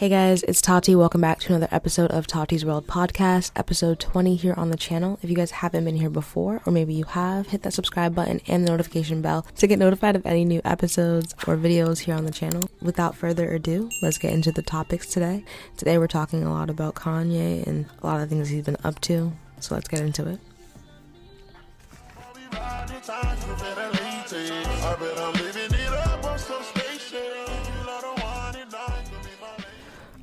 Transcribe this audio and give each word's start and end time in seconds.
Hey 0.00 0.08
guys, 0.08 0.42
it's 0.44 0.62
Tati. 0.62 0.94
Welcome 0.94 1.20
back 1.20 1.40
to 1.40 1.48
another 1.48 1.68
episode 1.70 2.10
of 2.10 2.26
Tati's 2.26 2.64
World 2.64 2.86
Podcast, 2.86 3.50
episode 3.54 4.00
20 4.00 4.34
here 4.34 4.54
on 4.56 4.70
the 4.70 4.76
channel. 4.78 5.18
If 5.20 5.28
you 5.28 5.36
guys 5.36 5.50
haven't 5.50 5.84
been 5.84 5.96
here 5.96 6.08
before, 6.08 6.62
or 6.64 6.72
maybe 6.72 6.94
you 6.94 7.04
have, 7.04 7.48
hit 7.48 7.60
that 7.64 7.74
subscribe 7.74 8.14
button 8.14 8.40
and 8.46 8.64
the 8.64 8.70
notification 8.70 9.20
bell 9.20 9.46
to 9.56 9.66
get 9.66 9.78
notified 9.78 10.16
of 10.16 10.24
any 10.24 10.46
new 10.46 10.62
episodes 10.64 11.34
or 11.46 11.54
videos 11.54 11.98
here 11.98 12.14
on 12.14 12.24
the 12.24 12.30
channel. 12.30 12.62
Without 12.80 13.14
further 13.14 13.52
ado, 13.52 13.90
let's 14.00 14.16
get 14.16 14.32
into 14.32 14.50
the 14.50 14.62
topics 14.62 15.06
today. 15.06 15.44
Today 15.76 15.98
we're 15.98 16.06
talking 16.06 16.44
a 16.44 16.50
lot 16.50 16.70
about 16.70 16.94
Kanye 16.94 17.66
and 17.66 17.84
a 18.02 18.06
lot 18.06 18.22
of 18.22 18.30
things 18.30 18.48
he's 18.48 18.64
been 18.64 18.78
up 18.82 19.02
to, 19.02 19.30
so 19.58 19.74
let's 19.74 19.86
get 19.86 20.00
into 20.00 20.26
it. 20.30 20.40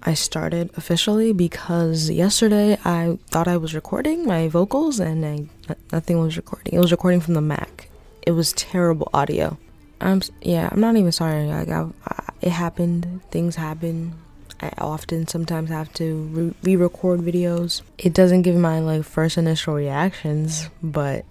I 0.07 0.13
started 0.13 0.71
officially 0.77 1.33
because 1.33 2.09
yesterday 2.09 2.77
I 2.85 3.19
thought 3.27 3.49
I 3.49 3.57
was 3.57 3.75
recording 3.75 4.25
my 4.25 4.47
vocals 4.47 5.01
and 5.01 5.25
I, 5.25 5.47
nothing 5.91 6.17
was 6.21 6.37
recording. 6.37 6.75
It 6.75 6.79
was 6.79 6.93
recording 6.93 7.19
from 7.19 7.33
the 7.33 7.41
Mac. 7.41 7.89
It 8.25 8.31
was 8.31 8.53
terrible 8.53 9.09
audio. 9.13 9.57
I'm 9.99 10.21
yeah. 10.41 10.69
I'm 10.71 10.79
not 10.79 10.95
even 10.95 11.11
sorry. 11.11 11.47
Like 11.47 11.67
I, 11.67 11.89
I, 12.07 12.29
it 12.41 12.51
happened. 12.51 13.19
Things 13.31 13.57
happen. 13.57 14.13
I 14.61 14.71
often 14.77 15.27
sometimes 15.27 15.69
have 15.71 15.91
to 15.95 16.55
re-record 16.63 17.19
videos. 17.19 17.81
It 17.97 18.13
doesn't 18.13 18.43
give 18.43 18.55
my 18.55 18.79
like 18.79 19.03
first 19.03 19.37
initial 19.37 19.73
reactions, 19.73 20.69
but 20.81 21.25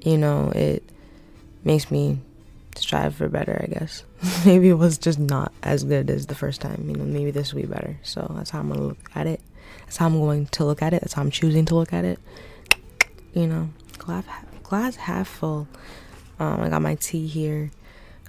you 0.00 0.16
know 0.16 0.52
it 0.54 0.82
makes 1.64 1.90
me 1.90 2.20
strive 2.78 3.14
for 3.14 3.28
better, 3.28 3.60
I 3.62 3.66
guess. 3.66 4.04
maybe 4.46 4.68
it 4.68 4.74
was 4.74 4.98
just 4.98 5.18
not 5.18 5.52
as 5.62 5.84
good 5.84 6.10
as 6.10 6.26
the 6.26 6.34
first 6.34 6.60
time. 6.60 6.84
You 6.88 6.96
know, 6.96 7.04
maybe 7.04 7.30
this 7.30 7.52
will 7.52 7.62
be 7.62 7.68
better. 7.68 7.98
So 8.02 8.32
that's 8.36 8.50
how 8.50 8.60
I'm 8.60 8.68
gonna 8.68 8.82
look 8.82 9.10
at 9.14 9.26
it. 9.26 9.40
That's 9.80 9.96
how 9.96 10.06
I'm 10.06 10.18
going 10.18 10.46
to 10.46 10.64
look 10.64 10.82
at 10.82 10.92
it. 10.92 11.00
That's 11.00 11.12
how 11.12 11.22
I'm 11.22 11.30
choosing 11.30 11.64
to 11.66 11.74
look 11.74 11.92
at 11.92 12.04
it. 12.04 12.18
You 13.34 13.46
know, 13.46 13.70
glass 13.98 14.24
glass 14.62 14.96
half 14.96 15.28
full. 15.28 15.68
Um, 16.38 16.60
I 16.60 16.68
got 16.68 16.82
my 16.82 16.96
tea 16.96 17.26
here. 17.26 17.70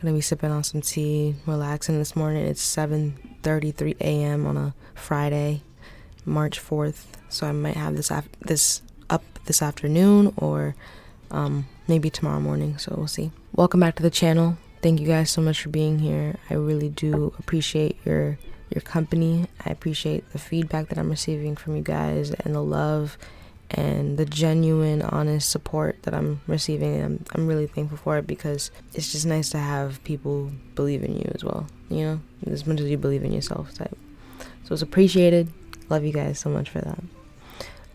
Gonna 0.01 0.13
be 0.13 0.21
sipping 0.21 0.51
on 0.51 0.63
some 0.63 0.81
tea, 0.81 1.35
relaxing 1.45 1.97
this 1.97 2.15
morning. 2.15 2.45
It's 2.45 2.63
7:33 2.63 3.95
a.m. 3.99 4.45
on 4.45 4.57
a 4.57 4.75
Friday, 4.93 5.61
March 6.25 6.59
4th. 6.59 7.05
So 7.29 7.47
I 7.47 7.51
might 7.51 7.75
have 7.75 7.95
this 7.95 8.11
af- 8.11 8.29
this 8.39 8.81
up 9.09 9.23
this 9.45 9.61
afternoon 9.61 10.33
or 10.37 10.75
um, 11.31 11.65
maybe 11.87 12.09
tomorrow 12.09 12.39
morning. 12.39 12.77
So 12.77 12.93
we'll 12.97 13.07
see. 13.07 13.31
Welcome 13.53 13.79
back 13.79 13.95
to 13.95 14.03
the 14.03 14.09
channel. 14.09 14.57
Thank 14.81 14.99
you 14.99 15.07
guys 15.07 15.31
so 15.31 15.41
much 15.41 15.61
for 15.61 15.69
being 15.69 15.99
here. 15.99 16.35
I 16.49 16.53
really 16.53 16.89
do 16.89 17.33
appreciate 17.39 17.97
your 18.05 18.37
your 18.69 18.81
company. 18.81 19.47
I 19.65 19.69
appreciate 19.69 20.31
the 20.33 20.39
feedback 20.39 20.89
that 20.89 20.97
I'm 20.97 21.09
receiving 21.09 21.55
from 21.55 21.75
you 21.75 21.81
guys 21.81 22.31
and 22.31 22.53
the 22.53 22.61
love 22.61 23.17
and 23.71 24.17
the 24.17 24.25
genuine, 24.25 25.01
honest 25.01 25.49
support 25.49 26.03
that 26.03 26.13
I'm 26.13 26.41
receiving. 26.47 27.01
I'm, 27.01 27.25
I'm 27.33 27.47
really 27.47 27.67
thankful 27.67 27.97
for 27.97 28.17
it 28.17 28.27
because 28.27 28.71
it's 28.93 29.11
just 29.11 29.25
nice 29.25 29.49
to 29.51 29.57
have 29.57 30.03
people 30.03 30.51
believe 30.75 31.03
in 31.03 31.15
you 31.15 31.31
as 31.33 31.43
well, 31.43 31.67
you 31.89 32.03
know, 32.03 32.19
as 32.45 32.65
much 32.65 32.79
as 32.79 32.89
you 32.89 32.97
believe 32.97 33.23
in 33.23 33.33
yourself. 33.33 33.73
Type. 33.73 33.97
So 34.65 34.73
it's 34.73 34.81
appreciated. 34.81 35.51
Love 35.89 36.03
you 36.03 36.13
guys 36.13 36.39
so 36.39 36.49
much 36.49 36.69
for 36.69 36.79
that. 36.79 36.99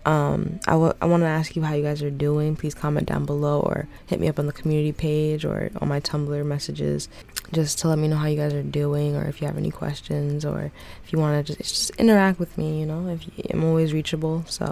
Um, 0.05 0.58
I, 0.67 0.72
w- 0.72 0.92
I 1.00 1.06
want 1.06 1.22
to 1.22 1.28
ask 1.28 1.55
you 1.55 1.62
how 1.62 1.75
you 1.75 1.83
guys 1.83 2.03
are 2.03 2.11
doing. 2.11 2.56
Please 2.56 2.75
comment 2.75 3.06
down 3.06 3.25
below 3.25 3.61
or 3.61 3.86
hit 4.06 4.19
me 4.19 4.28
up 4.28 4.39
on 4.39 4.47
the 4.47 4.53
community 4.53 4.92
page 4.92 5.45
or 5.45 5.70
on 5.81 5.89
my 5.89 6.00
Tumblr 6.00 6.45
messages 6.45 7.08
just 7.53 7.78
to 7.81 7.89
let 7.89 7.98
me 7.98 8.08
know 8.08 8.17
how 8.17 8.27
you 8.27 8.36
guys 8.36 8.53
are 8.53 8.62
doing 8.62 9.14
or 9.14 9.25
if 9.25 9.41
you 9.41 9.47
have 9.47 9.56
any 9.56 9.70
questions 9.70 10.45
or 10.45 10.73
if 11.05 11.12
you 11.12 11.19
want 11.19 11.47
to 11.47 11.55
just, 11.55 11.69
just 11.69 11.91
interact 11.97 12.41
with 12.41 12.56
me, 12.58 12.80
you 12.80 12.86
know. 12.86 13.08
If 13.08 13.27
you, 13.27 13.45
I'm 13.50 13.64
always 13.64 13.92
reachable, 13.92 14.45
so 14.48 14.64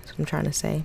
that's 0.00 0.12
what 0.12 0.20
I'm 0.20 0.24
trying 0.26 0.44
to 0.44 0.52
say. 0.52 0.84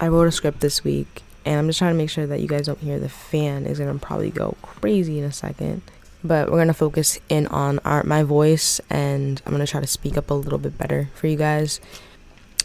I 0.00 0.08
wrote 0.08 0.26
a 0.26 0.32
script 0.32 0.60
this 0.60 0.82
week 0.82 1.22
and 1.44 1.58
I'm 1.58 1.68
just 1.68 1.78
trying 1.78 1.92
to 1.92 1.98
make 1.98 2.10
sure 2.10 2.26
that 2.26 2.40
you 2.40 2.48
guys 2.48 2.66
don't 2.66 2.80
hear 2.80 2.98
the 2.98 3.08
fan 3.08 3.66
is 3.66 3.78
going 3.78 3.96
to 3.96 4.04
probably 4.04 4.30
go 4.30 4.56
crazy 4.62 5.18
in 5.18 5.24
a 5.24 5.32
second. 5.32 5.82
But 6.24 6.46
we're 6.48 6.56
going 6.56 6.68
to 6.68 6.74
focus 6.74 7.18
in 7.28 7.46
on 7.48 7.78
our 7.80 8.02
my 8.02 8.22
voice 8.22 8.80
and 8.88 9.40
I'm 9.44 9.52
going 9.52 9.64
to 9.64 9.70
try 9.70 9.82
to 9.82 9.86
speak 9.86 10.16
up 10.16 10.30
a 10.30 10.34
little 10.34 10.58
bit 10.58 10.78
better 10.78 11.10
for 11.14 11.26
you 11.26 11.36
guys 11.36 11.80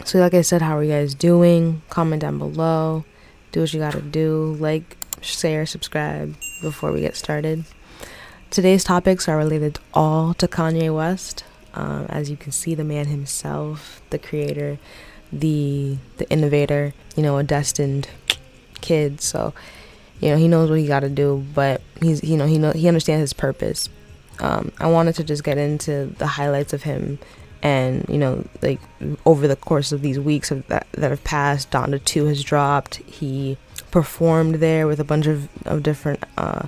so, 0.06 0.20
like 0.20 0.34
I 0.34 0.42
said, 0.42 0.62
how 0.62 0.78
are 0.78 0.84
you 0.84 0.92
guys 0.92 1.14
doing? 1.14 1.82
Comment 1.90 2.22
down 2.22 2.38
below. 2.38 3.04
Do 3.52 3.62
what 3.62 3.74
you 3.74 3.80
gotta 3.80 4.02
do. 4.02 4.56
Like, 4.60 4.98
share, 5.22 5.66
subscribe 5.66 6.36
before 6.62 6.92
we 6.92 7.02
get 7.02 7.16
started. 7.16 7.66
Today's 8.50 8.84
topics 8.84 9.28
are 9.28 9.38
related 9.38 9.78
all 9.94 10.34
to 10.36 10.48
Kanye 10.48 10.94
West. 10.96 11.44
Um, 11.74 12.06
as 12.10 12.30
you 12.30 12.38
can 12.38 12.52
see, 12.52 12.74
the 12.74 12.84
man 12.84 13.08
himself, 13.08 14.02
the 14.10 14.18
creator, 14.18 14.80
the 15.32 15.98
the 16.18 16.30
innovator, 16.30 16.94
you 17.16 17.24
know, 17.24 17.38
a 17.38 17.44
destined 17.44 18.10
kid. 18.82 19.22
So, 19.22 19.54
you 20.20 20.30
know, 20.30 20.38
he 20.38 20.48
knows 20.48 20.70
what 20.70 20.80
he 20.80 20.88
got 20.88 21.02
to 21.02 21.10
do, 21.10 21.46
but 21.54 21.82
he's 22.02 22.24
you 22.24 22.38
know 22.38 22.48
he 22.48 22.58
know 22.58 22.72
he 22.72 22.88
understands 22.88 23.22
his 23.22 23.34
purpose. 23.34 23.90
Um, 24.40 24.72
I 24.80 24.88
wanted 24.88 25.16
to 25.16 25.24
just 25.24 25.44
get 25.44 25.58
into 25.58 26.08
the 26.18 26.26
highlights 26.26 26.74
of 26.74 26.84
him 26.84 27.20
and 27.62 28.06
you 28.10 28.18
know 28.18 28.46
like 28.62 28.80
over 29.26 29.48
the 29.48 29.56
course 29.56 29.92
of 29.92 30.02
these 30.02 30.20
weeks 30.20 30.52
of 30.52 30.66
that, 30.68 30.88
that 30.94 31.12
have 31.12 31.24
passed 31.24 31.72
donda 31.72 32.04
2 32.04 32.26
has 32.26 32.44
dropped. 32.44 32.96
He 32.98 33.58
performed 33.92 34.56
there 34.56 34.88
with 34.88 35.00
a 35.00 35.04
bunch 35.04 35.28
of, 35.28 35.50
of 35.66 35.84
different 35.84 36.24
uh, 36.38 36.68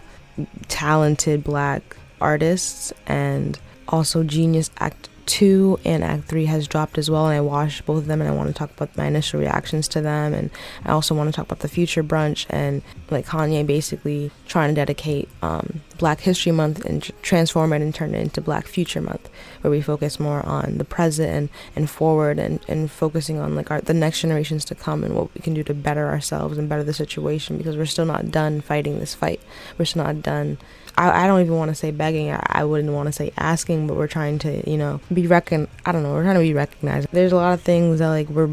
talented 0.68 1.44
black 1.44 1.96
artists 2.20 2.94
and 3.08 3.60
also 3.88 4.24
Jeen-Yuhs 4.24 4.70
act 4.78 5.10
2 5.26 5.80
and 5.86 6.04
Act 6.04 6.26
3 6.26 6.46
has 6.46 6.68
dropped 6.68 6.98
as 6.98 7.10
well, 7.10 7.28
and 7.28 7.36
I 7.36 7.42
watched 7.42 7.86
both 7.86 8.00
of 8.00 8.06
them, 8.08 8.22
and 8.22 8.30
I 8.30 8.34
want 8.34 8.48
to 8.50 8.54
talk 8.54 8.72
about 8.72 8.96
my 8.98 9.06
initial 9.06 9.40
reactions 9.40 9.88
to 9.90 10.02
them, 10.02 10.34
and 10.34 10.50
I 10.86 10.92
also 10.92 11.16
want 11.16 11.30
to 11.30 11.36
talk 11.36 11.46
about 11.46 11.60
the 11.60 11.68
future 11.68 12.04
brunch 12.04 12.46
and 12.50 12.82
like 13.10 13.26
Kanye 13.26 13.66
basically 13.66 14.32
trying 14.48 14.70
to 14.70 14.76
dedicate 14.76 15.30
um, 15.42 15.82
Black 15.98 16.22
History 16.22 16.52
Month 16.52 16.84
and 16.86 17.04
transform 17.22 17.74
it 17.74 17.82
and 17.82 17.94
turn 17.94 18.16
it 18.16 18.22
into 18.22 18.42
Black 18.42 18.68
Future 18.68 19.02
Month, 19.02 19.30
where 19.62 19.72
we 19.72 19.82
focus 19.82 20.20
more 20.20 20.46
on 20.46 20.78
the 20.78 20.86
present 20.86 21.30
and, 21.30 21.50
and 21.76 21.90
forward 21.90 22.40
and, 22.40 22.60
and 22.68 22.90
focusing 22.90 23.40
on 23.40 23.56
like 23.56 23.72
our 23.72 23.82
the 23.82 23.94
next 23.94 24.22
generations 24.22 24.66
to 24.66 24.76
come 24.76 25.04
and 25.04 25.16
what 25.16 25.34
we 25.34 25.42
can 25.42 25.54
do 25.54 25.64
to 25.64 25.74
better 25.74 26.08
ourselves 26.08 26.58
and 26.58 26.70
better 26.70 26.84
the 26.84 26.94
situation 26.94 27.58
because 27.58 27.78
we're 27.78 27.86
still 27.86 28.06
not 28.06 28.32
done 28.32 28.62
fighting 28.62 29.00
this 29.00 29.14
fight. 29.14 29.42
We're 29.78 29.86
still 29.86 30.04
not 30.04 30.22
done 30.22 30.58
I, 30.98 31.24
I 31.24 31.28
don't 31.28 31.42
even 31.42 31.56
want 31.56 31.70
to 31.70 31.76
say 31.76 31.92
begging. 31.92 32.32
I, 32.32 32.46
I 32.48 32.64
wouldn't 32.64 32.94
want 32.94 33.08
to 33.08 33.14
say 33.14 33.32
asking, 33.38 33.88
but 33.88 33.98
we're 33.98 34.08
trying 34.08 34.40
to, 34.40 34.70
you 34.70 34.78
know, 34.78 35.00
be 35.14 35.28
recon. 35.28 35.68
I 35.86 35.92
don't 35.92 36.04
know. 36.04 36.14
We're 36.14 36.24
trying 36.24 36.36
to 36.36 36.42
be 36.42 36.54
recognized. 36.54 37.10
There's 37.12 37.32
a 37.32 37.38
lot 37.38 37.54
of 37.54 37.62
things 37.62 38.00
that 38.00 38.10
like 38.10 38.30
we're. 38.30 38.50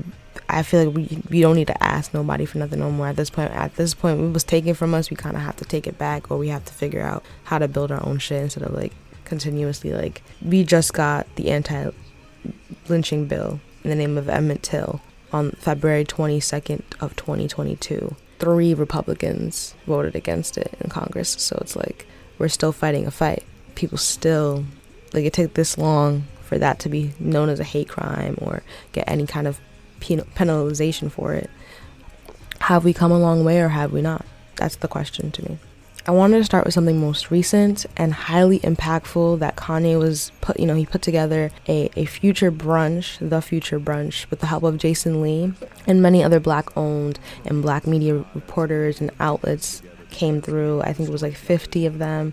I 0.50 0.62
feel 0.62 0.84
like 0.84 0.97
we 0.97 1.22
we 1.28 1.41
don't 1.41 1.56
need 1.56 1.66
to 1.66 1.82
ask 1.82 2.15
nobody 2.15 2.47
for 2.47 2.59
nothing 2.59 2.78
no 2.78 2.91
more 2.91 3.09
at 3.09 3.16
this 3.16 3.28
point. 3.28 3.50
At 3.53 3.77
this 3.77 3.93
point, 3.93 4.21
it 4.21 4.32
was 4.32 4.44
taken 4.44 4.75
from 4.75 4.94
us. 4.94 5.10
We 5.10 5.16
kind 5.16 5.37
of 5.37 5.43
have 5.43 5.56
to 5.56 5.65
take 5.65 5.87
it 5.87 5.98
back, 5.98 6.31
or 6.31 6.38
we 6.38 6.48
have 6.48 6.65
to 6.65 6.72
figure 6.72 7.03
out 7.03 7.22
how 7.44 7.59
to 7.59 7.69
build 7.69 7.93
our 7.93 8.04
own 8.06 8.19
shit 8.19 8.43
instead 8.43 8.62
of 8.62 8.72
like 8.72 8.93
continuously 9.28 9.93
like 9.93 10.22
we 10.43 10.65
just 10.65 10.94
got 10.94 11.27
the 11.37 11.50
anti 11.50 11.91
lynching 12.88 13.27
bill 13.27 13.60
in 13.84 13.91
the 13.91 13.97
name 13.97 14.16
of 14.16 14.28
Emmett 14.28 14.62
Till 14.62 15.00
on 15.32 15.53
February 15.53 16.04
22nd 16.04 16.82
of 17.00 17.15
2022. 17.16 18.16
Three 18.38 18.72
Republicans 18.72 19.75
voted 19.87 20.16
against 20.16 20.56
it 20.56 20.75
in 20.81 20.88
Congress, 20.88 21.28
so 21.28 21.59
it's 21.60 21.77
like 21.77 22.06
we're 22.38 22.49
still 22.49 22.72
fighting 22.72 23.06
a 23.06 23.10
fight. 23.10 23.44
People 23.75 23.99
still, 23.99 24.65
like, 25.12 25.25
it 25.25 25.32
took 25.32 25.54
this 25.54 25.78
long 25.78 26.25
for 26.43 26.59
that 26.59 26.78
to 26.81 26.88
be 26.88 27.12
known 27.19 27.49
as 27.49 27.60
a 27.60 27.65
hate 27.65 27.88
crime 27.88 28.37
or 28.41 28.62
get 28.93 29.09
any 29.09 29.26
kind 29.26 29.47
of 29.47 29.60
penalization 30.00 31.10
for 31.10 31.34
it. 31.34 31.50
Have 32.60 32.84
we 32.84 32.93
come 32.93 33.12
a 33.12 33.19
long 33.19 33.44
way 33.44 33.60
or 33.60 33.69
have 33.69 33.93
we 33.93 34.03
not? 34.03 34.25
That's 34.56 34.77
the 34.77 34.88
question 34.88 35.31
to 35.32 35.48
me. 35.48 35.59
I 36.06 36.10
wanted 36.10 36.38
to 36.38 36.44
start 36.44 36.65
with 36.65 36.72
something 36.72 36.98
most 36.98 37.31
recent 37.31 37.84
and 37.94 38.15
highly 38.15 38.60
impactful 38.60 39.41
that 39.41 39.56
Kanye 39.56 39.98
was 39.98 40.32
put, 40.41 40.59
you 40.59 40.65
know, 40.65 40.75
he 40.75 40.87
put 40.87 41.03
together 41.03 41.50
a, 41.69 41.91
a 41.97 42.06
future 42.06 42.51
brunch, 42.51 43.18
the 43.21 43.42
future 43.42 43.78
brunch, 43.78 44.28
with 44.30 44.41
the 44.41 44.47
help 44.47 44.63
of 44.63 44.78
Jason 44.78 45.21
Lee 45.21 45.53
and 45.86 46.01
many 46.01 46.24
other 46.24 46.41
black 46.41 46.74
owned 46.78 47.18
and 47.45 47.60
black 47.60 47.86
media 47.86 48.24
reporters 48.34 49.03
and 49.03 49.10
outlets 49.21 49.83
came 50.10 50.41
through. 50.41 50.83
I 50.83 50.93
think 50.93 51.09
it 51.09 51.13
was 51.13 51.22
like 51.22 51.37
50 51.37 51.87
of 51.87 51.99
them 51.99 52.33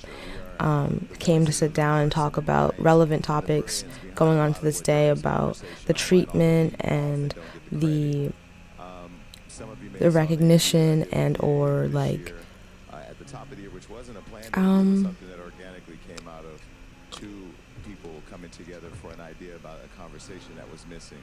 um, 0.59 1.07
came 1.19 1.45
to 1.45 1.51
sit 1.51 1.73
down 1.73 2.01
and 2.01 2.11
talk 2.11 2.37
about 2.37 2.79
relevant 2.79 3.23
topics 3.23 3.83
going 4.15 4.37
on 4.37 4.53
to 4.53 4.61
this 4.61 4.81
day 4.81 5.09
about 5.09 5.61
the 5.85 5.93
treatment 5.93 6.75
and 6.79 7.33
the 7.71 8.31
the 9.99 10.11
recognition 10.11 11.03
and 11.13 11.37
or 11.39 11.87
like 11.87 12.33
um 14.53 15.15
people 17.85 18.21
coming 18.29 18.49
together 18.49 18.89
for 19.01 19.11
an 19.11 19.21
idea 19.21 19.55
about 19.55 19.77
a 19.85 19.97
conversation 19.97 20.55
that 20.55 20.69
was 20.71 20.85
missing 20.87 21.21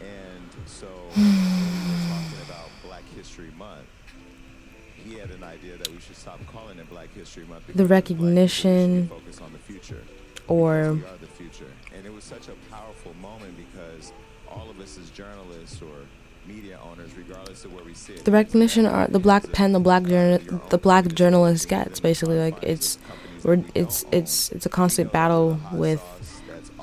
and 0.00 0.48
so 0.66 0.86
we're 1.16 2.08
talking 2.08 2.40
about 2.46 2.68
black 2.82 3.04
history 3.14 3.50
month 3.58 3.86
he 5.04 5.18
had 5.18 5.30
an 5.30 5.42
idea 5.42 5.76
that 5.76 5.88
we 5.88 5.98
should 6.00 6.16
stop 6.16 6.40
calling 6.52 6.78
it 6.78 6.88
Black 6.90 7.12
History 7.14 7.44
Month. 7.46 7.64
The 7.74 7.86
recognition 7.86 9.10
or 10.48 10.92
We 10.92 11.04
are 11.04 11.16
the 11.20 11.26
future. 11.26 11.72
And 11.94 12.04
it 12.04 12.12
was 12.12 12.24
such 12.24 12.48
a 12.48 12.52
powerful 12.70 13.14
moment 13.20 13.56
because 13.56 14.12
all 14.48 14.68
of 14.68 14.80
us 14.80 14.98
as 14.98 15.10
journalists 15.10 15.80
or 15.80 15.94
media 16.46 16.78
owners, 16.90 17.10
regardless 17.16 17.64
of 17.64 17.72
where 17.72 17.84
we 17.84 17.94
sit, 17.94 18.24
the 18.24 18.32
recognition 18.32 18.86
are 18.86 19.06
the 19.06 19.18
black 19.18 19.50
pen 19.52 19.72
the 19.72 19.80
black 19.80 20.04
journal 20.04 20.60
the 20.70 20.78
black 20.78 21.06
journalist 21.14 21.68
gets 21.68 22.00
basically 22.00 22.38
like 22.38 22.60
it's 22.62 22.98
we're 23.44 23.62
it's 23.74 24.04
it's 24.10 24.50
it's 24.50 24.66
a 24.66 24.68
constant 24.68 25.12
battle 25.12 25.60
with 25.72 26.02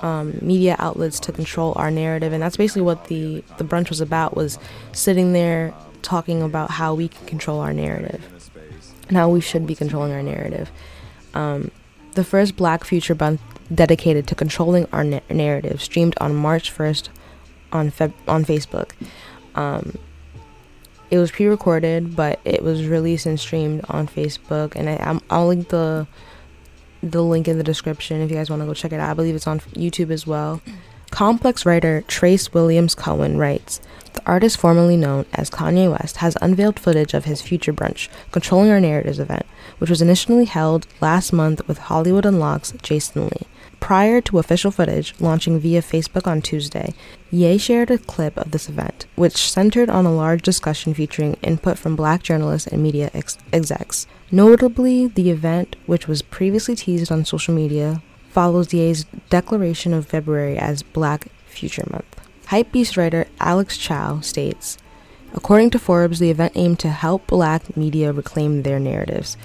um, 0.02 0.38
media 0.42 0.76
outlets 0.78 1.20
to 1.20 1.32
control 1.32 1.74
our 1.76 1.90
narrative 1.90 2.32
and 2.32 2.42
that's 2.42 2.56
basically 2.56 2.84
what 2.84 3.06
the 3.08 3.44
the 3.58 3.64
brunch 3.64 3.90
was 3.90 4.00
about 4.00 4.36
was 4.36 4.60
sitting 4.92 5.34
there 5.34 5.74
talking 6.02 6.42
about 6.42 6.72
how 6.72 6.94
we 6.94 7.08
can 7.08 7.26
control 7.26 7.60
our 7.60 7.74
narrative 7.74 8.24
and 9.08 9.18
how 9.18 9.30
we 9.30 9.42
should 9.42 9.66
be 9.66 9.76
controlling 9.76 10.12
our 10.12 10.24
narrative. 10.24 10.72
Um, 11.34 11.72
the 12.14 12.24
first 12.24 12.56
black 12.56 12.84
future 12.84 13.16
month 13.16 13.42
dedicated 13.74 14.28
to 14.28 14.36
controlling 14.36 14.88
our 14.92 15.04
na- 15.04 15.20
narrative 15.30 15.82
streamed 15.82 16.16
on 16.20 16.34
march 16.36 16.76
1st 16.76 17.10
on 17.72 17.92
Feb- 17.92 18.14
on 18.28 18.46
facebook. 18.46 18.92
Um, 19.56 19.98
it 21.12 21.18
was 21.20 21.32
pre-recorded 21.32 22.16
but 22.16 22.40
it 22.44 22.64
was 22.64 22.88
released 22.88 23.26
and 23.26 23.40
streamed 23.40 23.86
on 23.90 24.08
facebook 24.08 24.76
and 24.76 24.90
I, 24.90 24.96
I'm, 24.98 25.22
i'll 25.30 25.48
link 25.48 25.70
the 25.70 26.08
the 27.04 27.24
link 27.24 27.48
in 27.48 27.58
the 27.58 27.64
description 27.64 28.22
if 28.22 28.32
you 28.32 28.36
guys 28.36 28.50
want 28.50 28.62
to 28.62 28.66
go 28.66 28.74
check 28.74 28.92
it 28.92 29.00
out. 29.00 29.10
I 29.10 29.14
believe 29.14 29.36
it's 29.36 29.48
on 29.48 29.60
youtube 29.60 30.10
as 30.10 30.26
well. 30.26 30.62
Complex 31.12 31.66
writer 31.66 32.04
trace 32.08 32.54
williams 32.54 32.96
Cowen 32.96 33.38
writes 33.38 33.80
the 34.18 34.26
artist 34.26 34.58
formerly 34.58 34.98
known 34.98 35.26
as 35.34 35.50
kanye 35.50 35.92
west 35.92 36.18
has 36.18 36.36
unveiled 36.42 36.80
footage 36.80 37.14
of 37.14 37.26
his 37.26 37.42
future 37.42 37.72
brunch 37.72 38.10
controlling 38.32 38.72
our 38.72 38.80
narratives 38.80 39.20
event 39.20 39.46
which 39.78 39.92
was 39.92 40.02
initially 40.02 40.46
held 40.46 40.88
last 41.02 41.32
month 41.32 41.66
with 41.68 41.78
Hollywood 41.78 42.26
Unlocked's 42.26 42.74
jason 42.82 43.26
lee 43.28 43.48
prior 43.80 44.20
to 44.22 44.40
official 44.40 44.72
footage 44.72 45.14
launching 45.20 45.60
via 45.60 45.84
facebook 45.84 46.26
on 46.26 46.42
tuesday 46.42 46.94
Ye 47.30 47.58
shared 47.58 47.92
a 47.92 47.98
clip 47.98 48.38
of 48.38 48.52
this 48.52 48.70
event, 48.70 49.06
which 49.16 49.52
centered 49.52 49.90
on 49.90 50.06
a 50.06 50.16
large 50.16 50.42
discussion 50.42 50.94
featuring 50.94 51.34
input 51.42 51.78
from 51.78 51.98
black 51.98 52.24
journalists 52.24 52.68
and 52.68 52.82
media 52.82 53.12
ex- 53.14 53.38
execs. 53.52 54.08
Notably, 54.32 55.08
the 55.08 55.30
event, 55.30 55.76
which 55.88 56.08
was 56.08 56.22
previously 56.22 56.74
teased 56.74 57.12
on 57.12 57.26
social 57.26 57.54
media, 57.54 58.02
follows 58.30 58.74
Ye's 58.74 59.04
declaration 59.30 59.94
of 59.94 60.08
February 60.08 60.58
as 60.58 60.84
Black 60.84 61.28
Future 61.48 61.86
Month. 61.92 62.17
Hypebeast 62.48 62.96
writer 62.96 63.28
Alex 63.42 63.78
Chow 63.78 64.22
states, 64.22 64.78
According 65.34 65.70
to 65.72 65.80
Forbes, 65.80 66.20
the 66.20 66.32
event 66.32 66.54
aimed 66.56 66.80
to 66.80 66.90
help 66.90 67.28
black 67.28 67.76
media 67.76 68.14
reclaim 68.14 68.64
their 68.64 68.80
narratives 68.80 69.36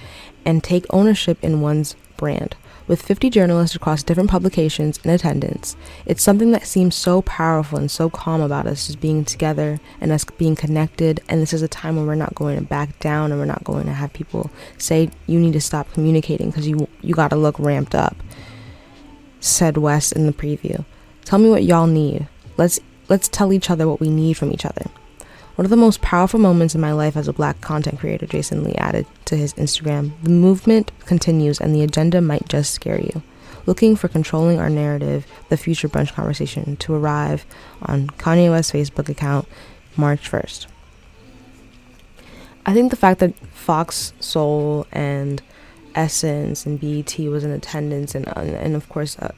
and 0.45 0.63
take 0.63 0.87
ownership 0.91 1.43
in 1.43 1.61
one's 1.61 1.97
brand. 2.17 2.55
With 2.87 3.03
50 3.03 3.29
journalists 3.29 3.75
across 3.75 4.05
different 4.05 4.31
publications 4.31 5.01
in 5.03 5.11
attendance, 5.11 5.77
it's 6.07 6.23
something 6.23 6.53
that 6.53 6.65
seems 6.65 6.95
so 6.95 7.23
powerful 7.23 7.77
and 7.77 7.91
so 7.91 8.09
calm 8.09 8.41
about 8.41 8.69
us 8.69 8.87
just 8.87 9.01
being 9.01 9.25
together 9.25 9.81
and 10.01 10.13
us 10.13 10.25
being 10.25 10.55
connected. 10.55 11.21
And 11.29 11.43
this 11.43 11.53
is 11.53 11.63
a 11.63 11.69
time 11.69 11.97
when 11.97 12.07
we're 12.07 12.15
not 12.15 12.37
going 12.37 12.57
to 12.57 12.65
back 12.65 13.01
down 13.01 13.33
and 13.33 13.41
we're 13.41 13.47
not 13.47 13.65
going 13.65 13.87
to 13.87 13.93
have 13.93 14.13
people 14.13 14.49
say 14.79 15.11
you 15.27 15.41
need 15.41 15.55
to 15.55 15.61
stop 15.61 15.93
communicating 15.93 16.51
because 16.51 16.69
you 16.69 16.87
you 17.01 17.17
got 17.17 17.31
to 17.31 17.37
look 17.37 17.59
ramped 17.59 17.97
up. 17.97 18.17
Said 19.41 19.77
West 19.77 20.13
in 20.13 20.27
the 20.27 20.33
preview. 20.33 20.85
Tell 21.25 21.41
me 21.41 21.51
what 21.51 21.65
y'all 21.65 21.89
need. 21.89 22.29
Let's 22.57 22.79
let's 23.13 23.29
tell 23.29 23.53
each 23.53 23.69
other 23.69 23.87
what 23.87 24.01
we 24.01 24.09
need 24.09 24.39
from 24.39 24.51
each 24.51 24.65
other. 24.65 24.87
One 25.57 25.67
of 25.67 25.71
the 25.71 25.77
most 25.77 26.01
powerful 26.01 26.41
moments 26.41 26.75
in 26.75 26.81
my 26.81 26.93
life 26.93 27.15
as 27.15 27.29
a 27.29 27.33
black 27.35 27.61
content 27.61 28.01
creator, 28.01 28.25
Jason 28.25 28.65
Lee 28.65 28.75
added 28.77 29.07
to 29.27 29.37
his 29.37 29.53
Instagram. 29.53 30.13
The 30.23 30.31
movement 30.31 30.93
continues 31.05 31.61
and 31.61 31.75
the 31.75 31.83
agenda 31.83 32.23
might 32.23 32.49
just 32.49 32.73
scare 32.73 32.99
you. 32.99 33.23
Looking 33.67 33.97
for 33.97 34.09
controlling 34.09 34.59
our 34.59 34.71
narrative, 34.71 35.27
the 35.51 35.59
future 35.59 35.91
brunch 35.91 36.15
conversation 36.15 36.77
to 36.77 36.95
arrive 36.95 37.45
on 37.83 38.07
Kanye 38.09 38.49
West's 38.49 38.73
Facebook 38.73 39.11
account 39.11 39.47
March 39.95 40.31
1st. 40.31 40.69
I 42.65 42.73
think 42.73 42.91
the 42.91 42.97
fact 42.97 43.21
that 43.21 43.37
Fox 43.49 44.15
Soul 44.21 44.87
and 44.91 45.43
Essence 45.95 46.65
and 46.65 46.81
BET 46.81 47.19
was 47.19 47.45
in 47.45 47.51
attendance, 47.51 48.15
and 48.15 48.27
and 48.27 48.75
of 48.75 48.89
course, 48.89 49.19
uh, 49.19 49.33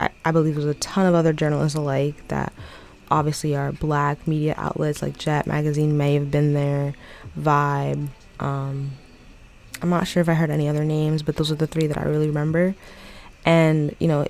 I, 0.00 0.08
I 0.24 0.30
believe 0.30 0.54
there's 0.54 0.64
a 0.64 0.74
ton 0.74 1.06
of 1.06 1.14
other 1.14 1.34
journalists 1.34 1.76
alike 1.76 2.28
that 2.28 2.52
obviously 3.10 3.56
are 3.56 3.72
black 3.72 4.26
media 4.26 4.54
outlets 4.56 5.02
like 5.02 5.18
Jet 5.18 5.46
Magazine 5.46 5.96
may 5.96 6.14
have 6.14 6.30
been 6.30 6.54
there, 6.54 6.94
Vibe. 7.38 8.08
Um, 8.40 8.92
I'm 9.82 9.90
not 9.90 10.06
sure 10.06 10.20
if 10.20 10.28
I 10.28 10.34
heard 10.34 10.50
any 10.50 10.68
other 10.68 10.84
names, 10.84 11.22
but 11.22 11.36
those 11.36 11.50
are 11.50 11.56
the 11.56 11.66
three 11.66 11.86
that 11.86 11.98
I 11.98 12.04
really 12.04 12.28
remember. 12.28 12.74
And 13.44 13.94
you 13.98 14.08
know, 14.08 14.26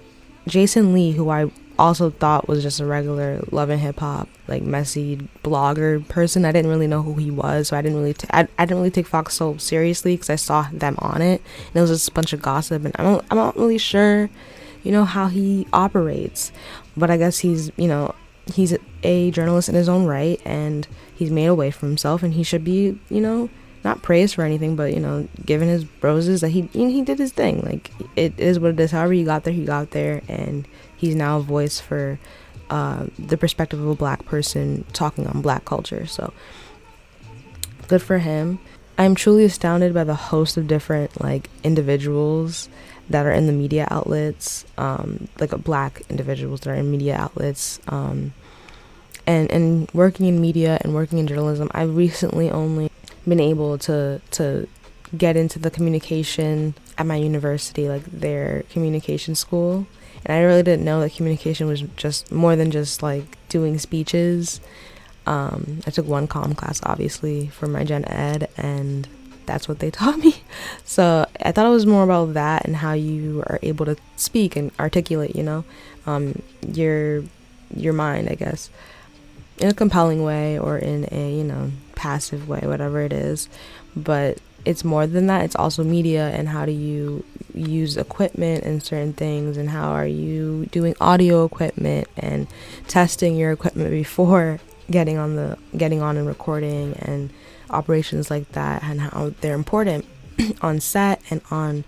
Jason 0.46 0.92
Lee, 0.92 1.12
who 1.12 1.30
I 1.30 1.50
also 1.78 2.10
thought 2.10 2.48
was 2.48 2.62
just 2.62 2.80
a 2.80 2.86
regular 2.86 3.42
love 3.50 3.68
and 3.68 3.80
hip 3.80 3.98
hop 4.00 4.28
like 4.48 4.62
messy 4.62 5.28
blogger 5.44 6.06
person. 6.08 6.44
I 6.44 6.52
didn't 6.52 6.70
really 6.70 6.86
know 6.86 7.02
who 7.02 7.14
he 7.14 7.30
was, 7.30 7.68
so 7.68 7.76
I 7.76 7.82
didn't 7.82 7.98
really 7.98 8.14
t- 8.14 8.28
I, 8.32 8.48
I 8.58 8.64
didn't 8.64 8.78
really 8.78 8.90
take 8.90 9.06
Fox 9.06 9.34
so 9.34 9.56
seriously 9.56 10.14
because 10.14 10.30
I 10.30 10.36
saw 10.36 10.68
them 10.72 10.96
on 10.98 11.22
it, 11.22 11.42
and 11.68 11.76
it 11.76 11.80
was 11.80 11.90
just 11.90 12.08
a 12.08 12.12
bunch 12.12 12.32
of 12.32 12.42
gossip, 12.42 12.84
and 12.84 12.94
I'm 12.98 13.20
I'm 13.30 13.36
not 13.36 13.56
really 13.56 13.78
sure, 13.78 14.30
you 14.82 14.92
know, 14.92 15.04
how 15.04 15.28
he 15.28 15.66
operates. 15.72 16.52
But 16.96 17.10
I 17.10 17.16
guess 17.16 17.38
he's 17.38 17.70
you 17.76 17.88
know 17.88 18.14
he's 18.52 18.76
a 19.02 19.30
journalist 19.30 19.68
in 19.68 19.74
his 19.74 19.88
own 19.88 20.06
right, 20.06 20.40
and 20.44 20.86
he's 21.14 21.30
made 21.30 21.46
a 21.46 21.54
way 21.54 21.70
for 21.70 21.86
himself, 21.86 22.22
and 22.22 22.34
he 22.34 22.42
should 22.42 22.64
be 22.64 22.98
you 23.08 23.20
know 23.20 23.50
not 23.86 24.02
praised 24.02 24.34
for 24.34 24.42
anything, 24.42 24.76
but 24.76 24.92
you 24.92 25.00
know, 25.00 25.28
given 25.46 25.68
his 25.68 25.86
roses 26.02 26.40
that 26.42 26.50
he 26.50 26.68
you 26.72 26.86
know, 26.86 26.90
he 26.90 27.02
did 27.02 27.18
his 27.18 27.32
thing. 27.32 27.62
Like 27.62 27.90
it 28.16 28.38
is 28.38 28.58
what 28.58 28.72
it 28.72 28.80
is. 28.80 28.90
However, 28.90 29.12
he 29.12 29.24
got 29.24 29.44
there, 29.44 29.54
he 29.54 29.64
got 29.64 29.92
there, 29.92 30.22
and 30.28 30.68
he's 30.96 31.14
now 31.14 31.38
a 31.38 31.42
voice 31.42 31.80
for 31.80 32.18
uh, 32.68 33.06
the 33.18 33.36
perspective 33.36 33.80
of 33.80 33.88
a 33.88 33.94
black 33.94 34.24
person 34.26 34.84
talking 34.92 35.26
on 35.26 35.40
black 35.40 35.64
culture. 35.64 36.06
So 36.06 36.32
good 37.88 38.02
for 38.02 38.18
him. 38.18 38.58
I'm 38.98 39.14
truly 39.14 39.44
astounded 39.44 39.94
by 39.94 40.04
the 40.04 40.14
host 40.14 40.56
of 40.56 40.66
different 40.66 41.22
like 41.22 41.48
individuals 41.62 42.68
that 43.10 43.26
are 43.26 43.32
in 43.32 43.46
the 43.46 43.52
media 43.52 43.86
outlets, 43.90 44.64
um, 44.78 45.28
like 45.38 45.50
black 45.62 46.02
individuals 46.08 46.60
that 46.60 46.70
are 46.70 46.74
in 46.74 46.90
media 46.90 47.16
outlets. 47.16 47.80
Um, 47.88 48.32
and 49.26 49.50
and 49.50 49.90
working 49.92 50.26
in 50.26 50.40
media 50.40 50.78
and 50.82 50.94
working 50.94 51.18
in 51.18 51.26
journalism, 51.26 51.70
I've 51.72 51.96
recently 51.96 52.50
only 52.50 52.90
been 53.26 53.40
able 53.40 53.78
to 53.78 54.20
to 54.32 54.68
get 55.16 55.36
into 55.36 55.58
the 55.58 55.70
communication 55.70 56.74
at 56.98 57.06
my 57.06 57.16
university, 57.16 57.88
like 57.88 58.04
their 58.04 58.64
communication 58.70 59.34
school. 59.34 59.86
And 60.24 60.36
I 60.36 60.42
really 60.42 60.62
didn't 60.62 60.84
know 60.84 61.00
that 61.00 61.14
communication 61.14 61.66
was 61.68 61.82
just 61.96 62.32
more 62.32 62.56
than 62.56 62.70
just 62.70 63.02
like 63.02 63.36
doing 63.48 63.78
speeches. 63.78 64.60
Um, 65.26 65.80
I 65.86 65.90
took 65.90 66.06
one 66.06 66.28
comm 66.28 66.56
class, 66.56 66.80
obviously, 66.84 67.48
for 67.48 67.66
my 67.66 67.84
gen 67.84 68.04
ed, 68.06 68.48
and 68.56 69.08
that's 69.46 69.68
what 69.68 69.78
they 69.78 69.90
taught 69.98 70.18
me. 70.18 70.36
So 70.84 71.26
I 71.44 71.52
thought 71.52 71.66
it 71.66 71.70
was 71.70 71.86
more 71.86 72.04
about 72.04 72.34
that 72.34 72.64
and 72.64 72.76
how 72.76 72.92
you 72.92 73.42
are 73.46 73.58
able 73.62 73.86
to 73.86 73.96
speak 74.16 74.56
and 74.56 74.70
articulate, 74.78 75.36
you 75.36 75.42
know, 75.42 75.64
um, 76.06 76.42
your 76.66 77.24
your 77.74 77.92
mind, 77.92 78.28
I 78.28 78.34
guess, 78.34 78.70
in 79.58 79.68
a 79.68 79.74
compelling 79.74 80.22
way 80.22 80.58
or 80.58 80.78
in 80.78 81.08
a 81.10 81.36
you 81.36 81.44
know 81.44 81.72
passive 81.94 82.48
way, 82.48 82.60
whatever 82.62 83.00
it 83.00 83.12
is. 83.12 83.48
But 83.96 84.38
it's 84.66 84.84
more 84.84 85.06
than 85.06 85.28
that. 85.28 85.44
It's 85.44 85.56
also 85.56 85.84
media 85.84 86.28
and 86.30 86.48
how 86.48 86.66
do 86.66 86.72
you 86.72 87.24
use 87.54 87.96
equipment 87.96 88.64
and 88.64 88.82
certain 88.82 89.12
things 89.12 89.56
and 89.56 89.70
how 89.70 89.92
are 89.92 90.06
you 90.06 90.66
doing 90.72 90.94
audio 91.00 91.44
equipment 91.44 92.08
and 92.16 92.46
testing 92.88 93.36
your 93.36 93.52
equipment 93.52 93.90
before 94.02 94.58
getting 94.90 95.18
on 95.18 95.36
the 95.36 95.56
getting 95.76 96.02
on 96.02 96.16
and 96.16 96.26
recording 96.26 96.94
and 96.94 97.30
operations 97.70 98.30
like 98.30 98.52
that 98.52 98.82
and 98.82 99.00
how 99.00 99.32
they're 99.40 99.54
important 99.54 100.04
on 100.62 100.80
set 100.80 101.20
and 101.30 101.40
on 101.50 101.84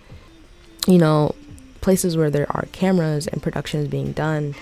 you 0.86 0.98
know 0.98 1.34
places 1.80 2.16
where 2.16 2.30
there 2.30 2.50
are 2.50 2.66
cameras 2.72 3.26
and 3.26 3.42
production 3.42 3.80
is 3.80 3.88
being 3.88 4.12
done. 4.12 4.54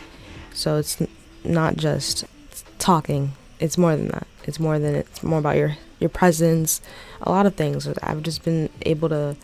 So 0.52 0.76
it's 0.76 1.02
not 1.44 1.76
just 1.76 2.24
talking. 2.78 3.32
It's 3.58 3.78
more 3.78 3.96
than 3.96 4.08
that. 4.08 4.26
It's 4.44 4.60
more 4.60 4.78
than 4.78 4.94
it's 4.94 5.22
more 5.22 5.38
about 5.38 5.56
your 5.56 5.76
your 5.98 6.10
presence. 6.10 6.80
A 7.22 7.30
lot 7.30 7.46
of 7.46 7.54
things. 7.54 7.88
I've 8.02 8.22
just 8.22 8.44
been 8.44 8.68
able 8.82 9.08
to 9.08 9.36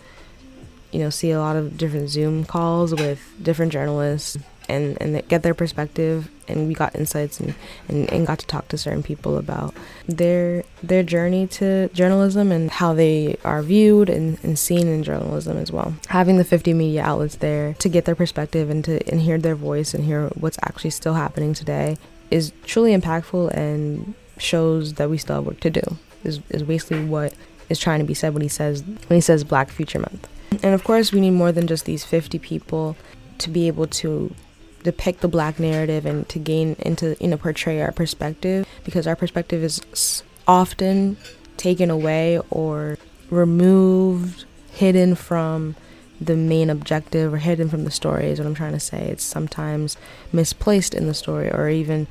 you 0.90 1.00
know 1.00 1.10
see 1.10 1.30
a 1.30 1.40
lot 1.40 1.56
of 1.56 1.76
different 1.76 2.10
zoom 2.10 2.44
calls 2.44 2.94
with 2.94 3.20
different 3.42 3.72
journalists 3.72 4.36
and 4.68 4.96
and 5.00 5.26
get 5.28 5.42
their 5.42 5.54
perspective 5.54 6.28
and 6.48 6.68
we 6.68 6.74
got 6.74 6.94
insights 6.94 7.40
and, 7.40 7.54
and, 7.88 8.10
and 8.12 8.26
got 8.26 8.38
to 8.38 8.46
talk 8.46 8.68
to 8.68 8.78
certain 8.78 9.02
people 9.02 9.36
about 9.38 9.74
their 10.06 10.64
their 10.82 11.02
journey 11.02 11.46
to 11.46 11.88
journalism 11.88 12.52
and 12.52 12.70
how 12.70 12.92
they 12.92 13.36
are 13.44 13.62
viewed 13.62 14.08
and, 14.08 14.38
and 14.42 14.58
seen 14.58 14.88
in 14.88 15.02
journalism 15.02 15.56
as 15.56 15.70
well. 15.70 15.94
Having 16.08 16.38
the 16.38 16.44
50 16.44 16.72
media 16.74 17.02
outlets 17.02 17.36
there 17.36 17.74
to 17.74 17.88
get 17.88 18.04
their 18.04 18.14
perspective 18.14 18.70
and 18.70 18.84
to 18.84 19.06
and 19.10 19.20
hear 19.20 19.38
their 19.38 19.54
voice 19.56 19.94
and 19.94 20.04
hear 20.04 20.28
what's 20.28 20.58
actually 20.62 20.90
still 20.90 21.14
happening 21.14 21.54
today 21.54 21.96
is 22.30 22.52
truly 22.64 22.96
impactful 22.96 23.52
and 23.54 24.14
shows 24.38 24.94
that 24.94 25.08
we 25.10 25.18
still 25.18 25.36
have 25.36 25.46
work 25.46 25.60
to 25.60 25.70
do 25.70 25.82
is, 26.24 26.40
is 26.50 26.62
basically 26.62 27.04
what 27.04 27.34
is 27.68 27.78
trying 27.78 28.00
to 28.00 28.04
be 28.04 28.14
said 28.14 28.32
when 28.34 28.42
he 28.42 28.48
says 28.48 28.82
when 28.82 29.16
he 29.16 29.20
says 29.20 29.44
black 29.44 29.70
future 29.70 29.98
month. 29.98 30.28
And 30.62 30.74
of 30.74 30.84
course 30.84 31.12
we 31.12 31.20
need 31.20 31.30
more 31.30 31.52
than 31.52 31.66
just 31.66 31.84
these 31.84 32.04
50 32.04 32.38
people 32.38 32.96
to 33.38 33.50
be 33.50 33.66
able 33.66 33.86
to 33.86 34.34
depict 34.82 35.20
the 35.20 35.28
black 35.28 35.58
narrative 35.58 36.06
and 36.06 36.28
to 36.28 36.38
gain 36.38 36.76
into 36.80 37.16
you 37.20 37.28
know 37.28 37.36
portray 37.36 37.80
our 37.80 37.92
perspective 37.92 38.66
because 38.84 39.06
our 39.06 39.16
perspective 39.16 39.62
is 39.62 40.22
often 40.46 41.16
taken 41.56 41.90
away 41.90 42.40
or 42.50 42.98
removed 43.30 44.44
hidden 44.72 45.14
from 45.14 45.74
the 46.20 46.36
main 46.36 46.70
objective 46.70 47.32
or 47.32 47.38
hidden 47.38 47.68
from 47.68 47.84
the 47.84 47.90
story 47.90 48.26
is 48.26 48.38
what 48.38 48.46
I'm 48.46 48.54
trying 48.54 48.72
to 48.72 48.80
say. 48.80 49.08
It's 49.08 49.24
sometimes 49.24 49.96
misplaced 50.32 50.94
in 50.94 51.06
the 51.06 51.14
story 51.14 51.50
or 51.50 51.68
even 51.68 52.06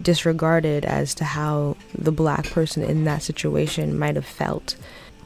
disregarded 0.00 0.84
as 0.84 1.14
to 1.14 1.24
how 1.24 1.76
the 1.96 2.12
black 2.12 2.44
person 2.50 2.82
in 2.82 3.04
that 3.04 3.22
situation 3.22 3.98
might 3.98 4.14
have 4.14 4.26
felt, 4.26 4.76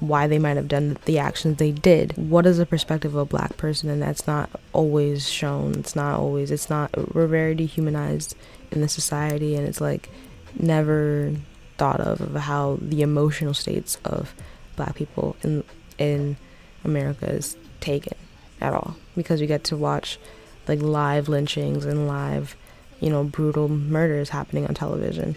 why 0.01 0.27
they 0.27 0.39
might 0.39 0.57
have 0.57 0.69
done 0.69 0.97
the 1.05 1.19
actions 1.19 1.59
they 1.59 1.73
did. 1.73 2.17
What 2.17 2.47
is 2.47 2.59
the 2.59 2.67
perspective 2.67 3.15
of 3.15 3.21
a 3.21 3.25
black 3.25 3.57
person? 3.57 3.91
And 3.91 4.03
that's 4.03 4.27
not 4.27 4.51
always 4.73 5.29
shown. 5.29 5.75
It's 5.75 5.95
not 5.95 6.19
always, 6.19 6.51
it's 6.51 6.71
not, 6.71 7.15
we're 7.15 7.27
very 7.27 7.55
dehumanized 7.55 8.35
in 8.71 8.81
the 8.81 8.89
society 8.89 9.55
and 9.57 9.67
it's 9.67 9.81
like 9.81 10.09
never 10.59 11.35
thought 11.77 12.01
of, 12.01 12.21
of 12.21 12.35
how 12.35 12.79
the 12.81 13.03
emotional 13.03 13.55
states 13.55 13.99
of 14.05 14.35
black 14.77 14.95
people 14.95 15.37
in, 15.43 15.65
in 15.99 16.37
America 16.85 17.29
is 17.29 17.57
taken 17.81 18.17
at 18.61 18.73
all 18.73 18.97
because 19.17 19.41
we 19.41 19.47
get 19.47 19.65
to 19.65 19.77
watch 19.77 20.19
like 20.67 20.81
live 20.81 21.29
lynchings 21.29 21.85
and 21.85 22.07
live, 22.07 22.57
you 23.01 23.11
know, 23.11 23.25
brutal 23.25 23.69
murders 23.69 24.31
happening 24.31 24.67
on 24.67 24.75
television 24.75 25.37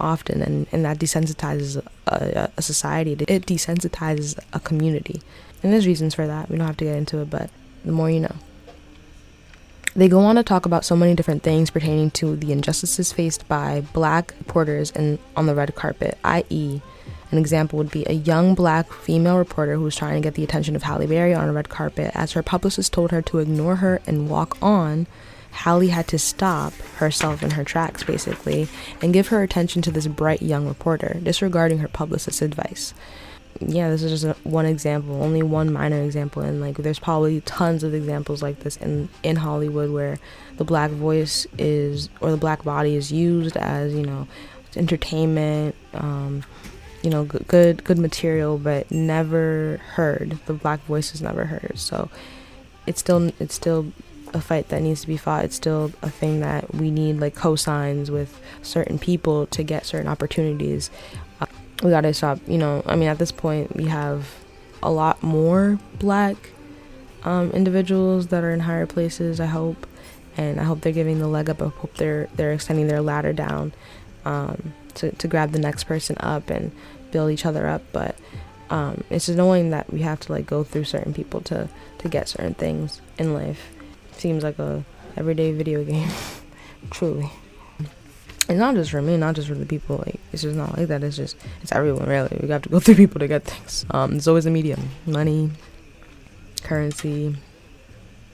often, 0.00 0.42
and, 0.42 0.66
and 0.72 0.84
that 0.84 0.98
desensitizes 0.98 1.84
a, 2.06 2.50
a 2.56 2.62
society. 2.62 3.12
It 3.12 3.46
desensitizes 3.46 4.38
a 4.52 4.60
community. 4.60 5.22
And 5.62 5.72
there's 5.72 5.86
reasons 5.86 6.14
for 6.14 6.26
that. 6.26 6.50
We 6.50 6.56
don't 6.58 6.66
have 6.66 6.76
to 6.78 6.84
get 6.84 6.96
into 6.96 7.18
it, 7.18 7.30
but 7.30 7.50
the 7.84 7.92
more 7.92 8.10
you 8.10 8.20
know. 8.20 8.36
They 9.96 10.08
go 10.08 10.20
on 10.20 10.36
to 10.36 10.42
talk 10.42 10.66
about 10.66 10.84
so 10.84 10.94
many 10.94 11.14
different 11.14 11.42
things 11.42 11.70
pertaining 11.70 12.12
to 12.12 12.36
the 12.36 12.52
injustices 12.52 13.12
faced 13.12 13.48
by 13.48 13.80
black 13.92 14.34
reporters 14.38 14.92
and 14.92 15.18
on 15.36 15.46
the 15.46 15.54
red 15.54 15.74
carpet, 15.74 16.18
i.e., 16.24 16.80
an 17.30 17.38
example 17.38 17.76
would 17.78 17.90
be 17.90 18.04
a 18.06 18.14
young 18.14 18.54
black 18.54 18.90
female 18.92 19.36
reporter 19.36 19.74
who 19.74 19.82
was 19.82 19.96
trying 19.96 20.14
to 20.14 20.26
get 20.26 20.34
the 20.34 20.44
attention 20.44 20.74
of 20.74 20.82
Halle 20.82 21.06
Berry 21.06 21.34
on 21.34 21.48
a 21.48 21.52
red 21.52 21.68
carpet. 21.68 22.10
As 22.14 22.32
her 22.32 22.42
publicist 22.42 22.92
told 22.92 23.10
her 23.10 23.20
to 23.22 23.38
ignore 23.38 23.76
her 23.76 24.00
and 24.06 24.30
walk 24.30 24.56
on, 24.62 25.06
Halle 25.58 25.88
had 25.88 26.06
to 26.08 26.20
stop 26.20 26.72
herself 26.98 27.42
in 27.42 27.50
her 27.50 27.64
tracks, 27.64 28.04
basically, 28.04 28.68
and 29.02 29.12
give 29.12 29.26
her 29.28 29.42
attention 29.42 29.82
to 29.82 29.90
this 29.90 30.06
bright 30.06 30.40
young 30.40 30.68
reporter, 30.68 31.18
disregarding 31.20 31.78
her 31.78 31.88
publicist's 31.88 32.42
advice. 32.42 32.94
Yeah, 33.58 33.90
this 33.90 34.04
is 34.04 34.22
just 34.22 34.38
one 34.44 34.66
example, 34.66 35.20
only 35.20 35.42
one 35.42 35.72
minor 35.72 36.00
example, 36.00 36.42
and 36.42 36.60
like 36.60 36.76
there's 36.76 37.00
probably 37.00 37.40
tons 37.40 37.82
of 37.82 37.92
examples 37.92 38.40
like 38.40 38.60
this 38.60 38.76
in 38.76 39.08
in 39.24 39.34
Hollywood 39.34 39.90
where 39.90 40.20
the 40.58 40.64
black 40.64 40.92
voice 40.92 41.44
is 41.58 42.08
or 42.20 42.30
the 42.30 42.36
black 42.36 42.62
body 42.62 42.94
is 42.94 43.10
used 43.10 43.56
as 43.56 43.92
you 43.92 44.06
know 44.06 44.28
entertainment, 44.76 45.74
um, 45.94 46.44
you 47.02 47.10
know 47.10 47.24
good, 47.24 47.48
good 47.48 47.82
good 47.82 47.98
material 47.98 48.58
but 48.58 48.88
never 48.92 49.80
heard 49.94 50.38
the 50.46 50.52
black 50.52 50.80
voice 50.84 51.14
is 51.14 51.22
never 51.22 51.44
heard 51.44 51.72
so 51.78 52.08
it's 52.86 53.00
still 53.00 53.30
it's 53.38 53.54
still 53.54 53.92
a 54.34 54.40
fight 54.40 54.68
that 54.68 54.82
needs 54.82 55.00
to 55.02 55.06
be 55.06 55.16
fought 55.16 55.44
it's 55.44 55.56
still 55.56 55.92
a 56.02 56.10
thing 56.10 56.40
that 56.40 56.74
we 56.74 56.90
need 56.90 57.18
like 57.18 57.34
cosigns 57.34 58.10
with 58.10 58.40
certain 58.62 58.98
people 58.98 59.46
to 59.46 59.62
get 59.62 59.86
certain 59.86 60.08
opportunities. 60.08 60.90
Uh, 61.40 61.46
we 61.82 61.90
gotta 61.90 62.12
stop 62.12 62.38
you 62.46 62.58
know 62.58 62.82
i 62.86 62.96
mean 62.96 63.08
at 63.08 63.18
this 63.18 63.32
point 63.32 63.74
we 63.76 63.84
have 63.84 64.34
a 64.82 64.90
lot 64.90 65.22
more 65.22 65.78
black 65.98 66.36
um, 67.24 67.50
individuals 67.50 68.28
that 68.28 68.44
are 68.44 68.52
in 68.52 68.60
higher 68.60 68.86
places 68.86 69.40
i 69.40 69.46
hope 69.46 69.86
and 70.36 70.60
i 70.60 70.64
hope 70.64 70.80
they're 70.80 70.92
giving 70.92 71.18
the 71.18 71.26
leg 71.26 71.50
up 71.50 71.60
i 71.62 71.68
hope 71.68 71.94
they're 71.94 72.28
they're 72.34 72.52
extending 72.52 72.86
their 72.86 73.00
ladder 73.00 73.32
down 73.32 73.72
um, 74.24 74.74
to, 74.94 75.10
to 75.12 75.28
grab 75.28 75.52
the 75.52 75.58
next 75.58 75.84
person 75.84 76.16
up 76.20 76.50
and 76.50 76.72
build 77.10 77.30
each 77.30 77.46
other 77.46 77.66
up 77.66 77.82
but 77.92 78.16
um, 78.70 79.02
it's 79.08 79.26
just 79.26 79.38
knowing 79.38 79.70
that 79.70 79.90
we 79.92 80.02
have 80.02 80.20
to 80.20 80.32
like 80.32 80.46
go 80.46 80.62
through 80.62 80.84
certain 80.84 81.14
people 81.14 81.40
to 81.40 81.68
to 81.98 82.08
get 82.08 82.28
certain 82.28 82.54
things 82.54 83.00
in 83.18 83.34
life 83.34 83.70
seems 84.20 84.42
like 84.42 84.58
a 84.58 84.84
everyday 85.16 85.52
video 85.52 85.84
game. 85.84 86.08
Truly. 86.90 87.30
It's 88.48 88.58
not 88.58 88.74
just 88.74 88.90
for 88.90 89.02
me 89.02 89.16
not 89.18 89.34
just 89.34 89.48
for 89.48 89.54
the 89.54 89.66
people 89.66 90.02
like 90.06 90.20
it's 90.32 90.42
just 90.42 90.56
not 90.56 90.76
like 90.76 90.88
that. 90.88 91.02
It's 91.02 91.16
just 91.16 91.36
it's 91.62 91.72
everyone 91.72 92.08
really. 92.08 92.38
We 92.40 92.48
have 92.48 92.62
to 92.62 92.68
go 92.68 92.80
through 92.80 92.94
people 92.94 93.18
to 93.18 93.28
get 93.28 93.44
things. 93.44 93.84
Um 93.90 94.14
it's 94.14 94.26
always 94.26 94.46
a 94.46 94.50
medium 94.50 94.90
money 95.06 95.50
currency 96.62 97.36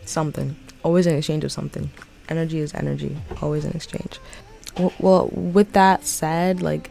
something. 0.05 0.57
Always 0.83 1.07
an 1.07 1.17
exchange 1.17 1.45
of 1.45 1.53
something. 1.53 1.91
Energy 2.29 2.59
is 2.59 2.75
energy. 2.75 3.17
Always 3.43 3.65
an 3.65 3.73
exchange. 3.73 4.19
Well, 4.99 5.29
with 5.33 5.73
that 5.73 6.05
said, 6.05 6.63
like 6.63 6.91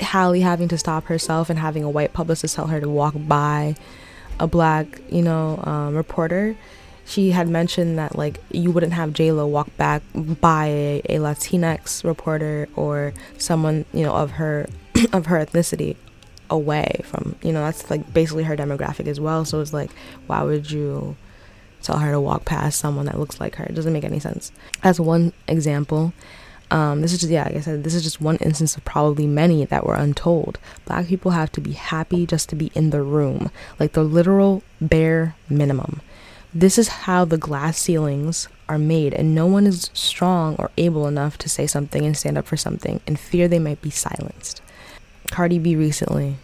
Hallie 0.00 0.40
having 0.40 0.68
to 0.68 0.78
stop 0.78 1.04
herself 1.04 1.50
and 1.50 1.58
having 1.58 1.84
a 1.84 1.90
white 1.90 2.12
publicist 2.12 2.54
tell 2.54 2.68
her 2.68 2.80
to 2.80 2.88
walk 2.88 3.14
by 3.16 3.76
a 4.38 4.46
black, 4.46 5.00
you 5.10 5.22
know, 5.22 5.60
um, 5.64 5.96
reporter, 5.96 6.56
she 7.08 7.30
had 7.30 7.48
mentioned 7.48 7.98
that 7.98 8.16
like 8.16 8.38
you 8.50 8.70
wouldn't 8.70 8.92
have 8.92 9.14
J 9.14 9.32
Lo 9.32 9.46
walk 9.46 9.74
back 9.78 10.02
by 10.14 10.66
a, 11.08 11.18
Latinx 11.18 12.04
reporter 12.04 12.68
or 12.76 13.14
someone 13.38 13.86
you 13.94 14.04
know 14.04 14.14
of 14.14 14.32
her 14.32 14.68
of 15.12 15.26
her 15.26 15.44
ethnicity 15.44 15.96
away 16.50 17.00
from 17.04 17.36
you 17.42 17.52
know 17.52 17.64
that's 17.64 17.90
like 17.90 18.12
basically 18.12 18.44
her 18.44 18.56
demographic 18.56 19.06
as 19.06 19.18
well. 19.18 19.46
So 19.46 19.60
it's 19.60 19.72
like 19.72 19.90
why 20.26 20.42
would 20.42 20.70
you 20.70 21.16
tell 21.82 21.98
her 21.98 22.12
to 22.12 22.20
walk 22.20 22.44
past 22.44 22.78
someone 22.78 23.06
that 23.06 23.18
looks 23.18 23.40
like 23.40 23.56
her? 23.56 23.64
It 23.64 23.74
doesn't 23.74 23.92
make 23.92 24.04
any 24.04 24.20
sense. 24.20 24.52
That's 24.82 25.00
one 25.00 25.32
example. 25.46 26.12
Um, 26.70 27.00
this 27.00 27.14
is 27.14 27.20
just, 27.20 27.32
yeah, 27.32 27.44
like 27.44 27.56
I 27.56 27.60
said, 27.60 27.82
this 27.82 27.94
is 27.94 28.02
just 28.02 28.20
one 28.20 28.36
instance 28.38 28.76
of 28.76 28.84
probably 28.84 29.26
many 29.26 29.64
that 29.64 29.86
were 29.86 29.94
untold. 29.94 30.58
Black 30.84 31.06
people 31.06 31.30
have 31.30 31.50
to 31.52 31.62
be 31.62 31.72
happy 31.72 32.26
just 32.26 32.50
to 32.50 32.56
be 32.56 32.70
in 32.74 32.90
the 32.90 33.00
room, 33.00 33.50
like 33.80 33.92
the 33.92 34.02
literal 34.02 34.62
bare 34.78 35.34
minimum. 35.48 36.02
This 36.58 36.76
is 36.76 36.88
how 36.88 37.24
the 37.24 37.38
glass 37.38 37.78
ceilings 37.78 38.48
are 38.68 38.80
made, 38.80 39.14
and 39.14 39.32
no 39.32 39.46
one 39.46 39.64
is 39.64 39.92
strong 39.94 40.56
or 40.56 40.72
able 40.76 41.06
enough 41.06 41.38
to 41.38 41.48
say 41.48 41.68
something 41.68 42.04
and 42.04 42.16
stand 42.16 42.36
up 42.36 42.46
for 42.48 42.56
something 42.56 43.00
in 43.06 43.14
fear 43.14 43.46
they 43.46 43.60
might 43.60 43.80
be 43.80 43.90
silenced. 43.90 44.60
Cardi 45.30 45.60
B 45.60 45.76
recently, 45.76 46.34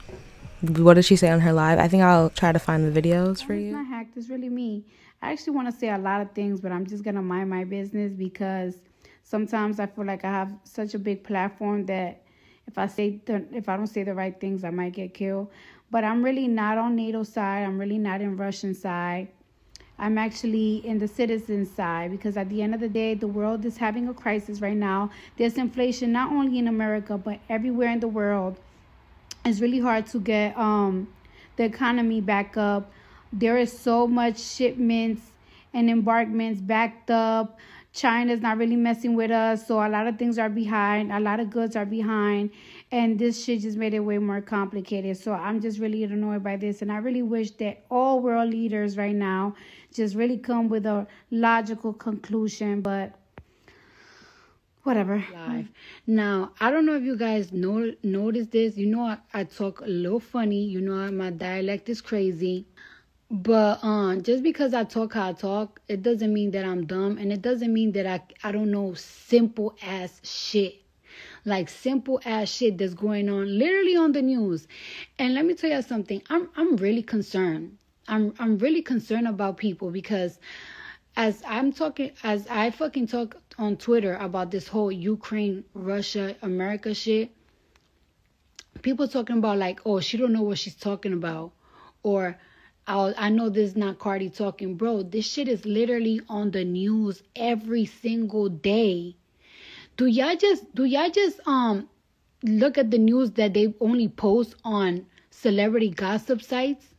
what 0.63 0.95
did 0.95 1.05
she 1.05 1.17
say 1.17 1.31
on 1.31 1.41
her 1.41 1.53
live? 1.53 1.81
I 1.81 1.89
think 1.89 2.05
I'll 2.05 2.31
try 2.31 2.53
to 2.53 2.61
find 2.61 2.87
the 2.87 3.03
videos 3.03 3.45
for 3.45 3.55
oh, 3.55 3.57
you. 3.57 3.67
It's 3.67 3.73
not 3.73 3.89
hacked, 3.89 4.17
it's 4.17 4.29
really 4.29 4.49
me. 4.49 4.85
I 5.21 5.33
actually 5.33 5.55
want 5.55 5.73
to 5.73 5.77
say 5.77 5.91
a 5.91 5.99
lot 5.99 6.21
of 6.21 6.31
things, 6.31 6.61
but 6.61 6.71
I'm 6.71 6.87
just 6.87 7.03
going 7.03 7.17
to 7.17 7.23
mind 7.23 7.51
my 7.51 7.65
business 7.65 8.13
because 8.13 8.77
sometimes 9.25 9.81
I 9.81 9.87
feel 9.87 10.07
like 10.07 10.25
I 10.25 10.31
have 10.31 10.53
such 10.63 10.95
a 10.95 10.99
big 11.01 11.25
platform 11.25 11.87
that 11.87 12.23
if 12.69 12.79
I 12.79 12.87
say 12.87 13.21
the, 13.27 13.45
if 13.51 13.69
I 13.69 13.77
don't 13.77 13.89
say 13.89 14.05
the 14.05 14.15
right 14.15 14.41
things, 14.41 14.63
I 14.63 14.71
might 14.71 14.93
get 14.93 15.13
killed. 15.13 15.51
But 15.91 16.05
I'm 16.05 16.25
really 16.25 16.47
not 16.47 16.79
on 16.79 16.95
NATO 16.95 17.25
side. 17.25 17.65
I'm 17.65 17.81
really 17.81 17.99
not 17.99 18.21
in 18.21 18.37
Russian 18.37 18.75
side. 18.75 19.27
I'm 19.99 20.19
actually 20.19 20.77
in 20.85 20.99
the 20.99 21.07
citizen 21.07 21.67
side 21.67 22.11
because 22.11 22.37
at 22.37 22.49
the 22.49 22.63
end 22.63 22.75
of 22.75 22.81
the 22.81 22.89
day, 22.89 23.15
the 23.15 23.29
world 23.29 23.65
is 23.65 23.77
having 23.77 24.09
a 24.09 24.15
crisis 24.15 24.61
right 24.61 24.77
now. 24.77 25.11
There's 25.37 25.57
inflation 25.57 26.13
not 26.13 26.33
only 26.33 26.59
in 26.59 26.69
America 26.69 27.17
but 27.17 27.39
everywhere 27.49 27.91
in 27.91 28.01
the 28.01 28.09
world. 28.09 28.57
It's 29.45 29.61
really 29.61 29.81
hard 29.81 30.07
to 30.09 30.19
get 30.19 30.57
um, 30.59 31.09
the 31.57 31.65
economy 31.65 32.21
back 32.21 32.57
up. 32.57 32.91
There 33.33 33.59
is 33.59 33.77
so 33.77 34.07
much 34.07 34.41
shipments 34.41 35.23
and 35.73 35.91
embarkments 35.91 36.61
backed 36.61 37.11
up. 37.11 37.59
China's 37.93 38.41
not 38.41 38.59
really 38.59 38.75
messing 38.75 39.15
with 39.15 39.31
us, 39.31 39.69
so 39.69 39.79
a 39.79 39.89
lot 39.89 40.09
of 40.09 40.19
things 40.19 40.37
are 40.37 40.49
behind, 40.49 41.13
a 41.13 41.21
lot 41.21 41.39
of 41.39 41.49
goods 41.51 41.77
are 41.77 41.87
behind, 41.87 42.51
and 42.95 43.19
this 43.19 43.45
shit 43.45 43.63
just 43.63 43.77
made 43.77 43.93
it 43.93 43.99
way 43.99 44.19
more 44.19 44.41
complicated. 44.41 45.17
So 45.17 45.33
I'm 45.33 45.61
just 45.61 45.81
really 45.81 46.05
annoyed 46.05 46.45
by 46.45 46.57
this, 46.57 46.81
and 46.81 46.93
I 46.93 46.99
really 46.99 47.23
wish 47.23 47.51
that 47.63 47.85
all 47.91 48.21
world 48.21 48.51
leaders 48.51 48.97
right 48.97 49.17
now 49.17 49.57
just 49.93 50.15
really 50.15 50.39
come 50.39 50.69
with 50.69 50.87
a 50.87 51.09
logical 51.33 51.93
conclusion, 51.93 52.83
but 52.83 53.19
whatever. 54.85 55.25
Now, 56.07 56.53
I 56.61 56.71
don't 56.71 56.87
know 56.87 56.95
if 56.95 57.03
you 57.03 57.17
guys 57.17 57.53
know 57.53 57.93
notice 58.05 58.47
this. 58.47 58.77
You 58.77 58.87
know, 58.87 59.03
I, 59.03 59.19
I 59.33 59.43
talk 59.43 59.81
a 59.81 59.87
little 59.87 60.21
funny. 60.21 60.65
You 60.65 60.81
know, 60.81 61.11
my 61.11 61.31
dialect 61.31 61.89
is 61.89 62.01
crazy. 62.01 62.67
But 63.29 63.83
um, 63.83 64.23
just 64.23 64.45
because 64.45 64.73
I 64.73 64.85
talk 64.85 65.15
how 65.15 65.31
I 65.31 65.33
talk, 65.33 65.81
it 65.89 66.03
doesn't 66.03 66.33
mean 66.33 66.53
that 66.53 66.65
I'm 66.65 66.87
dumb, 66.87 67.19
and 67.19 67.33
it 67.33 67.43
doesn't 67.43 67.73
mean 67.73 67.91
that 67.93 68.07
I 68.07 68.21
I 68.47 68.53
don't 68.53 68.71
know 68.71 68.95
simple 68.95 69.75
ass 69.83 70.21
shit, 70.23 70.84
like 71.45 71.69
simple 71.69 72.21
ass 72.25 72.51
shit 72.51 72.79
that's 72.79 72.95
going 72.95 73.29
on 73.29 73.59
literally 73.59 73.97
on 73.97 74.13
the 74.13 74.23
news. 74.23 74.67
And 75.19 75.35
let 75.35 75.45
me 75.45 75.55
tell 75.55 75.71
you 75.71 75.83
something, 75.83 76.23
I'm 76.31 76.49
I'm 76.57 76.77
really 76.77 77.03
concerned. 77.03 77.79
I'm 78.09 78.35
I'm 78.39 78.59
really 78.59 78.83
concerned 78.83 79.29
about 79.29 79.57
people 79.57 79.91
because 79.91 80.39
as 81.17 81.43
I'm 81.47 81.73
talking, 81.73 82.13
as 82.23 82.47
I 82.49 82.71
fucking 82.71 83.07
talk 83.07 83.37
on 83.59 83.77
Twitter 83.77 84.17
about 84.17 84.51
this 84.51 84.67
whole 84.67 84.91
Ukraine, 84.91 85.65
Russia, 85.75 86.37
America 86.43 86.95
shit, 86.95 87.31
people 88.83 89.07
talking 89.07 89.39
about 89.39 89.59
like, 89.59 89.81
oh, 89.87 90.01
she 90.01 90.17
don't 90.17 90.33
know 90.33 90.43
what 90.43 90.59
she's 90.59 90.75
talking 90.75 91.13
about, 91.13 91.53
or 92.03 92.37
I'll, 92.87 93.15
I 93.17 93.31
know 93.31 93.49
this 93.49 93.71
is 93.71 93.77
not 93.77 93.99
Cardi 93.99 94.29
talking, 94.29 94.77
bro. 94.77 95.03
This 95.03 95.27
shit 95.27 95.49
is 95.49 95.65
literally 95.65 96.21
on 96.29 96.51
the 96.51 96.65
news 96.65 97.23
every 97.35 97.87
single 97.87 98.49
day. 98.49 99.17
Do 99.97 100.07
y'all 100.07 100.37
just 100.37 100.75
do 100.75 100.85
y'all 100.85 101.11
just 101.11 101.41
um 101.47 101.89
look 102.43 102.79
at 102.79 102.91
the 102.91 102.99
news 102.99 103.33
that 103.33 103.55
they 103.55 103.75
only 103.81 104.09
post 104.09 104.55
on 104.65 105.07
celebrity 105.31 105.91
gossip 105.91 106.43
sites 106.43 106.95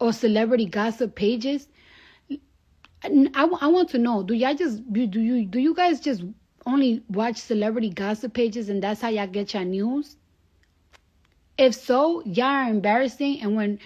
or 0.00 0.12
celebrity 0.12 0.66
gossip 0.66 1.14
pages? 1.14 1.68
I, 3.04 3.48
I 3.60 3.66
want 3.68 3.90
to 3.90 3.98
know. 3.98 4.22
Do 4.22 4.34
y'all 4.34 4.54
just 4.54 4.90
do 4.92 5.00
you 5.00 5.44
do 5.44 5.58
you 5.58 5.74
guys 5.74 6.00
just 6.00 6.24
only 6.64 7.02
watch 7.08 7.36
celebrity 7.36 7.90
gossip 7.90 8.32
pages 8.34 8.68
and 8.68 8.82
that's 8.82 9.00
how 9.00 9.08
y'all 9.08 9.26
get 9.26 9.54
your 9.54 9.64
news? 9.64 10.16
If 11.58 11.74
so, 11.74 12.22
y'all 12.24 12.46
are 12.46 12.70
embarrassing. 12.70 13.40
And 13.42 13.56
when 13.56 13.78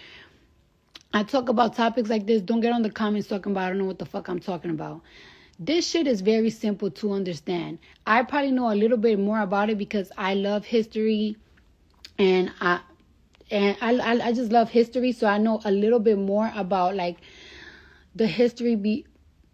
I 1.13 1.23
talk 1.23 1.49
about 1.49 1.75
topics 1.75 2.09
like 2.09 2.27
this, 2.27 2.41
don't 2.43 2.61
get 2.61 2.73
on 2.73 2.83
the 2.83 2.91
comments 2.91 3.29
talking 3.29 3.53
about 3.53 3.65
I 3.65 3.69
don't 3.69 3.79
know 3.79 3.85
what 3.85 3.99
the 3.99 4.07
fuck 4.07 4.29
I'm 4.29 4.41
talking 4.41 4.71
about. 4.71 5.03
This 5.63 5.87
shit 5.87 6.07
is 6.07 6.23
very 6.23 6.49
simple 6.49 6.91
to 6.93 7.13
understand. 7.13 7.81
I 8.07 8.23
probably 8.23 8.51
know 8.51 8.73
a 8.73 8.75
little 8.75 8.97
bit 8.97 9.19
more 9.19 9.41
about 9.41 9.69
it 9.69 9.77
because 9.77 10.11
I 10.17 10.33
love 10.33 10.65
history 10.65 11.37
and 12.19 12.51
I 12.63 12.81
and 13.51 13.77
I, 13.83 13.97
I, 13.99 14.29
I 14.29 14.33
just 14.33 14.53
love 14.53 14.71
history 14.71 15.13
so 15.13 15.27
I 15.27 15.37
know 15.37 15.61
a 15.67 15.71
little 15.71 15.99
bit 15.99 16.17
more 16.17 16.51
about 16.55 16.97
like 16.97 17.19
the 18.15 18.27
history 18.27 18.75
be 18.75 19.05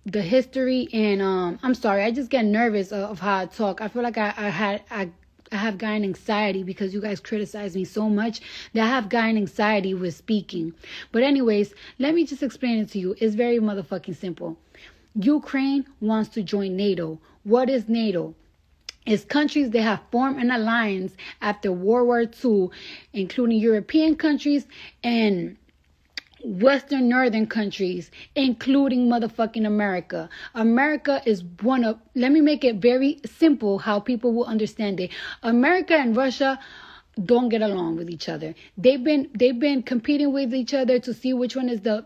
the 0.05 0.23
history 0.23 0.89
and 0.93 1.21
um 1.21 1.59
I'm 1.65 1.75
sorry, 1.75 2.05
I 2.05 2.13
just 2.13 2.31
get 2.31 2.45
nervous 2.45 2.93
of, 2.93 3.11
of 3.11 3.19
how 3.19 3.39
I 3.39 3.47
talk. 3.47 3.81
I 3.81 3.89
feel 3.89 4.05
like 4.05 4.17
I, 4.17 4.33
I 4.37 4.49
had 4.49 4.83
I 4.89 5.11
I 5.51 5.57
have 5.57 5.77
gotten 5.77 6.05
anxiety 6.05 6.63
because 6.63 6.95
you 6.95 7.01
guys 7.01 7.19
criticize 7.19 7.75
me 7.75 7.85
so 7.85 8.09
much 8.09 8.41
that 8.75 8.85
I 8.85 8.87
have 8.89 9.09
gotten 9.09 9.37
anxiety 9.37 9.93
with 9.93 10.15
speaking. 10.15 10.73
But 11.11 11.25
anyways, 11.25 11.75
let 11.99 12.15
me 12.15 12.25
just 12.25 12.45
explain 12.45 12.79
it 12.79 12.91
to 12.91 13.01
you. 13.01 13.17
It's 13.19 13.35
very 13.35 13.59
motherfucking 13.59 14.17
simple. 14.17 14.57
Ukraine 15.19 15.87
wants 16.01 16.29
to 16.31 16.43
join 16.43 16.77
NATO. 16.77 17.19
What 17.45 17.71
is 17.71 17.89
NATO? 17.89 18.35
It's 19.07 19.25
countries 19.25 19.71
that 19.71 19.83
have 19.83 20.01
formed 20.11 20.41
an 20.41 20.51
alliance 20.51 21.15
after 21.41 21.71
World 21.73 22.07
War 22.09 22.23
II, 22.23 22.69
including 23.13 23.59
European 23.59 24.17
countries 24.17 24.67
and 25.03 25.57
Western 26.45 27.09
Northern 27.09 27.47
countries, 27.47 28.11
including 28.35 29.09
motherfucking 29.09 29.67
America. 29.67 30.29
America 30.55 31.23
is 31.25 31.43
one 31.63 31.85
of, 31.85 31.99
let 32.15 32.31
me 32.31 32.41
make 32.41 32.63
it 32.65 32.77
very 32.77 33.21
simple 33.25 33.79
how 33.79 34.01
people 34.01 34.33
will 34.35 34.45
understand 34.45 35.01
it. 35.01 35.11
America 35.43 35.95
and 35.95 36.17
Russia 36.17 36.59
don't 37.25 37.49
get 37.49 37.63
along 37.63 37.97
with 37.97 38.11
each 38.11 38.29
other. 38.29 38.55
They've 38.77 39.03
been 39.03 39.31
they've 39.35 39.59
been 39.59 39.83
competing 39.83 40.33
with 40.33 40.53
each 40.55 40.75
other 40.75 40.99
to 40.99 41.15
see 41.15 41.33
which 41.33 41.57
one 41.57 41.69
is 41.69 41.81
the 41.81 42.05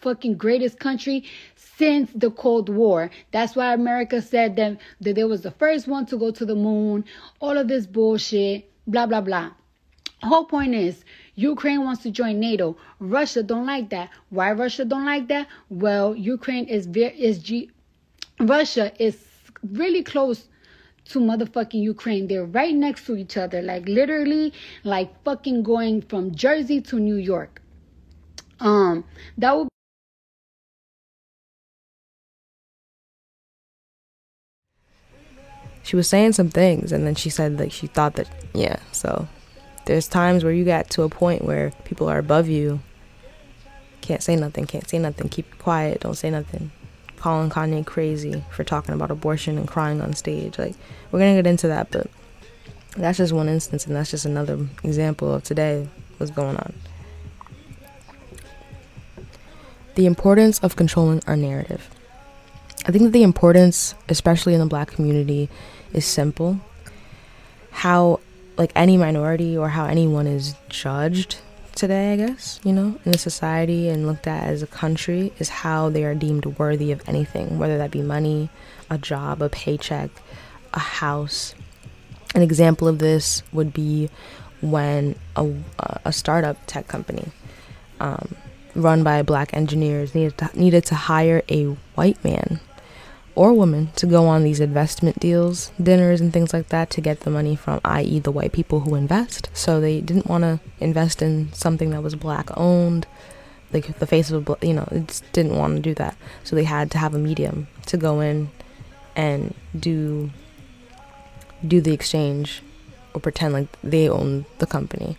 fucking 0.00 0.36
greatest 0.36 0.78
country 0.78 1.24
since 1.56 2.10
the 2.14 2.30
Cold 2.30 2.68
War. 2.68 3.10
That's 3.32 3.56
why 3.56 3.74
America 3.74 4.22
said 4.22 4.54
that, 4.56 4.78
that 5.00 5.14
they 5.16 5.24
was 5.24 5.42
the 5.42 5.50
first 5.50 5.88
one 5.88 6.06
to 6.06 6.16
go 6.16 6.30
to 6.30 6.44
the 6.44 6.54
moon. 6.54 7.04
All 7.40 7.58
of 7.58 7.66
this 7.66 7.86
bullshit, 7.86 8.70
blah 8.86 9.06
blah 9.06 9.22
blah. 9.22 9.50
Whole 10.22 10.44
point 10.44 10.74
is 10.74 11.04
Ukraine 11.34 11.84
wants 11.84 12.02
to 12.04 12.10
join 12.10 12.38
NATO. 12.38 12.76
Russia 13.00 13.42
don't 13.42 13.66
like 13.66 13.90
that. 13.90 14.10
Why 14.30 14.52
Russia 14.52 14.84
don't 14.84 15.04
like 15.04 15.28
that? 15.28 15.48
Well, 15.68 16.14
Ukraine 16.14 16.66
is 16.66 16.86
very 16.86 17.20
is 17.20 17.40
G 17.40 17.70
Russia 18.38 18.92
is 19.02 19.18
really 19.72 20.02
close 20.02 20.46
to 21.10 21.20
motherfucking 21.20 21.82
Ukraine. 21.82 22.26
They're 22.28 22.44
right 22.44 22.74
next 22.74 23.06
to 23.06 23.16
each 23.16 23.36
other, 23.36 23.60
like 23.62 23.86
literally 23.88 24.52
like 24.84 25.22
fucking 25.24 25.62
going 25.62 26.02
from 26.02 26.34
Jersey 26.34 26.80
to 26.82 26.98
New 26.98 27.16
York. 27.16 27.60
Um 28.60 29.04
that 29.38 29.56
would 29.56 29.68
She 35.82 35.96
was 35.96 36.08
saying 36.08 36.32
some 36.32 36.48
things 36.48 36.92
and 36.92 37.06
then 37.06 37.14
she 37.14 37.28
said 37.28 37.58
like 37.58 37.70
she 37.70 37.86
thought 37.86 38.14
that 38.14 38.28
yeah, 38.54 38.78
so 38.92 39.28
there's 39.84 40.08
times 40.08 40.42
where 40.42 40.52
you 40.52 40.64
got 40.64 40.88
to 40.90 41.02
a 41.02 41.10
point 41.10 41.44
where 41.44 41.72
people 41.84 42.08
are 42.08 42.18
above 42.18 42.48
you. 42.48 42.80
Can't 44.00 44.22
say 44.22 44.36
nothing, 44.36 44.66
can't 44.66 44.88
say 44.88 44.98
nothing, 44.98 45.28
keep 45.28 45.58
quiet, 45.58 46.00
don't 46.00 46.14
say 46.14 46.30
nothing. 46.30 46.72
Calling 47.24 47.48
Kanye 47.48 47.86
crazy 47.86 48.44
for 48.50 48.64
talking 48.64 48.94
about 48.94 49.10
abortion 49.10 49.56
and 49.56 49.66
crying 49.66 50.02
on 50.02 50.12
stage. 50.12 50.58
Like, 50.58 50.74
we're 51.10 51.20
gonna 51.20 51.36
get 51.36 51.46
into 51.46 51.68
that, 51.68 51.90
but 51.90 52.06
that's 52.98 53.16
just 53.16 53.32
one 53.32 53.48
instance, 53.48 53.86
and 53.86 53.96
that's 53.96 54.10
just 54.10 54.26
another 54.26 54.58
example 54.82 55.32
of 55.32 55.42
today 55.42 55.88
what's 56.18 56.30
going 56.30 56.58
on. 56.58 56.74
The 59.94 60.04
importance 60.04 60.58
of 60.58 60.76
controlling 60.76 61.22
our 61.26 61.34
narrative. 61.34 61.88
I 62.84 62.92
think 62.92 63.04
that 63.04 63.12
the 63.12 63.22
importance, 63.22 63.94
especially 64.10 64.52
in 64.52 64.60
the 64.60 64.66
black 64.66 64.88
community, 64.88 65.48
is 65.94 66.04
simple. 66.04 66.60
How 67.70 68.20
like 68.58 68.70
any 68.76 68.98
minority 68.98 69.56
or 69.56 69.70
how 69.70 69.86
anyone 69.86 70.26
is 70.26 70.56
judged 70.68 71.38
today, 71.74 72.12
I 72.12 72.16
guess, 72.16 72.60
you 72.64 72.72
know, 72.72 72.98
in 73.04 73.12
the 73.12 73.18
society 73.18 73.88
and 73.88 74.06
looked 74.06 74.26
at 74.26 74.44
as 74.44 74.62
a 74.62 74.66
country 74.66 75.32
is 75.38 75.48
how 75.48 75.88
they 75.88 76.04
are 76.04 76.14
deemed 76.14 76.46
worthy 76.58 76.92
of 76.92 77.06
anything, 77.08 77.58
whether 77.58 77.78
that 77.78 77.90
be 77.90 78.02
money, 78.02 78.48
a 78.90 78.98
job, 78.98 79.42
a 79.42 79.48
paycheck, 79.48 80.10
a 80.72 80.78
house. 80.78 81.54
An 82.34 82.42
example 82.42 82.88
of 82.88 82.98
this 82.98 83.42
would 83.52 83.72
be 83.72 84.10
when 84.60 85.16
a, 85.36 85.52
a 86.04 86.12
startup 86.12 86.56
tech 86.66 86.88
company 86.88 87.28
um, 88.00 88.34
run 88.74 89.02
by 89.02 89.22
black 89.22 89.54
engineers 89.54 90.14
needed 90.14 90.38
to, 90.38 90.50
needed 90.54 90.84
to 90.86 90.94
hire 90.94 91.42
a 91.48 91.64
white 91.94 92.22
man 92.24 92.60
or 93.34 93.52
women 93.52 93.90
to 93.96 94.06
go 94.06 94.26
on 94.26 94.44
these 94.44 94.60
investment 94.60 95.18
deals, 95.18 95.72
dinners, 95.82 96.20
and 96.20 96.32
things 96.32 96.52
like 96.52 96.68
that 96.68 96.90
to 96.90 97.00
get 97.00 97.20
the 97.20 97.30
money 97.30 97.56
from, 97.56 97.80
i.e., 97.84 98.20
the 98.20 98.30
white 98.30 98.52
people 98.52 98.80
who 98.80 98.94
invest. 98.94 99.48
So 99.52 99.80
they 99.80 100.00
didn't 100.00 100.26
want 100.26 100.42
to 100.42 100.60
invest 100.78 101.20
in 101.20 101.52
something 101.52 101.90
that 101.90 102.02
was 102.02 102.14
black 102.14 102.48
owned, 102.56 103.06
like 103.72 103.98
the 103.98 104.06
face 104.06 104.30
of 104.30 104.48
a, 104.48 104.66
you 104.66 104.72
know, 104.72 104.88
it 104.92 105.20
didn't 105.32 105.58
want 105.58 105.76
to 105.76 105.82
do 105.82 105.94
that. 105.94 106.16
So 106.44 106.54
they 106.54 106.64
had 106.64 106.90
to 106.92 106.98
have 106.98 107.14
a 107.14 107.18
medium 107.18 107.66
to 107.86 107.96
go 107.96 108.20
in 108.20 108.50
and 109.16 109.54
do 109.78 110.30
do 111.66 111.80
the 111.80 111.92
exchange 111.92 112.62
or 113.14 113.20
pretend 113.20 113.54
like 113.54 113.68
they 113.82 114.08
own 114.08 114.44
the 114.58 114.66
company. 114.66 115.16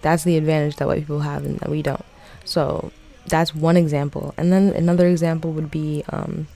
That's 0.00 0.24
the 0.24 0.36
advantage 0.36 0.76
that 0.76 0.86
white 0.86 1.00
people 1.00 1.20
have 1.20 1.44
and 1.44 1.58
that 1.58 1.68
we 1.68 1.82
don't. 1.82 2.04
So 2.44 2.92
that's 3.26 3.54
one 3.54 3.76
example. 3.76 4.32
And 4.36 4.52
then 4.52 4.70
another 4.70 5.08
example 5.08 5.52
would 5.52 5.70
be 5.70 6.04
um, 6.08 6.46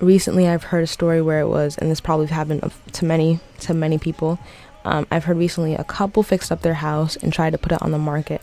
recently 0.00 0.48
I've 0.48 0.64
heard 0.64 0.84
a 0.84 0.86
story 0.86 1.22
where 1.22 1.40
it 1.40 1.48
was, 1.48 1.76
and 1.78 1.90
this 1.90 2.00
probably 2.00 2.26
happened 2.26 2.70
to 2.92 3.04
many 3.04 3.40
to 3.60 3.74
many 3.74 3.98
people. 3.98 4.38
Um, 4.84 5.06
I've 5.10 5.24
heard 5.24 5.38
recently 5.38 5.74
a 5.74 5.84
couple 5.84 6.22
fixed 6.22 6.52
up 6.52 6.62
their 6.62 6.74
house 6.74 7.16
and 7.16 7.32
tried 7.32 7.50
to 7.50 7.58
put 7.58 7.72
it 7.72 7.82
on 7.82 7.90
the 7.90 7.98
market. 7.98 8.42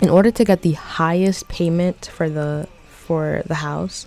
In 0.00 0.08
order 0.08 0.30
to 0.30 0.44
get 0.44 0.62
the 0.62 0.72
highest 0.72 1.48
payment 1.48 2.06
for 2.12 2.30
the 2.30 2.66
for 2.88 3.42
the 3.46 3.56
house, 3.56 4.06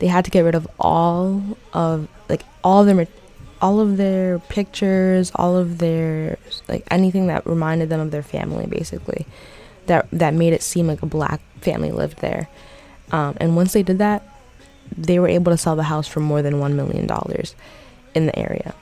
they 0.00 0.08
had 0.08 0.24
to 0.24 0.30
get 0.30 0.40
rid 0.40 0.54
of 0.54 0.66
all 0.78 1.42
of 1.72 2.08
like 2.28 2.42
all 2.64 2.84
their 2.84 3.06
all 3.62 3.80
of 3.80 3.96
their 3.96 4.38
pictures, 4.38 5.30
all 5.34 5.56
of 5.56 5.78
their 5.78 6.38
like 6.68 6.84
anything 6.90 7.26
that 7.28 7.46
reminded 7.46 7.88
them 7.88 8.00
of 8.00 8.10
their 8.10 8.22
family, 8.22 8.66
basically, 8.66 9.26
that 9.86 10.08
that 10.10 10.34
made 10.34 10.52
it 10.52 10.62
seem 10.62 10.86
like 10.86 11.02
a 11.02 11.06
black 11.06 11.40
family 11.60 11.92
lived 11.92 12.18
there. 12.18 12.48
Um, 13.12 13.36
and 13.40 13.56
once 13.56 13.72
they 13.72 13.82
did 13.82 13.98
that, 13.98 14.22
they 14.96 15.18
were 15.18 15.28
able 15.28 15.52
to 15.52 15.58
sell 15.58 15.76
the 15.76 15.84
house 15.84 16.06
for 16.06 16.20
more 16.20 16.42
than 16.42 16.54
$1 16.54 16.72
million 16.74 17.08
in 18.14 18.26
the 18.26 18.38
area. 18.38 18.74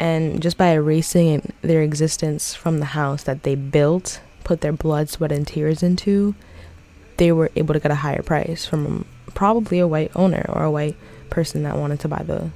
And 0.00 0.40
just 0.40 0.56
by 0.56 0.68
erasing 0.68 1.52
their 1.62 1.82
existence 1.82 2.54
from 2.54 2.78
the 2.78 2.86
house 2.86 3.24
that 3.24 3.42
they 3.42 3.54
built, 3.54 4.20
put 4.44 4.60
their 4.60 4.72
blood, 4.72 5.08
sweat, 5.08 5.32
and 5.32 5.46
tears 5.46 5.82
into, 5.82 6.34
they 7.16 7.32
were 7.32 7.50
able 7.56 7.74
to 7.74 7.80
get 7.80 7.90
a 7.90 7.96
higher 7.96 8.22
price 8.22 8.64
from 8.64 9.04
probably 9.34 9.78
a 9.78 9.88
white 9.88 10.12
owner 10.14 10.44
or 10.48 10.64
a 10.64 10.70
white 10.70 10.96
person 11.30 11.64
that 11.64 11.76
wanted 11.76 12.00
to 12.00 12.08
buy 12.08 12.22
the 12.22 12.50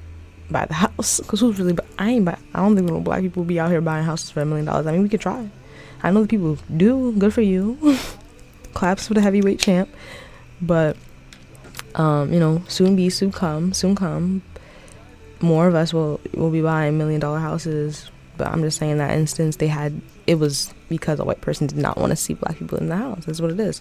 buy 0.50 0.66
the 0.66 0.74
house. 0.84 1.20
Cause 1.26 1.40
who's 1.40 1.58
really? 1.58 1.76
I 1.98 2.10
ain't 2.10 2.24
buy. 2.24 2.38
I 2.54 2.60
don't 2.60 2.76
think 2.76 2.88
no 2.88 3.00
black 3.00 3.22
people 3.22 3.44
be 3.44 3.58
out 3.58 3.70
here 3.70 3.80
buying 3.80 4.04
houses 4.04 4.30
for 4.30 4.40
a 4.40 4.46
million 4.46 4.66
dollars. 4.66 4.86
I 4.86 4.92
mean, 4.92 5.02
we 5.02 5.08
could 5.08 5.20
try. 5.20 5.50
I 6.02 6.10
know 6.10 6.22
the 6.22 6.28
people 6.28 6.58
do. 6.76 7.12
Good 7.12 7.34
for 7.34 7.42
you. 7.42 7.96
Claps 8.74 9.08
for 9.08 9.14
the 9.14 9.20
heavyweight 9.20 9.58
champ. 9.58 9.88
But 10.60 10.96
um, 11.94 12.32
you 12.32 12.40
know, 12.40 12.62
soon 12.68 12.96
be, 12.96 13.10
soon 13.10 13.32
come, 13.32 13.72
soon 13.72 13.94
come. 13.94 14.42
More 15.40 15.66
of 15.66 15.74
us 15.74 15.92
will 15.92 16.20
will 16.34 16.50
be 16.50 16.62
buying 16.62 16.96
million 16.98 17.20
dollar 17.20 17.38
houses, 17.40 18.10
but 18.36 18.48
I'm 18.48 18.62
just 18.62 18.78
saying 18.78 18.98
that 18.98 19.10
instance 19.12 19.56
they 19.56 19.68
had 19.68 20.00
it 20.26 20.36
was 20.36 20.72
because 20.88 21.18
a 21.18 21.24
white 21.24 21.40
person 21.40 21.66
did 21.66 21.78
not 21.78 21.98
want 21.98 22.10
to 22.10 22.16
see 22.16 22.34
black 22.34 22.58
people 22.58 22.78
in 22.78 22.88
the 22.88 22.96
house. 22.96 23.24
That's 23.26 23.40
what 23.40 23.50
it 23.50 23.58
is, 23.60 23.80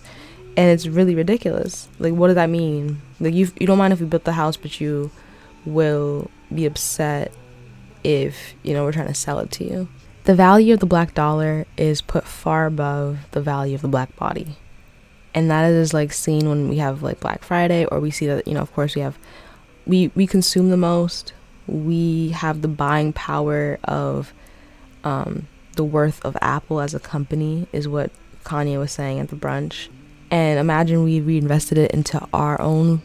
and 0.57 0.69
it's 0.71 0.87
really 0.87 1.15
ridiculous. 1.15 1.87
Like, 1.99 2.13
what 2.13 2.27
does 2.27 2.35
that 2.35 2.49
mean? 2.49 3.01
Like, 3.19 3.33
you 3.35 3.47
you 3.59 3.67
don't 3.67 3.77
mind 3.77 3.93
if 3.93 3.99
we 4.01 4.07
built 4.07 4.23
the 4.23 4.33
house, 4.33 4.57
but 4.57 4.81
you 4.81 5.11
will 5.65 6.31
be 6.53 6.65
upset 6.65 7.31
if 8.03 8.55
you 8.63 8.73
know 8.73 8.83
we're 8.83 8.91
trying 8.91 9.07
to 9.07 9.13
sell 9.13 9.39
it 9.39 9.51
to 9.51 9.63
you. 9.63 9.87
the 10.23 10.35
value 10.35 10.73
of 10.73 10.79
the 10.79 10.85
black 10.85 11.13
dollar 11.13 11.65
is 11.77 12.01
put 12.01 12.23
far 12.25 12.65
above 12.65 13.19
the 13.31 13.41
value 13.41 13.75
of 13.75 13.81
the 13.81 13.87
black 13.87 14.15
body. 14.15 14.57
And 15.33 15.49
that 15.49 15.71
is 15.71 15.93
like 15.93 16.11
seen 16.11 16.49
when 16.49 16.67
we 16.67 16.77
have 16.77 17.03
like 17.03 17.19
Black 17.19 17.43
Friday 17.43 17.85
or 17.85 17.99
we 17.99 18.11
see 18.11 18.27
that, 18.27 18.47
you 18.47 18.53
know, 18.53 18.61
of 18.61 18.73
course 18.73 18.95
we 18.95 19.01
have 19.01 19.17
we 19.85 20.11
we 20.15 20.27
consume 20.27 20.69
the 20.69 20.77
most. 20.77 21.33
We 21.67 22.29
have 22.29 22.61
the 22.61 22.67
buying 22.67 23.13
power 23.13 23.79
of 23.83 24.33
um 25.03 25.47
the 25.75 25.83
worth 25.83 26.23
of 26.25 26.37
Apple 26.41 26.81
as 26.81 26.93
a 26.93 26.99
company 26.99 27.67
is 27.71 27.87
what 27.87 28.11
Kanye 28.43 28.77
was 28.77 28.91
saying 28.91 29.19
at 29.19 29.29
the 29.29 29.35
brunch. 29.35 29.87
And 30.29 30.59
imagine 30.59 31.03
we 31.03 31.19
reinvested 31.21 31.77
it 31.77 31.91
into 31.91 32.25
our 32.33 32.59
own 32.61 33.01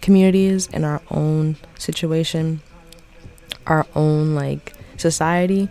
communities 0.00 0.68
and 0.72 0.84
our 0.84 1.02
own 1.10 1.56
situation, 1.78 2.60
our 3.66 3.86
own 3.94 4.34
like 4.34 4.72
society 4.96 5.68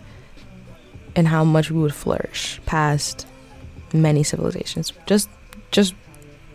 and 1.16 1.28
how 1.28 1.44
much 1.44 1.70
we 1.70 1.80
would 1.80 1.94
flourish 1.94 2.60
past 2.66 3.26
many 3.92 4.22
civilizations. 4.22 4.92
Just 5.06 5.28
just 5.70 5.94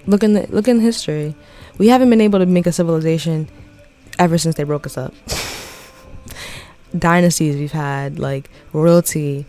look 0.08 0.24
in 0.24 0.34
the 0.34 0.48
look 0.50 0.68
in 0.68 0.80
history. 0.80 1.36
We 1.78 1.88
haven't 1.88 2.10
been 2.10 2.22
able 2.22 2.40
to 2.40 2.46
make 2.46 2.66
a 2.68 2.72
civilization 2.72 3.50
ever 4.18 4.38
since 4.38 4.56
they 4.56 4.64
broke 4.64 4.86
us 4.86 4.98
up. 4.98 5.14
Dynasties 6.98 7.56
we've 7.56 7.72
had, 7.72 8.20
like 8.20 8.50
royalty, 8.72 9.46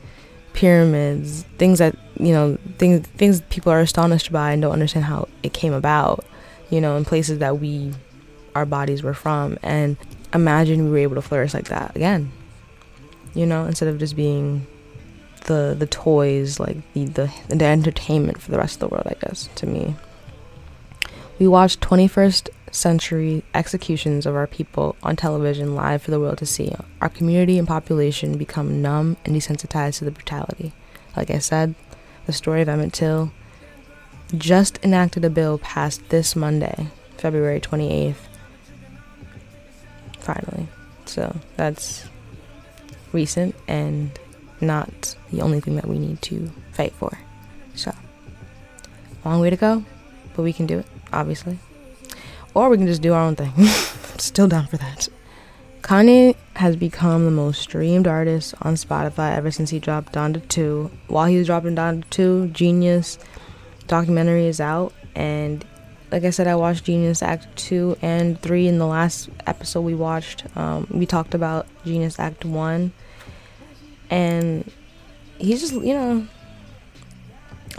pyramids, 0.53 1.45
things 1.59 1.79
that 1.79 1.97
you 2.19 2.33
know, 2.33 2.59
things 2.79 3.07
things 3.07 3.43
people 3.43 3.73
are 3.73 3.81
astonished 3.81 4.33
by 4.33 4.53
and 4.53 4.63
don't 4.63 4.73
understand 4.73 5.05
how 5.05 5.29
it 5.43 5.53
came 5.53 5.73
about. 5.73 6.25
You 6.71 6.81
know, 6.81 6.97
in 6.97 7.05
places 7.05 7.39
that 7.39 7.61
we, 7.61 7.93
our 8.57 8.67
bodies 8.67 9.03
were 9.03 9.15
from, 9.15 9.57
and 9.63 9.97
imagine 10.35 10.87
we 10.87 10.91
were 10.91 10.99
able 10.99 11.15
to 11.15 11.23
flourish 11.23 11.55
like 11.55 11.69
that 11.69 11.95
again. 11.95 12.33
You 13.35 13.47
know, 13.47 13.67
instead 13.67 13.89
of 13.89 13.99
just 13.99 14.17
being 14.17 14.67
the 15.47 15.75
the 15.79 15.87
toys, 15.87 16.61
like 16.61 16.77
the, 16.93 17.07
the 17.07 17.33
the 17.49 17.65
entertainment 17.65 18.41
for 18.41 18.51
the 18.51 18.59
rest 18.59 18.77
of 18.77 18.81
the 18.81 18.89
world, 18.89 19.07
I 19.07 19.15
guess, 19.21 19.49
to 19.57 19.67
me. 19.67 19.97
We 21.39 21.47
watched 21.47 21.81
21st 21.81 22.49
century 22.71 23.43
executions 23.55 24.27
of 24.27 24.35
our 24.35 24.47
people 24.47 24.97
on 25.03 25.17
television 25.17 25.75
live 25.75 26.03
for 26.03 26.11
the 26.11 26.21
world 26.21 26.39
to 26.39 26.47
see. 26.47 26.75
Our 27.01 27.09
community 27.09 27.59
and 27.59 27.69
population 27.69 28.39
become 28.39 28.81
numb 28.81 29.17
and 29.25 29.35
desensitized 29.35 29.99
to 29.99 30.05
the 30.05 30.11
brutality. 30.11 30.73
Like 31.17 31.31
I 31.31 31.39
said, 31.39 31.75
the 32.27 32.33
story 32.33 32.63
of 32.63 32.69
Emmett 32.69 32.93
Till 32.93 33.33
just 34.37 34.79
enacted 34.83 35.25
a 35.25 35.31
bill 35.31 35.59
passed 35.59 36.09
this 36.09 36.35
Monday, 36.35 36.89
February 37.17 37.61
28th. 37.61 38.17
Finally. 40.19 40.69
So 41.05 41.37
that's 41.57 42.09
recent 43.13 43.55
and 43.69 44.11
not 44.61 45.17
the 45.31 45.43
only 45.43 45.61
thing 45.61 45.77
that 45.77 45.87
we 45.87 45.99
need 45.99 46.23
to 46.23 46.51
fight 46.73 46.93
for. 46.95 47.19
So, 47.75 47.93
long 49.25 49.41
way 49.41 49.51
to 49.51 49.57
go, 49.57 49.85
but 50.35 50.43
we 50.43 50.53
can 50.53 50.67
do 50.67 50.79
it, 50.79 50.87
obviously. 51.13 51.59
Or 52.55 52.69
we 52.71 52.79
can 52.79 52.87
just 52.87 53.03
do 53.03 53.13
our 53.13 53.23
own 53.23 53.37
thing. 53.37 53.53
Still 54.19 54.49
down 54.49 54.67
for 54.67 54.79
that. 54.79 55.09
Kanye 55.83 56.35
has 56.55 56.75
become 56.75 57.27
the 57.27 57.31
most 57.31 57.61
streamed 57.61 58.09
artist 58.09 58.55
on 58.63 58.75
Spotify 58.75 59.37
ever 59.37 59.51
since 59.51 59.71
he 59.71 59.79
dropped 59.79 60.15
Donda 60.15 60.47
2. 60.49 60.91
While 61.09 61.27
he 61.27 61.37
was 61.37 61.47
dropping 61.47 61.77
Donda 61.77 62.09
2, 62.11 62.51
Jeen-Yuhs 62.53 63.19
documentary 63.87 64.47
is 64.47 64.61
out. 64.61 64.93
And 65.15 65.65
like 66.11 66.25
I 66.25 66.31
said, 66.31 66.47
I 66.47 66.57
watched 66.57 66.87
Jeen-Yuhs 66.87 67.23
Act 67.23 67.55
2 67.57 67.99
and 68.03 68.41
3 68.41 68.69
in 68.69 68.79
the 68.79 68.87
last 68.87 69.29
episode 69.47 69.83
we 69.83 69.95
watched. 69.95 70.45
Um, 70.57 70.87
we 70.91 71.07
talked 71.07 71.35
about 71.35 71.67
Jeen-Yuhs 71.85 72.19
Act 72.19 72.45
1 72.45 72.93
and 74.11 74.71
he's 75.39 75.61
just 75.61 75.75
you 75.75 75.95
know 75.95 76.27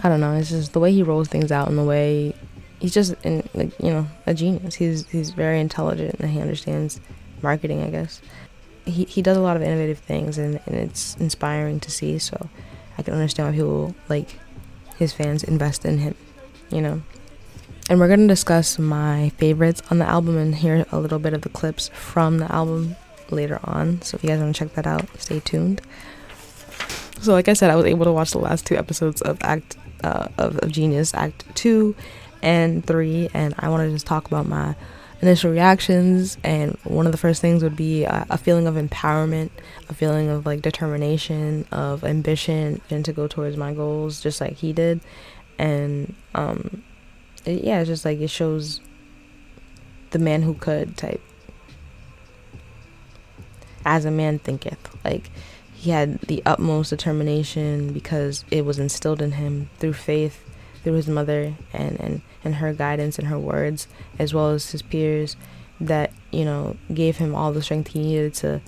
I 0.00 0.08
don't 0.08 0.20
know. 0.20 0.34
It's 0.34 0.50
just 0.50 0.72
the 0.72 0.80
way 0.80 0.92
he 0.92 1.02
rolls 1.02 1.28
things 1.28 1.50
out 1.50 1.68
and 1.68 1.76
the 1.76 1.84
way 1.84 2.34
he's 2.78 2.94
just 2.94 3.14
in 3.24 3.48
like 3.54 3.78
you 3.80 3.90
know 3.90 4.06
a 4.26 4.34
genius. 4.34 4.76
He's 4.76 5.08
he's 5.08 5.30
very 5.30 5.60
intelligent 5.60 6.16
and 6.20 6.30
he 6.30 6.40
understands 6.40 7.00
marketing. 7.42 7.82
I 7.82 7.90
guess 7.90 8.20
he 8.84 9.04
he 9.04 9.22
does 9.22 9.36
a 9.36 9.40
lot 9.40 9.56
of 9.56 9.62
innovative 9.62 9.98
things 9.98 10.38
and 10.38 10.60
and 10.66 10.76
it's 10.76 11.16
inspiring 11.16 11.80
to 11.80 11.90
see. 11.90 12.18
So 12.18 12.48
I 12.96 13.02
can 13.02 13.14
understand 13.14 13.48
why 13.48 13.56
people 13.56 13.94
like 14.08 14.38
his 14.96 15.12
fans 15.12 15.42
invest 15.42 15.84
in 15.84 15.98
him. 15.98 16.14
You 16.70 16.82
know. 16.82 17.02
And 17.90 17.98
we're 17.98 18.08
gonna 18.08 18.28
discuss 18.28 18.78
my 18.78 19.30
favorites 19.38 19.82
on 19.90 19.98
the 19.98 20.04
album 20.04 20.36
and 20.36 20.54
hear 20.54 20.84
a 20.92 21.00
little 21.00 21.18
bit 21.18 21.32
of 21.32 21.42
the 21.42 21.48
clips 21.48 21.88
from 21.88 22.38
the 22.38 22.52
album 22.52 22.96
later 23.30 23.58
on. 23.64 24.02
So 24.02 24.16
if 24.16 24.22
you 24.22 24.28
guys 24.28 24.40
want 24.40 24.54
to 24.54 24.58
check 24.58 24.74
that 24.74 24.86
out, 24.86 25.06
stay 25.18 25.40
tuned. 25.40 25.80
So, 27.20 27.32
like 27.32 27.48
I 27.48 27.52
said, 27.52 27.70
I 27.70 27.76
was 27.76 27.86
able 27.86 28.04
to 28.04 28.12
watch 28.12 28.30
the 28.30 28.38
last 28.38 28.66
two 28.66 28.76
episodes 28.76 29.20
of 29.22 29.38
Act 29.40 29.76
uh, 30.04 30.28
of, 30.38 30.56
of 30.58 30.70
Jeen-Yuhs, 30.70 31.14
Act 31.14 31.44
Two 31.54 31.94
and 32.42 32.84
Three, 32.84 33.28
and 33.34 33.54
I 33.58 33.68
want 33.68 33.86
to 33.86 33.90
just 33.90 34.06
talk 34.06 34.26
about 34.26 34.46
my 34.46 34.76
initial 35.20 35.50
reactions. 35.50 36.38
And 36.44 36.78
one 36.84 37.06
of 37.06 37.12
the 37.12 37.18
first 37.18 37.40
things 37.40 37.62
would 37.62 37.76
be 37.76 38.04
a, 38.04 38.26
a 38.30 38.38
feeling 38.38 38.66
of 38.66 38.76
empowerment, 38.76 39.50
a 39.88 39.94
feeling 39.94 40.28
of 40.28 40.46
like 40.46 40.62
determination, 40.62 41.66
of 41.72 42.04
ambition, 42.04 42.80
and 42.88 43.04
to 43.04 43.12
go 43.12 43.26
towards 43.26 43.56
my 43.56 43.74
goals, 43.74 44.20
just 44.20 44.40
like 44.40 44.54
he 44.54 44.72
did. 44.72 45.00
And 45.58 46.14
um, 46.36 46.84
it, 47.44 47.64
yeah, 47.64 47.80
it's 47.80 47.88
just 47.88 48.04
like 48.04 48.20
it 48.20 48.30
shows 48.30 48.80
the 50.10 50.18
man 50.18 50.42
who 50.42 50.54
could 50.54 50.96
type 50.96 51.20
as 53.84 54.04
a 54.04 54.10
man 54.10 54.38
thinketh 54.38 54.78
like 55.04 55.30
he 55.78 55.90
had 55.90 56.20
the 56.22 56.42
utmost 56.44 56.90
determination 56.90 57.92
because 57.92 58.44
it 58.50 58.64
was 58.64 58.80
instilled 58.80 59.22
in 59.22 59.32
him 59.32 59.70
through 59.78 59.92
faith 59.92 60.44
through 60.82 60.94
his 60.94 61.06
mother 61.06 61.54
and, 61.72 62.00
and, 62.00 62.22
and 62.42 62.56
her 62.56 62.72
guidance 62.72 63.16
and 63.16 63.28
her 63.28 63.38
words 63.38 63.86
as 64.18 64.34
well 64.34 64.50
as 64.50 64.72
his 64.72 64.82
peers 64.82 65.36
that 65.80 66.12
you 66.32 66.44
know 66.44 66.76
gave 66.92 67.18
him 67.18 67.32
all 67.32 67.52
the 67.52 67.62
strength 67.62 67.92
he 67.92 68.00
needed 68.00 68.34
to 68.34 68.60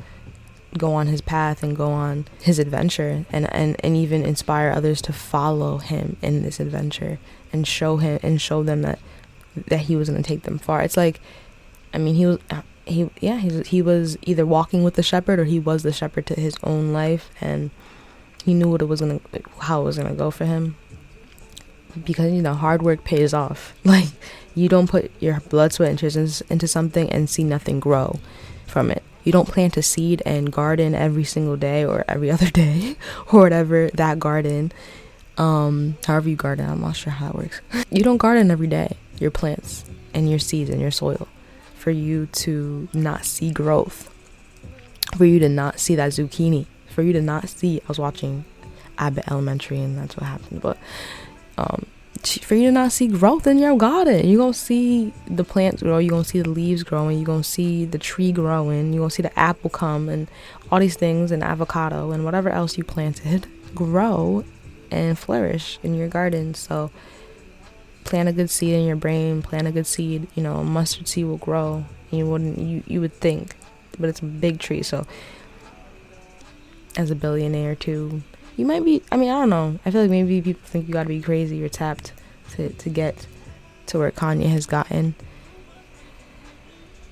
go 0.79 0.95
on 0.95 1.09
his 1.09 1.21
path 1.21 1.65
and 1.65 1.77
go 1.77 1.91
on 1.91 2.27
his 2.43 2.61
adventure 2.61 3.25
and, 3.33 3.53
and, 3.53 3.75
and 3.85 3.97
even 3.97 4.25
inspire 4.25 4.71
others 4.71 5.03
to 5.03 5.13
follow 5.13 5.79
him 5.79 6.17
in 6.23 6.45
this 6.45 6.61
adventure 6.61 7.19
and 7.53 7.67
show 7.67 7.97
him 7.97 8.21
and 8.23 8.41
show 8.41 8.63
them 8.63 8.83
that 8.83 9.01
that 9.67 9.81
he 9.81 9.97
was 9.97 10.09
going 10.09 10.23
to 10.23 10.29
take 10.29 10.45
them 10.45 10.59
far. 10.59 10.81
It's 10.83 10.97
like 10.97 11.21
i 11.93 11.99
mean 11.99 12.15
he 12.15 12.25
was 12.25 12.39
he 12.91 13.11
yeah 13.21 13.39
he 13.39 13.63
he 13.63 13.83
was 13.83 14.17
either 14.23 14.45
walking 14.45 14.83
with 14.83 14.95
the 14.95 15.03
shepherd 15.03 15.39
or 15.39 15.45
he 15.45 15.59
was 15.59 15.83
the 15.83 15.93
shepherd 15.93 16.27
to 16.27 16.35
his 16.35 16.57
own 16.63 16.93
life 16.93 17.31
and 17.41 17.71
he 18.45 18.55
knew 18.55 18.69
what 18.69 18.83
it 18.83 18.87
was 18.87 19.01
gonna 19.01 19.21
how 19.61 19.83
it 19.83 19.85
was 19.85 19.99
gonna 19.99 20.15
go 20.15 20.31
for 20.31 20.45
him. 20.45 20.77
Because 22.05 22.33
you 22.33 22.43
know 22.43 22.55
hard 22.55 22.83
work 22.83 23.05
pays 23.05 23.35
off. 23.35 23.75
Like 23.85 24.09
you 24.55 24.69
don't 24.69 24.91
put 24.91 25.11
your 25.21 25.41
blood 25.41 25.73
sweat 25.73 25.91
and 25.91 25.99
tears 25.99 26.43
into 26.43 26.67
something 26.67 27.11
and 27.11 27.31
see 27.31 27.45
nothing 27.45 27.81
grow 27.81 28.19
from 28.67 28.91
it. 28.91 29.03
You 29.23 29.33
don't 29.33 29.49
plant 29.49 29.77
a 29.77 29.83
seed 29.83 30.23
and 30.27 30.51
garden 30.51 30.95
every 30.95 31.25
single 31.25 31.57
day 31.57 31.85
or 31.85 32.05
every 32.09 32.31
other 32.31 32.51
day 32.65 32.97
or 33.33 33.41
whatever 33.41 33.91
that 33.95 34.19
garden 34.19 34.73
um 35.39 35.97
however 36.07 36.29
you 36.29 36.37
garden 36.37 36.69
i'm 36.69 36.81
not 36.81 36.97
sure 36.97 37.13
how 37.13 37.29
it 37.31 37.35
works. 37.35 37.61
You 37.91 38.03
don't 38.03 38.17
garden 38.17 38.51
every 38.51 38.67
day 38.67 38.97
your 39.19 39.31
plants 39.31 39.85
and 40.13 40.29
your 40.29 40.39
seeds 40.39 40.71
and 40.71 40.81
your 40.81 40.91
soil 40.91 41.29
for 41.81 41.91
you 41.91 42.27
to 42.27 42.89
not 42.93 43.25
see 43.25 43.51
growth, 43.51 44.13
for 45.17 45.25
you 45.25 45.39
to 45.39 45.49
not 45.49 45.81
see 45.81 45.95
that 45.95 46.11
zucchini, 46.11 46.67
for 46.89 47.03
you 47.03 47.13
to 47.15 47.23
not 47.23 47.49
see. 47.49 47.81
I 47.81 47.89
was 47.89 47.99
watching 47.99 48.45
Abbott 48.99 49.25
Elementary, 49.31 49.81
and 49.81 49.97
that's 49.97 50.15
what 50.17 50.27
happened. 50.27 50.61
But 50.61 50.77
um, 51.57 51.87
for 52.23 52.55
you 52.55 52.67
to 52.67 52.73
not 52.73 52.93
see 52.93 53.09
growth 53.09 53.47
in 53.47 53.59
your 53.59 53.77
garden, 53.79 54.29
you're 54.29 54.39
gonna 54.39 54.53
see 54.53 55.15
the 55.27 55.43
plants 55.43 55.83
grow. 55.83 55.97
You're 55.97 56.11
gonna 56.11 56.25
see 56.25 56.43
the 56.43 56.51
leaves 56.51 56.83
growing. 56.83 57.17
You're 57.17 57.27
gonna 57.27 57.43
see 57.43 57.87
the 57.87 57.99
tree 57.99 58.31
growing. 58.31 58.93
You're 58.93 59.01
gonna 59.01 59.11
see 59.11 59.23
the 59.23 59.39
apple 59.39 59.71
come, 59.71 60.11
and 60.11 60.29
all 60.71 60.81
these 60.81 60.97
things, 60.97 61.33
and 61.33 61.43
avocado, 61.43 62.11
and 62.11 62.27
whatever 62.27 62.51
else 62.51 62.77
you 62.77 62.85
planted 62.85 63.47
grow 63.75 64.45
and 64.91 65.19
flourish 65.19 65.79
in 65.83 65.95
your 65.95 66.09
garden. 66.09 66.53
So 66.53 66.91
plant 68.05 68.29
a 68.29 68.33
good 68.33 68.51
seed 68.51 68.75
in 68.75 68.87
your 68.87 68.97
brain, 68.97 69.43
plant 69.43 69.67
a 69.67 69.73
good 69.73 69.87
seed, 69.87 70.29
you 70.35 70.43
know, 70.43 70.57
a 70.57 70.65
mustard 70.65 71.09
seed 71.09 71.27
will 71.27 71.37
grow. 71.37 71.85
You 72.11 72.27
wouldn't 72.27 72.59
you, 72.59 72.83
you 72.87 73.01
would 73.01 73.15
think. 73.15 73.57
But 73.99 74.09
it's 74.09 74.21
a 74.21 74.25
big 74.25 74.59
tree, 74.59 74.83
so 74.83 75.07
as 76.97 77.11
a 77.11 77.15
billionaire 77.15 77.75
too, 77.75 78.23
you 78.57 78.67
might 78.67 78.85
be 78.85 79.03
I 79.13 79.17
mean, 79.17 79.31
I 79.31 79.39
don't 79.39 79.51
know. 79.51 79.79
I 79.85 79.91
feel 79.91 80.03
like 80.03 80.11
maybe 80.11 80.41
people 80.41 80.63
think 80.65 80.87
you 80.87 80.93
gotta 80.93 81.09
be 81.09 81.21
crazy 81.21 81.63
or 81.63 81.69
tapped 81.69 82.13
to, 82.53 82.71
to 82.71 82.89
get 82.89 83.27
to 83.87 83.99
where 83.99 84.11
Kanye 84.11 84.49
has 84.49 84.67
gotten. 84.67 85.15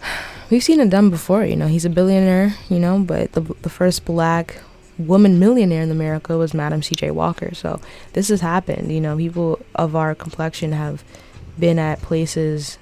We've 0.50 0.62
seen 0.62 0.80
it 0.80 0.88
done 0.88 1.10
before, 1.10 1.44
you 1.44 1.56
know. 1.56 1.66
He's 1.66 1.84
a 1.84 1.90
billionaire, 1.90 2.54
you 2.68 2.78
know, 2.78 2.98
but 3.00 3.32
the 3.32 3.40
the 3.40 3.70
first 3.70 4.04
black 4.04 4.62
woman 4.98 5.38
millionaire 5.38 5.82
in 5.82 5.90
America 5.90 6.36
was 6.36 6.54
Madam 6.54 6.82
C.J. 6.82 7.12
Walker. 7.12 7.54
So 7.54 7.80
this 8.12 8.28
has 8.28 8.40
happened. 8.40 8.92
You 8.92 9.00
know, 9.00 9.16
people 9.16 9.60
of 9.74 9.94
our 9.96 10.14
complexion 10.14 10.72
have 10.72 11.04
been 11.58 11.78
at 11.78 12.02
places 12.02 12.78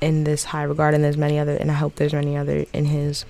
in 0.00 0.24
this 0.24 0.44
high 0.44 0.62
regard, 0.62 0.94
and 0.94 1.02
there's 1.02 1.16
many 1.16 1.38
other, 1.38 1.56
and 1.56 1.70
I 1.70 1.74
hope 1.74 1.96
there's 1.96 2.12
many 2.12 2.36
other 2.36 2.64
in 2.72 2.86
his 2.86 3.24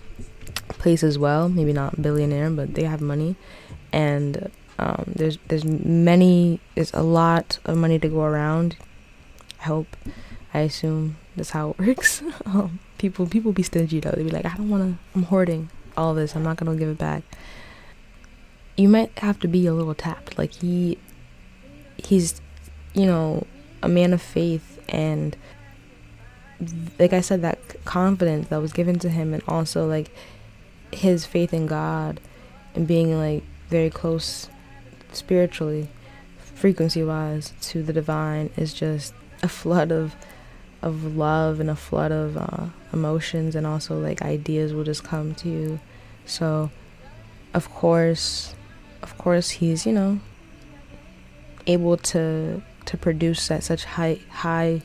place 0.68 1.02
as 1.02 1.18
well. 1.18 1.48
Maybe 1.48 1.72
not 1.72 2.00
billionaire, 2.00 2.50
but 2.50 2.74
they 2.74 2.84
have 2.84 3.00
money, 3.00 3.36
and 3.92 4.50
um, 4.78 5.04
there's 5.06 5.38
there's 5.48 5.64
many 5.64 6.60
there's 6.74 6.92
a 6.92 7.02
lot 7.02 7.58
of 7.64 7.76
money 7.76 7.98
to 7.98 8.08
go 8.08 8.22
around. 8.22 8.76
I 9.60 9.64
hope, 9.64 9.96
I 10.52 10.60
assume 10.60 11.16
that's 11.36 11.50
how 11.50 11.70
it 11.70 11.78
works. 11.86 12.22
um, 12.44 12.80
people 12.98 13.26
people 13.26 13.52
be 13.52 13.62
stingy 13.62 14.00
though. 14.00 14.10
They 14.10 14.22
be 14.22 14.30
like, 14.30 14.44
I 14.44 14.56
don't 14.56 14.70
wanna. 14.70 14.98
I'm 15.14 15.24
hoarding 15.24 15.70
all 15.96 16.14
this. 16.14 16.36
I'm 16.36 16.42
not 16.42 16.56
gonna 16.56 16.76
give 16.76 16.88
it 16.88 16.98
back. 16.98 17.22
You 18.76 18.88
might 18.88 19.18
have 19.18 19.40
to 19.40 19.48
be 19.48 19.66
a 19.66 19.74
little 19.74 19.94
tapped. 19.94 20.36
Like 20.38 20.52
he, 20.52 20.98
he's, 21.96 22.40
you 22.94 23.06
know, 23.06 23.46
a 23.82 23.88
man 23.88 24.12
of 24.12 24.22
faith 24.22 24.80
and 24.88 25.36
like 26.98 27.12
I 27.12 27.20
said, 27.20 27.42
that 27.42 27.84
confidence 27.84 28.48
that 28.48 28.62
was 28.62 28.72
given 28.72 28.98
to 29.00 29.10
him, 29.10 29.34
and 29.34 29.42
also 29.46 29.86
like 29.86 30.10
his 30.92 31.26
faith 31.26 31.52
in 31.52 31.66
God 31.66 32.20
and 32.74 32.86
being 32.86 33.18
like 33.18 33.42
very 33.68 33.90
close 33.90 34.48
spiritually, 35.12 35.88
frequency 36.38 37.02
wise, 37.02 37.52
to 37.60 37.82
the 37.82 37.92
divine 37.92 38.50
is 38.56 38.72
just 38.72 39.12
a 39.42 39.48
flood 39.48 39.92
of 39.92 40.14
of 40.82 41.16
love 41.16 41.58
and 41.58 41.70
a 41.70 41.76
flood 41.76 42.12
of 42.12 42.36
uh, 42.36 42.66
emotions, 42.92 43.54
and 43.54 43.66
also 43.66 43.98
like 43.98 44.22
ideas 44.22 44.72
will 44.72 44.84
just 44.84 45.04
come 45.04 45.34
to 45.34 45.48
you. 45.48 45.80
So, 46.24 46.70
of 47.52 47.70
course, 47.70 48.54
of 49.02 49.16
course, 49.18 49.50
he's 49.50 49.86
you 49.86 49.92
know 49.92 50.20
able 51.66 51.96
to 51.96 52.62
to 52.86 52.96
produce 52.96 53.50
at 53.50 53.64
such 53.64 53.84
high 53.84 54.18
high 54.30 54.82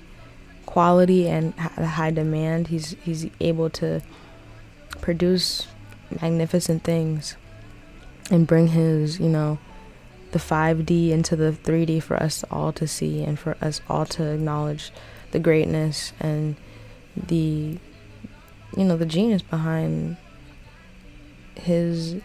quality 0.66 1.28
and 1.28 1.54
high 1.56 2.12
demand. 2.12 2.68
He's 2.68 2.96
he's 3.04 3.28
able 3.40 3.70
to 3.72 4.02
produce 5.02 5.68
magnificent 6.22 6.84
things 6.84 7.36
and 8.30 8.48
bring 8.48 8.68
his, 8.68 9.20
you 9.20 9.30
know, 9.30 9.60
the 10.32 10.40
5D 10.40 11.10
into 11.10 11.36
the 11.36 11.52
3D 11.52 12.02
for 12.02 12.16
us 12.22 12.44
all 12.50 12.72
to 12.74 12.88
see 12.88 13.24
and 13.24 13.38
for 13.38 13.58
us 13.62 13.82
all 13.90 14.06
to 14.06 14.24
acknowledge 14.24 14.92
the 15.32 15.40
greatness 15.40 16.14
and 16.20 16.56
the 17.16 17.78
you 18.78 18.86
know, 18.86 18.96
the 18.96 19.06
genius 19.06 19.42
behind 19.42 20.16
his 21.56 22.22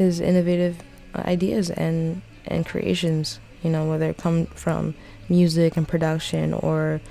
his 0.00 0.18
innovative 0.18 0.78
ideas 1.14 1.68
and 1.68 2.22
and 2.46 2.64
creations, 2.64 3.38
you 3.62 3.68
know, 3.68 3.86
whether 3.86 4.08
it 4.08 4.16
come 4.16 4.46
from 4.46 4.94
music 5.28 5.76
and 5.76 5.86
production 5.86 6.54
or 6.54 7.02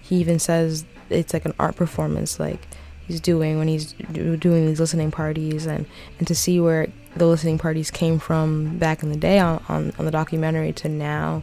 he 0.00 0.16
even 0.16 0.38
says 0.38 0.84
it's 1.10 1.34
like 1.34 1.44
an 1.44 1.52
art 1.58 1.74
performance 1.74 2.38
like 2.38 2.68
he's 3.06 3.20
doing 3.20 3.58
when 3.58 3.66
he's 3.66 3.92
doing 4.12 4.66
these 4.66 4.78
listening 4.78 5.10
parties 5.10 5.66
and 5.66 5.84
and 6.18 6.28
to 6.28 6.34
see 6.36 6.60
where 6.60 6.86
the 7.16 7.26
listening 7.26 7.58
parties 7.58 7.90
came 7.90 8.20
from 8.20 8.78
back 8.78 9.02
in 9.02 9.10
the 9.10 9.16
day 9.16 9.40
on, 9.40 9.60
on, 9.68 9.92
on 9.98 10.04
the 10.04 10.10
documentary 10.12 10.72
to 10.72 10.88
now 10.88 11.42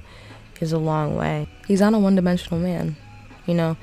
is 0.61 0.71
a 0.71 0.77
long 0.77 1.17
way. 1.17 1.45
He's 1.67 1.81
not 1.81 1.93
a 1.93 1.99
one-dimensional 1.99 2.59
man 2.61 2.95
you 3.45 3.53
know. 3.53 3.75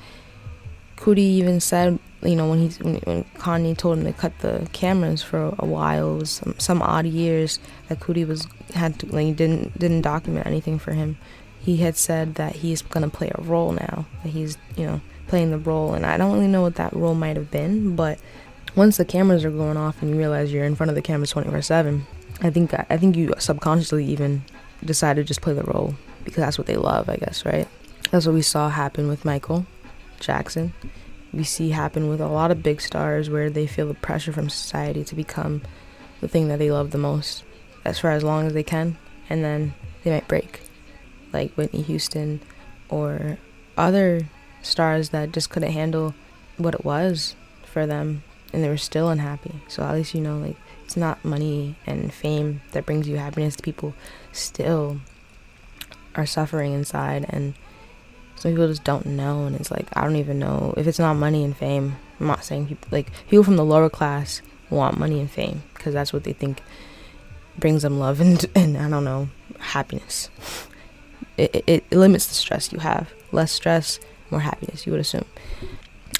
Coodie 0.97 1.19
even 1.19 1.59
said 1.59 1.99
you 2.23 2.35
know 2.35 2.49
when 2.49 2.59
he's 2.59 2.79
when, 2.79 2.99
Kanye 3.35 3.77
told 3.77 3.97
him 3.97 4.05
to 4.05 4.13
cut 4.13 4.37
the 4.39 4.67
cameras 4.73 5.23
for 5.23 5.55
a 5.57 5.65
while 5.65 6.15
it 6.15 6.19
was 6.19 6.29
some, 6.31 6.55
some 6.59 6.81
odd 6.81 7.05
years 7.05 7.59
that 7.89 7.99
Coodie 7.99 8.27
was 8.27 8.47
had 8.75 8.99
to 8.99 9.07
like 9.07 9.35
didn't 9.35 9.77
didn't 9.77 10.01
document 10.01 10.45
anything 10.45 10.77
for 10.77 10.93
him 10.93 11.17
he 11.61 11.77
had 11.77 11.95
said 11.95 12.35
that 12.35 12.55
he's 12.57 12.81
to 12.81 13.09
play 13.09 13.31
a 13.33 13.41
role 13.41 13.71
now. 13.71 14.05
That 14.23 14.29
he's, 14.29 14.57
you 14.75 14.85
know, 14.85 15.01
playing 15.27 15.51
the 15.51 15.59
role. 15.59 15.93
And 15.93 16.05
I 16.05 16.17
don't 16.17 16.33
really 16.33 16.47
know 16.47 16.63
what 16.63 16.75
that 16.75 16.93
role 16.93 17.13
might 17.13 17.37
have 17.37 17.51
been, 17.51 17.95
but 17.95 18.19
once 18.75 18.97
the 18.97 19.05
cameras 19.05 19.45
are 19.45 19.51
going 19.51 19.77
off 19.77 20.01
and 20.01 20.09
you 20.09 20.17
realize 20.17 20.51
you're 20.51 20.65
in 20.65 20.75
front 20.75 20.89
of 20.89 20.95
the 20.95 21.01
cameras 21.01 21.33
24/7, 21.33 22.01
I 22.41 22.49
think 22.49 22.73
I 22.73 22.97
think 22.97 23.15
you 23.15 23.33
subconsciously 23.37 24.05
even 24.05 24.43
decide 24.83 25.17
to 25.17 25.23
just 25.23 25.41
play 25.41 25.53
the 25.53 25.63
role 25.63 25.95
because 26.23 26.37
that's 26.41 26.57
what 26.57 26.67
they 26.67 26.77
love, 26.77 27.09
I 27.09 27.17
guess, 27.17 27.45
right? 27.45 27.67
That's 28.09 28.25
what 28.25 28.33
we 28.33 28.41
saw 28.41 28.69
happen 28.69 29.07
with 29.07 29.23
Michael 29.23 29.65
Jackson. 30.19 30.73
We 31.33 31.43
see 31.43 31.69
happen 31.69 32.09
with 32.09 32.21
a 32.21 32.27
lot 32.27 32.51
of 32.51 32.63
big 32.63 32.81
stars 32.81 33.29
where 33.29 33.49
they 33.49 33.67
feel 33.67 33.87
the 33.87 33.93
pressure 33.93 34.33
from 34.33 34.49
society 34.49 35.03
to 35.05 35.15
become 35.15 35.61
the 36.19 36.27
thing 36.27 36.49
that 36.49 36.59
they 36.59 36.71
love 36.71 36.91
the 36.91 36.97
most 36.97 37.43
as 37.83 37.99
for 37.99 38.09
as 38.09 38.23
long 38.23 38.47
as 38.47 38.53
they 38.53 38.63
can 38.63 38.97
and 39.29 39.43
then 39.43 39.73
they 40.03 40.11
might 40.11 40.27
break 40.27 40.61
like 41.33 41.53
Whitney 41.53 41.81
Houston 41.83 42.41
or 42.89 43.37
other 43.77 44.27
stars 44.61 45.09
that 45.09 45.31
just 45.31 45.49
couldn't 45.49 45.71
handle 45.71 46.13
what 46.57 46.75
it 46.75 46.85
was 46.85 47.35
for 47.65 47.87
them 47.87 48.23
and 48.53 48.63
they 48.63 48.69
were 48.69 48.77
still 48.77 49.09
unhappy. 49.09 49.61
So 49.67 49.83
at 49.83 49.95
least 49.95 50.13
you 50.13 50.21
know 50.21 50.37
like 50.37 50.57
it's 50.83 50.97
not 50.97 51.23
money 51.23 51.75
and 51.85 52.13
fame 52.13 52.61
that 52.71 52.85
brings 52.85 53.07
you 53.07 53.17
happiness. 53.17 53.55
People 53.61 53.93
still 54.31 54.99
are 56.15 56.25
suffering 56.25 56.73
inside 56.73 57.25
and 57.29 57.53
some 58.41 58.51
people 58.51 58.67
just 58.67 58.83
don't 58.83 59.05
know 59.05 59.45
and 59.45 59.55
it's 59.55 59.71
like 59.71 59.87
I 59.93 60.03
don't 60.03 60.15
even 60.15 60.39
know 60.39 60.73
if 60.77 60.87
it's 60.87 60.99
not 60.99 61.13
money 61.13 61.43
and 61.43 61.55
fame. 61.55 61.97
I'm 62.19 62.27
not 62.27 62.43
saying 62.43 62.67
people 62.67 62.87
like 62.91 63.11
people 63.29 63.43
from 63.43 63.55
the 63.55 63.65
lower 63.65 63.89
class 63.89 64.41
want 64.69 64.97
money 64.97 65.19
and 65.19 65.29
fame 65.29 65.63
because 65.73 65.93
that's 65.93 66.13
what 66.13 66.23
they 66.23 66.33
think 66.33 66.61
brings 67.57 67.83
them 67.83 67.99
love 67.99 68.19
and 68.25 68.45
and 68.55 68.77
I 68.77 68.89
don't 68.89 69.03
know 69.03 69.29
happiness 69.59 70.29
it, 71.37 71.63
it, 71.67 71.83
it 71.89 71.97
limits 71.97 72.27
the 72.27 72.35
stress 72.35 72.71
you 72.71 72.79
have. 72.79 73.11
Less 73.31 73.51
stress, 73.51 73.99
more 74.29 74.41
happiness, 74.41 74.85
you 74.85 74.91
would 74.91 75.01
assume. 75.01 75.25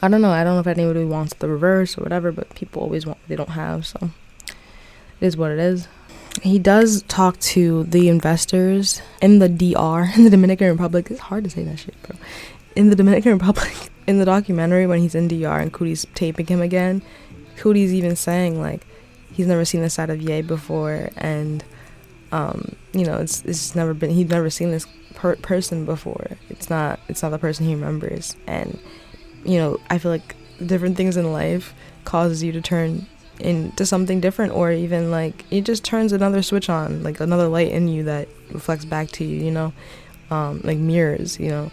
I 0.02 0.08
don't 0.08 0.22
know. 0.22 0.32
I 0.32 0.44
don't 0.44 0.56
know 0.56 0.62
if 0.62 0.68
anybody 0.68 1.06
wants 1.06 1.34
the 1.36 1.48
reverse 1.48 1.98
or 1.98 2.02
whatever, 2.02 2.32
but 2.32 2.54
people 2.56 2.82
always 2.82 3.06
want 3.06 3.20
what 3.20 3.28
they 3.28 3.36
don't 3.36 3.50
have, 3.50 3.86
so 3.86 4.10
it 4.48 5.26
is 5.26 5.38
what 5.38 5.52
it 5.52 5.60
is. 5.60 5.88
He 6.41 6.60
does 6.60 7.04
talk 7.04 7.39
to 7.39 7.84
the 7.84 8.10
investors 8.10 9.02
in 9.22 9.39
the 9.39 9.50
DR, 9.50 10.12
in 10.15 10.24
the 10.24 10.30
Dominican 10.30 10.70
Republic. 10.72 11.08
It's 11.10 11.20
hard 11.20 11.44
to 11.44 11.50
say 11.50 11.63
that 11.63 11.80
shit, 11.80 11.96
bro. 12.04 12.17
In 12.76 12.89
the 12.89 12.96
Dominican 12.96 13.34
Republic, 13.39 13.74
in 14.08 14.20
the 14.20 14.26
documentary, 14.26 14.88
when 14.88 15.00
he's 15.00 15.15
in 15.15 15.28
DR 15.28 15.62
and 15.62 15.74
Coodie's 15.74 16.06
taping 16.15 16.48
him 16.48 16.62
again, 16.62 17.02
Coodie's 17.58 17.94
even 17.94 18.15
saying, 18.15 18.60
like, 18.60 18.86
he's 19.32 19.48
never 19.48 19.65
seen 19.65 19.82
this 19.82 19.94
side 19.94 20.10
of 20.10 20.22
Ye 20.22 20.41
before, 20.41 21.10
and, 21.17 21.63
um, 22.32 22.76
you 22.94 23.06
know, 23.06 23.17
it's, 23.17 23.44
it's 23.46 23.76
never 23.76 23.94
been, 23.94 24.10
he'd 24.10 24.30
never 24.30 24.50
seen 24.50 24.72
this 24.72 24.88
per- 25.22 25.36
person 25.38 25.86
before. 25.86 26.38
It's 26.50 26.70
not 26.70 27.00
it's 27.08 27.22
not 27.22 27.30
the 27.30 27.39
person 27.39 27.65
he 27.65 27.76
remembers. 27.76 28.36
And 28.48 28.80
you 29.46 29.58
know, 29.58 29.80
I 29.89 29.98
feel 29.98 30.12
like 30.12 30.36
different 30.65 30.98
things 30.98 31.17
in 31.17 31.32
life 31.32 31.74
causes 32.06 32.44
you 32.44 32.52
to 32.52 32.62
turn 32.62 33.08
into 33.42 33.86
something 33.86 34.20
different 34.20 34.54
or 34.54 34.72
even 34.72 35.12
like 35.12 35.46
it 35.52 35.62
just 35.62 35.84
turns 35.84 36.12
another 36.12 36.42
switch 36.42 36.70
on, 36.70 37.04
like 37.04 37.20
another 37.20 37.48
light 37.48 37.72
in 37.72 37.88
you 37.88 38.04
that 38.04 38.28
reflects 38.52 38.86
back 38.86 39.10
to 39.12 39.24
you, 39.24 39.44
you 39.44 39.52
know? 39.52 39.74
Um, 40.30 40.62
like 40.64 40.78
mirrors, 40.78 41.40
you 41.40 41.50
know. 41.50 41.72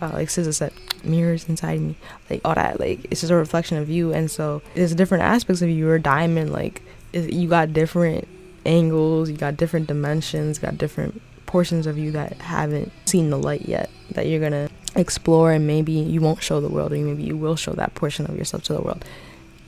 Uh, 0.00 0.10
like 0.14 0.28
SZA 0.28 0.52
said, 0.52 0.72
mirrors 1.04 1.48
inside 1.48 1.80
me, 1.80 1.94
like 2.28 2.40
all 2.44 2.54
that, 2.54 2.80
like 2.80 3.04
it's 3.10 3.20
just 3.20 3.30
a 3.30 3.36
reflection 3.36 3.78
of 3.78 3.88
you, 3.88 4.12
and 4.12 4.28
so 4.28 4.60
there's 4.74 4.92
different 4.92 5.22
aspects 5.22 5.62
of 5.62 5.68
you. 5.68 5.92
A 5.92 6.00
diamond, 6.00 6.52
like 6.52 6.82
you 7.12 7.48
got 7.48 7.72
different 7.72 8.26
angles, 8.66 9.30
you 9.30 9.36
got 9.36 9.56
different 9.56 9.86
dimensions, 9.86 10.58
got 10.58 10.76
different 10.76 11.22
portions 11.46 11.86
of 11.86 11.96
you 11.96 12.10
that 12.10 12.32
haven't 12.40 12.90
seen 13.04 13.30
the 13.30 13.38
light 13.38 13.62
yet 13.62 13.88
that 14.10 14.26
you're 14.26 14.40
gonna 14.40 14.68
explore 14.96 15.52
and 15.52 15.66
maybe 15.66 15.92
you 15.92 16.20
won't 16.20 16.42
show 16.42 16.60
the 16.60 16.68
world 16.68 16.92
or 16.92 16.96
maybe 16.96 17.22
you 17.22 17.36
will 17.36 17.54
show 17.54 17.72
that 17.72 17.94
portion 17.94 18.26
of 18.26 18.36
yourself 18.36 18.62
to 18.64 18.72
the 18.72 18.80
world 18.80 19.04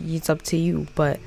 it's 0.01 0.31
up 0.31 0.43
to 0.43 0.57
you. 0.57 0.87
But 0.95 1.21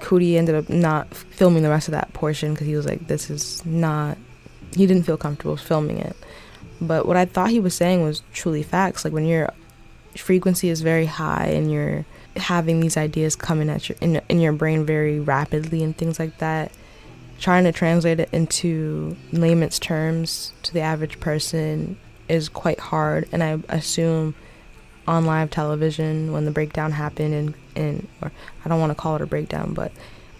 Coodie 0.00 0.36
ended 0.36 0.54
up 0.54 0.68
not 0.68 1.14
filming 1.14 1.62
the 1.62 1.70
rest 1.70 1.88
of 1.88 1.92
that 1.92 2.12
portion 2.12 2.52
because 2.52 2.66
he 2.66 2.76
was 2.76 2.86
like 2.86 3.06
this 3.06 3.30
is 3.30 3.64
not 3.64 4.18
he 4.74 4.86
didn't 4.86 5.04
feel 5.04 5.16
comfortable 5.16 5.56
filming 5.56 5.98
it. 5.98 6.16
But 6.80 7.06
what 7.06 7.16
I 7.16 7.24
thought 7.24 7.50
he 7.50 7.60
was 7.60 7.74
saying 7.74 8.02
was 8.02 8.22
truly 8.32 8.62
facts. 8.62 9.04
Like 9.04 9.14
when 9.14 9.26
your 9.26 9.52
frequency 10.16 10.68
is 10.68 10.82
very 10.82 11.06
high 11.06 11.46
and 11.46 11.70
you're 11.70 12.04
having 12.36 12.80
these 12.80 12.96
ideas 12.96 13.34
coming 13.34 13.70
at 13.70 13.88
your 13.88 13.96
in, 14.00 14.20
in 14.28 14.40
your 14.40 14.52
brain 14.52 14.84
very 14.84 15.18
rapidly 15.18 15.82
and 15.82 15.96
things 15.96 16.18
like 16.18 16.36
that 16.38 16.70
trying 17.38 17.64
to 17.64 17.72
translate 17.72 18.20
it 18.20 18.28
into 18.32 19.16
layman's 19.32 19.78
terms 19.78 20.52
to 20.62 20.72
the 20.72 20.80
average 20.80 21.20
person 21.20 21.96
is 22.28 22.48
quite 22.48 22.80
hard. 22.80 23.28
And 23.32 23.42
i 23.42 23.58
assume 23.68 24.34
on 25.06 25.24
live 25.24 25.50
television 25.50 26.32
when 26.32 26.44
the 26.44 26.50
breakdown 26.50 26.92
happened 26.92 27.34
and 27.34 27.54
and 27.74 28.08
or 28.22 28.32
i 28.64 28.68
don't 28.68 28.80
want 28.80 28.90
to 28.90 28.94
call 28.94 29.16
it 29.16 29.22
a 29.22 29.26
breakdown 29.26 29.72
but 29.74 29.92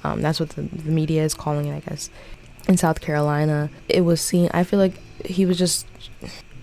um, 0.04 0.22
that's 0.22 0.38
what 0.38 0.50
the, 0.50 0.62
the 0.62 0.90
media 0.90 1.22
is 1.22 1.34
calling 1.34 1.66
it 1.66 1.76
i 1.76 1.80
guess 1.80 2.10
in 2.68 2.76
south 2.76 3.00
carolina 3.00 3.70
it 3.88 4.02
was 4.02 4.20
seen 4.20 4.50
i 4.52 4.64
feel 4.64 4.78
like 4.78 4.94
he 5.24 5.46
was 5.46 5.58
just 5.58 5.86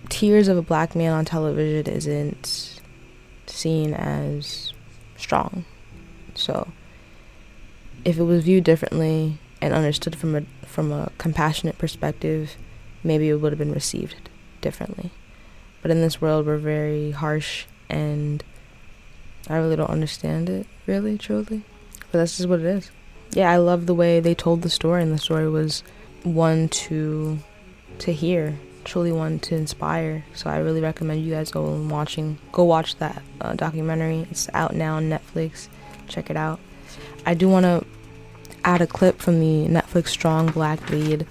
tears 0.08 0.48
of 0.48 0.56
a 0.56 0.62
black 0.62 0.94
man 0.94 1.12
on 1.12 1.24
television 1.24 1.92
isn't 1.92 2.80
seen 3.46 3.94
as 3.94 4.72
strong 5.16 5.64
so 6.34 6.68
if 8.04 8.18
it 8.18 8.22
was 8.24 8.44
viewed 8.44 8.64
differently 8.64 9.38
and 9.60 9.72
understood 9.72 10.14
from 10.16 10.34
a 10.34 10.42
from 10.66 10.92
a 10.92 11.10
compassionate 11.18 11.78
perspective, 11.78 12.56
maybe 13.02 13.28
it 13.28 13.36
would 13.36 13.52
have 13.52 13.58
been 13.58 13.72
received 13.72 14.28
differently. 14.60 15.10
But 15.82 15.90
in 15.90 16.00
this 16.00 16.20
world, 16.20 16.46
we're 16.46 16.58
very 16.58 17.12
harsh, 17.12 17.66
and 17.88 18.42
I 19.48 19.56
really 19.56 19.76
don't 19.76 19.90
understand 19.90 20.48
it, 20.48 20.66
really, 20.86 21.18
truly. 21.18 21.62
But 22.10 22.18
that's 22.18 22.36
just 22.36 22.48
what 22.48 22.60
it 22.60 22.66
is. 22.66 22.90
yeah, 23.32 23.50
I 23.50 23.56
love 23.56 23.86
the 23.86 23.94
way 23.94 24.20
they 24.20 24.34
told 24.34 24.62
the 24.62 24.70
story, 24.70 25.02
and 25.02 25.12
the 25.12 25.18
story 25.18 25.48
was 25.48 25.82
one 26.22 26.68
to 26.68 27.38
to 27.98 28.12
hear, 28.12 28.58
truly 28.84 29.12
one 29.12 29.38
to 29.40 29.54
inspire. 29.54 30.24
So 30.34 30.50
I 30.50 30.58
really 30.58 30.80
recommend 30.80 31.24
you 31.24 31.32
guys 31.32 31.50
go 31.50 31.72
and 31.74 31.90
watching, 31.90 32.38
go 32.52 32.64
watch 32.64 32.96
that 32.96 33.22
uh, 33.40 33.54
documentary. 33.54 34.26
It's 34.30 34.48
out 34.54 34.74
now 34.74 34.96
on 34.96 35.08
Netflix. 35.10 35.68
Check 36.08 36.30
it 36.30 36.36
out. 36.36 36.58
I 37.26 37.34
do 37.34 37.48
want 37.48 37.64
to 37.64 37.86
add 38.64 38.80
a 38.80 38.86
clip 38.86 39.20
from 39.20 39.40
the 39.40 39.68
Netflix 39.68 40.08
Strong 40.08 40.52
Black 40.52 40.90
Lead 40.90 41.26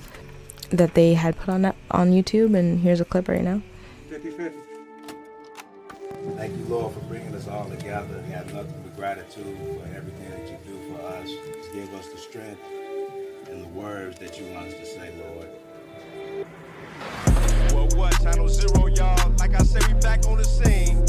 that 0.70 0.94
they 0.94 1.14
had 1.14 1.38
put 1.38 1.50
on 1.50 1.66
on 1.92 2.12
YouTube, 2.12 2.58
and 2.58 2.80
here's 2.80 3.02
a 3.02 3.06
clip 3.06 3.28
right 3.28 3.44
now. 3.44 3.62
50-50. 4.10 4.63
Thank 6.32 6.58
you, 6.58 6.66
Lord, 6.66 6.94
for 6.94 7.02
bringing 7.02 7.36
us 7.36 7.50
all 7.50 7.70
together. 7.70 8.24
We 8.26 8.32
have 8.32 8.54
nothing 8.54 8.82
but 8.82 8.96
gratitude 8.96 9.58
for 9.58 9.96
everything 9.96 10.30
that 10.32 10.50
you 10.50 10.58
do 10.66 10.80
for 10.96 11.02
us. 11.02 11.30
To 11.30 11.74
give 11.74 11.94
us 11.94 12.08
the 12.10 12.18
strength 12.18 12.62
and 13.50 13.62
the 13.62 13.68
words 13.70 14.20
that 14.20 14.40
you 14.40 14.46
want 14.54 14.68
us 14.68 14.74
to 14.76 14.86
say, 14.86 15.14
Lord. 15.18 15.50
Well, 17.74 17.90
what? 18.00 18.14
Channel 18.22 18.48
Zero, 18.48 18.88
y'all. 18.88 19.34
Like 19.38 19.54
I 19.54 19.64
said, 19.64 19.86
we 19.88 20.00
back 20.00 20.26
on 20.28 20.38
the 20.38 20.46
scene. 20.46 21.04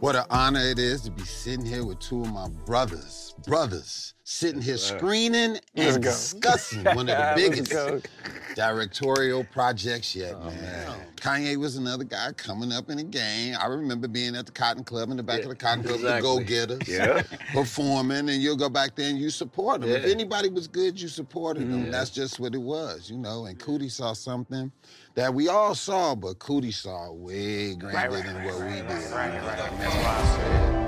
What 0.00 0.14
an 0.14 0.24
honor 0.28 0.60
it 0.60 0.78
is 0.78 1.00
to 1.02 1.10
be 1.10 1.24
sitting 1.24 1.64
here 1.64 1.84
with 1.84 1.98
two 2.00 2.20
of 2.20 2.32
my 2.32 2.48
brothers. 2.66 3.25
Brothers 3.46 4.14
sitting 4.28 4.60
here 4.60 4.76
screening 4.76 5.56
and 5.76 6.02
discussing 6.02 6.82
one 6.96 7.08
of 7.08 7.16
the 7.16 7.32
biggest 7.36 8.08
directorial 8.56 9.44
projects 9.44 10.16
yet, 10.16 10.34
oh, 10.34 10.46
man. 10.46 10.62
man. 10.62 10.98
Kanye 11.14 11.56
was 11.56 11.76
another 11.76 12.02
guy 12.02 12.32
coming 12.32 12.72
up 12.72 12.90
in 12.90 12.96
the 12.96 13.04
game. 13.04 13.56
I 13.60 13.66
remember 13.66 14.08
being 14.08 14.34
at 14.34 14.46
the 14.46 14.52
Cotton 14.52 14.82
Club 14.82 15.10
in 15.10 15.16
the 15.16 15.22
back 15.22 15.38
yeah, 15.38 15.44
of 15.44 15.50
the 15.50 15.56
Cotton 15.56 15.84
Club, 15.84 15.96
exactly. 15.96 16.28
the 16.28 16.38
Go 16.38 16.44
Getters, 16.44 16.88
yeah. 16.88 17.22
performing, 17.52 18.28
and 18.28 18.42
you'll 18.42 18.56
go 18.56 18.68
back 18.68 18.96
there 18.96 19.08
and 19.08 19.18
you 19.18 19.30
support 19.30 19.80
them. 19.80 19.90
Yeah. 19.90 19.98
If 19.98 20.06
anybody 20.06 20.48
was 20.48 20.66
good, 20.66 21.00
you 21.00 21.06
supported 21.06 21.62
mm-hmm. 21.62 21.82
them. 21.82 21.90
That's 21.92 22.10
just 22.10 22.40
what 22.40 22.52
it 22.54 22.60
was, 22.60 23.08
you 23.08 23.18
know. 23.18 23.46
And 23.46 23.56
Coodie 23.58 23.90
saw 23.90 24.12
something 24.12 24.72
that 25.14 25.32
we 25.32 25.46
all 25.46 25.76
saw, 25.76 26.16
but 26.16 26.40
Coodie 26.40 26.74
saw 26.74 27.12
way 27.12 27.76
grander 27.76 27.96
right, 27.96 28.10
right, 28.10 28.24
than 28.24 28.44
what 28.44 28.60
right, 28.60 28.70
we 28.70 28.76
did. 28.76 28.86
Right, 28.86 29.12
right, 29.12 29.42
right. 29.42 29.78
That's 29.78 29.94
why 29.94 30.20
I 30.20 30.36
said. 30.36 30.85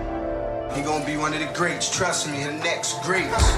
He 0.75 0.83
gonna 0.83 1.05
be 1.05 1.17
one 1.17 1.33
of 1.33 1.41
the 1.41 1.51
greats, 1.55 1.89
trust 1.95 2.29
me, 2.29 2.45
the 2.45 2.53
next 2.53 3.03
greats. 3.03 3.53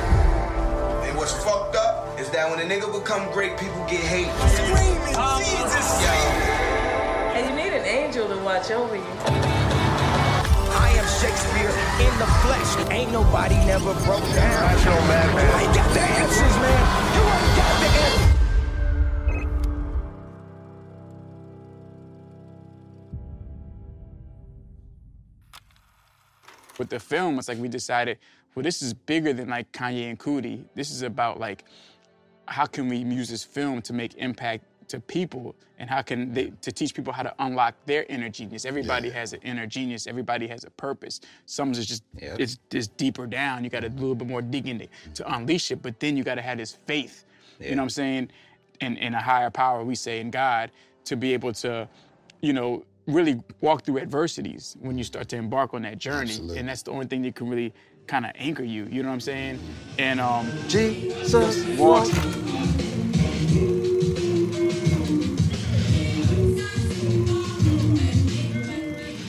And 1.04 1.16
what's 1.16 1.32
fucked 1.44 1.76
up 1.76 2.18
is 2.20 2.30
that 2.30 2.48
when 2.48 2.60
a 2.60 2.64
nigga 2.64 2.92
become 2.92 3.30
great, 3.32 3.58
people 3.58 3.84
get 3.86 4.00
hate. 4.00 4.30
Screaming, 4.54 5.16
oh, 5.18 5.38
Jesus! 5.38 5.86
Yeah. 6.00 7.36
And 7.36 7.50
you 7.50 7.54
need 7.56 7.72
an 7.76 7.84
angel 7.84 8.28
to 8.28 8.36
watch 8.42 8.70
over 8.70 8.96
you. 8.96 9.12
I 10.72 10.94
am 10.96 11.06
Shakespeare 11.20 11.70
in 12.00 12.12
the 12.18 12.30
flesh. 12.46 12.90
Ain't 12.90 13.12
nobody 13.12 13.56
never 13.66 13.92
broke 14.06 14.24
down. 14.32 14.64
I 14.64 14.76
show 14.78 14.94
man, 15.10 15.34
man. 15.34 15.50
I 15.54 15.64
got 15.74 15.92
the 15.92 16.00
answers, 16.00 16.56
man. 16.62 16.80
You 17.14 17.22
ain't 17.26 17.56
got 17.56 17.80
the 17.80 17.86
answers. 17.86 18.29
With 26.80 26.88
the 26.88 26.98
film, 26.98 27.38
it's 27.38 27.46
like 27.46 27.58
we 27.58 27.68
decided, 27.68 28.16
well, 28.54 28.62
this 28.62 28.80
is 28.80 28.94
bigger 28.94 29.34
than 29.34 29.50
like 29.50 29.70
Kanye 29.70 30.08
and 30.08 30.18
Coodie. 30.18 30.64
This 30.74 30.90
is 30.90 31.02
about 31.02 31.38
like, 31.38 31.64
how 32.46 32.64
can 32.64 32.88
we 32.88 32.96
use 32.96 33.28
this 33.28 33.44
film 33.44 33.82
to 33.82 33.92
make 33.92 34.14
impact 34.14 34.64
to 34.88 34.98
people? 34.98 35.54
And 35.78 35.90
how 35.90 36.00
can 36.00 36.32
they 36.32 36.52
to 36.62 36.72
teach 36.72 36.94
people 36.94 37.12
how 37.12 37.22
to 37.22 37.34
unlock 37.38 37.74
their 37.84 38.04
inner 38.08 38.30
genius. 38.30 38.64
Everybody 38.64 39.08
yeah. 39.08 39.14
has 39.14 39.34
an 39.34 39.40
inner 39.42 39.66
genius. 39.66 40.06
Everybody 40.06 40.48
has 40.48 40.64
a 40.64 40.70
purpose. 40.70 41.20
Some 41.44 41.70
is 41.72 41.86
just 41.86 42.02
yep. 42.18 42.40
it's, 42.40 42.58
it's 42.72 42.88
deeper 42.88 43.26
down. 43.26 43.62
You 43.62 43.68
got 43.68 43.84
a 43.84 43.90
mm-hmm. 43.90 44.00
little 44.00 44.14
bit 44.14 44.26
more 44.26 44.40
digging 44.40 44.78
to, 44.78 44.88
to 45.16 45.34
unleash 45.34 45.70
it 45.70 45.82
but 45.82 46.00
then 46.00 46.16
you 46.16 46.24
got 46.24 46.36
to 46.36 46.42
have 46.42 46.56
this 46.56 46.78
faith. 46.86 47.26
Yeah. 47.60 47.68
you 47.68 47.74
know 47.76 47.82
what 47.82 47.84
i'm 47.84 47.90
saying? 47.90 48.30
In, 48.80 48.96
in 48.96 49.12
a 49.12 49.20
higher 49.20 49.50
power 49.50 49.84
we 49.84 49.94
say 49.94 50.20
in 50.20 50.30
god 50.30 50.70
to 51.04 51.14
be 51.14 51.34
able 51.34 51.52
to 51.64 51.86
you 52.40 52.54
know 52.54 52.84
really 53.12 53.40
walk 53.60 53.84
through 53.84 53.98
adversities 53.98 54.76
when 54.80 54.98
you 54.98 55.04
start 55.04 55.28
to 55.28 55.36
embark 55.36 55.74
on 55.74 55.82
that 55.82 55.98
journey. 55.98 56.30
Absolutely. 56.30 56.58
And 56.58 56.68
that's 56.68 56.82
the 56.82 56.90
only 56.90 57.06
thing 57.06 57.22
that 57.22 57.34
can 57.34 57.48
really 57.48 57.72
kind 58.06 58.24
of 58.26 58.32
anchor 58.34 58.64
you. 58.64 58.86
You 58.90 59.02
know 59.02 59.08
what 59.08 59.14
I'm 59.14 59.20
saying? 59.20 59.60
And 59.98 60.20
um, 60.20 60.50
Jesus 60.68 61.64
walks. 61.78 62.10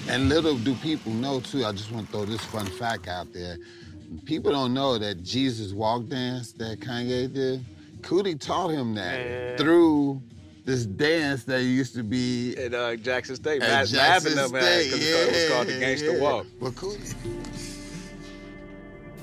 And 0.09 0.27
little 0.27 0.57
do 0.57 0.75
people 0.75 1.13
know 1.13 1.39
too. 1.39 1.65
I 1.65 1.71
just 1.71 1.91
want 1.91 2.07
to 2.07 2.11
throw 2.11 2.25
this 2.25 2.41
fun 2.41 2.65
fact 2.65 3.07
out 3.07 3.31
there. 3.31 3.57
People 4.25 4.51
don't 4.51 4.73
know 4.73 4.97
that 4.97 5.23
Jesus 5.23 5.71
walk 5.71 6.07
dance 6.07 6.51
that 6.53 6.81
Kanye 6.81 7.33
did. 7.33 7.63
Coodie 8.01 8.39
taught 8.39 8.69
him 8.69 8.93
that 8.95 9.19
yeah. 9.19 9.57
through 9.57 10.21
this 10.63 10.85
dance 10.85 11.43
that 11.45 11.63
used 11.63 11.95
to 11.95 12.03
be 12.03 12.55
at 12.57 12.73
uh, 12.73 12.95
Jackson 12.95 13.35
State. 13.35 13.61
At 13.61 13.87
Jackson 13.87 14.31
State, 14.31 14.91
because 14.91 15.09
yeah, 15.09 15.15
it 15.15 15.31
was 15.31 15.49
called 15.49 15.67
the 15.67 15.79
Gangster 15.79 16.15
yeah. 16.15 16.21
Walk. 16.21 16.45
Well, 16.59 16.71
cool. 16.73 16.97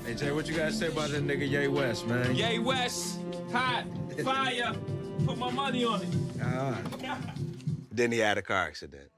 Hey 0.05 0.15
Jay, 0.15 0.31
what 0.31 0.47
you 0.47 0.55
guys 0.55 0.77
say 0.77 0.87
about 0.87 1.09
this 1.11 1.21
nigga 1.21 1.47
Ye 1.47 1.67
West, 1.67 2.07
man? 2.07 2.35
Ye 2.35 2.59
West, 2.59 3.19
hot, 3.51 3.85
fire. 4.23 4.73
Put 5.25 5.37
my 5.37 5.51
money 5.51 5.85
on 5.85 6.01
it. 6.01 6.09
Ah. 6.41 6.77
then 7.91 8.11
he 8.11 8.17
had 8.17 8.37
a 8.37 8.41
car 8.41 8.65
accident. 8.65 9.09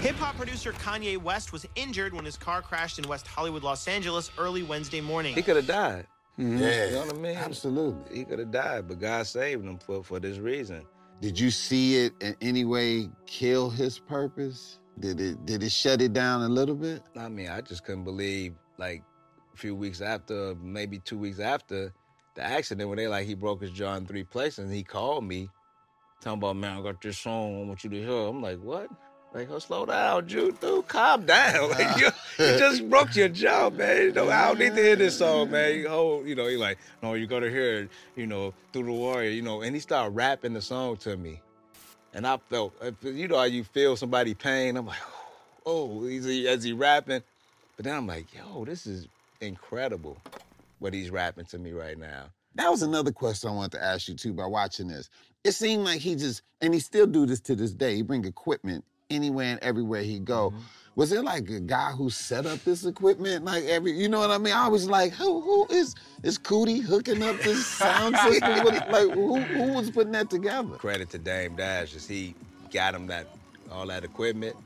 Hip 0.00 0.16
hop 0.16 0.36
producer 0.36 0.72
Kanye 0.72 1.16
West 1.16 1.52
was 1.52 1.66
injured 1.74 2.12
when 2.12 2.24
his 2.24 2.36
car 2.36 2.62
crashed 2.62 2.98
in 2.98 3.08
West 3.08 3.26
Hollywood, 3.26 3.62
Los 3.62 3.86
Angeles 3.86 4.30
early 4.38 4.62
Wednesday 4.62 5.00
morning. 5.00 5.34
He 5.34 5.42
could 5.42 5.56
have 5.56 5.66
died. 5.66 6.06
Mm-hmm. 6.38 6.58
Yeah. 6.58 6.86
You 6.86 6.92
know 6.92 7.06
what 7.06 7.14
I 7.14 7.18
mean? 7.18 7.36
Absolutely. 7.36 8.18
He 8.18 8.24
could 8.24 8.38
have 8.38 8.50
died, 8.50 8.88
but 8.88 8.98
God 8.98 9.26
saved 9.26 9.64
him 9.64 9.78
for, 9.78 10.02
for 10.02 10.18
this 10.18 10.38
reason. 10.38 10.86
Did 11.20 11.38
you 11.38 11.50
see 11.50 11.96
it 11.96 12.14
in 12.22 12.34
any 12.40 12.64
way 12.64 13.10
kill 13.26 13.68
his 13.68 13.98
purpose? 13.98 14.78
Did 14.98 15.20
it 15.20 15.44
did 15.44 15.62
it 15.62 15.70
shut 15.70 16.00
it 16.00 16.14
down 16.14 16.42
a 16.42 16.48
little 16.48 16.74
bit? 16.74 17.02
I 17.16 17.28
mean, 17.28 17.48
I 17.48 17.60
just 17.60 17.84
couldn't 17.84 18.04
believe 18.04 18.54
like 18.78 19.02
a 19.52 19.56
few 19.56 19.74
weeks 19.74 20.00
after, 20.00 20.54
maybe 20.62 20.98
two 20.98 21.18
weeks 21.18 21.38
after 21.38 21.92
the 22.34 22.42
accident, 22.42 22.88
when 22.88 22.96
they 22.96 23.06
like 23.06 23.26
he 23.26 23.34
broke 23.34 23.60
his 23.60 23.70
jaw 23.70 23.96
in 23.96 24.06
three 24.06 24.24
places, 24.24 24.60
and 24.60 24.72
he 24.72 24.82
called 24.82 25.24
me, 25.24 25.50
talking 26.22 26.38
about 26.38 26.56
man, 26.56 26.78
I 26.78 26.82
got 26.82 27.02
this 27.02 27.18
song 27.18 27.62
I 27.62 27.66
want 27.66 27.84
you 27.84 27.90
to 27.90 27.96
hear. 28.02 28.26
I'm 28.28 28.40
like, 28.40 28.60
what? 28.60 28.88
Like, 29.32 29.48
oh, 29.48 29.60
slow 29.60 29.86
down, 29.86 30.26
Jude, 30.26 30.58
dude, 30.60 30.88
calm 30.88 31.24
down. 31.24 31.70
Like, 31.70 32.00
you, 32.00 32.08
you 32.38 32.58
just 32.58 32.88
broke 32.90 33.14
your 33.14 33.28
jaw, 33.28 33.70
man. 33.70 34.02
You 34.02 34.12
know, 34.12 34.28
I 34.28 34.48
don't 34.48 34.58
need 34.58 34.74
to 34.74 34.82
hear 34.82 34.96
this 34.96 35.18
song, 35.18 35.52
man. 35.52 35.74
You, 35.78 35.86
oh, 35.88 36.24
you 36.24 36.34
know, 36.34 36.48
he 36.48 36.56
like, 36.56 36.78
no, 37.00 37.14
you 37.14 37.26
gotta 37.28 37.48
hear 37.48 37.82
it, 37.82 37.90
you 38.16 38.26
know, 38.26 38.52
through 38.72 38.84
the 38.84 38.92
warrior, 38.92 39.30
you 39.30 39.42
know. 39.42 39.62
And 39.62 39.74
he 39.74 39.80
started 39.80 40.16
rapping 40.16 40.52
the 40.52 40.62
song 40.62 40.96
to 40.98 41.16
me. 41.16 41.40
And 42.12 42.26
I 42.26 42.38
felt, 42.38 42.74
uh, 42.82 42.90
you 43.02 43.28
know 43.28 43.38
how 43.38 43.44
you 43.44 43.62
feel 43.62 43.96
somebody 43.96 44.34
pain? 44.34 44.76
I'm 44.76 44.86
like, 44.86 44.98
oh, 45.66 46.04
he's 46.06 46.26
as 46.46 46.64
he 46.64 46.72
rapping. 46.72 47.22
But 47.76 47.84
then 47.84 47.96
I'm 47.96 48.06
like, 48.08 48.26
yo, 48.34 48.64
this 48.64 48.86
is 48.86 49.06
incredible 49.40 50.20
what 50.80 50.92
he's 50.92 51.10
rapping 51.10 51.44
to 51.46 51.58
me 51.58 51.70
right 51.70 51.96
now. 51.96 52.26
That 52.56 52.68
was 52.68 52.82
another 52.82 53.12
question 53.12 53.50
I 53.50 53.52
wanted 53.52 53.72
to 53.78 53.84
ask 53.84 54.08
you 54.08 54.14
too 54.14 54.32
by 54.32 54.46
watching 54.46 54.88
this. 54.88 55.08
It 55.44 55.52
seemed 55.52 55.84
like 55.84 56.00
he 56.00 56.16
just, 56.16 56.42
and 56.60 56.74
he 56.74 56.80
still 56.80 57.06
do 57.06 57.26
this 57.26 57.40
to 57.42 57.54
this 57.54 57.72
day. 57.72 57.94
He 57.94 58.02
bring 58.02 58.24
equipment 58.24 58.84
anywhere 59.10 59.52
and 59.52 59.60
everywhere 59.60 60.02
he 60.02 60.18
go. 60.18 60.50
Mm-hmm. 60.50 60.60
Was 60.96 61.10
there 61.10 61.22
like 61.22 61.48
a 61.48 61.60
guy 61.60 61.92
who 61.92 62.10
set 62.10 62.46
up 62.46 62.62
this 62.64 62.84
equipment? 62.84 63.44
Like 63.44 63.64
every, 63.64 63.92
you 63.92 64.08
know 64.08 64.18
what 64.18 64.30
I 64.30 64.38
mean? 64.38 64.52
I 64.52 64.68
was 64.68 64.88
like, 64.88 65.12
who 65.12 65.40
who 65.40 65.66
is 65.70 65.94
is 66.22 66.38
Coodie 66.38 66.82
hooking 66.82 67.22
up 67.22 67.38
this 67.40 67.64
sound 67.66 68.16
system? 68.28 68.64
like 68.64 69.10
who 69.10 69.40
who 69.40 69.72
was 69.72 69.90
putting 69.90 70.12
that 70.12 70.30
together? 70.30 70.76
Credit 70.76 71.08
to 71.10 71.18
Dame 71.18 71.56
Dash, 71.56 71.94
is 71.94 72.06
he 72.06 72.34
got 72.72 72.94
him 72.94 73.06
that 73.06 73.28
all 73.70 73.86
that 73.86 74.04
equipment 74.04 74.56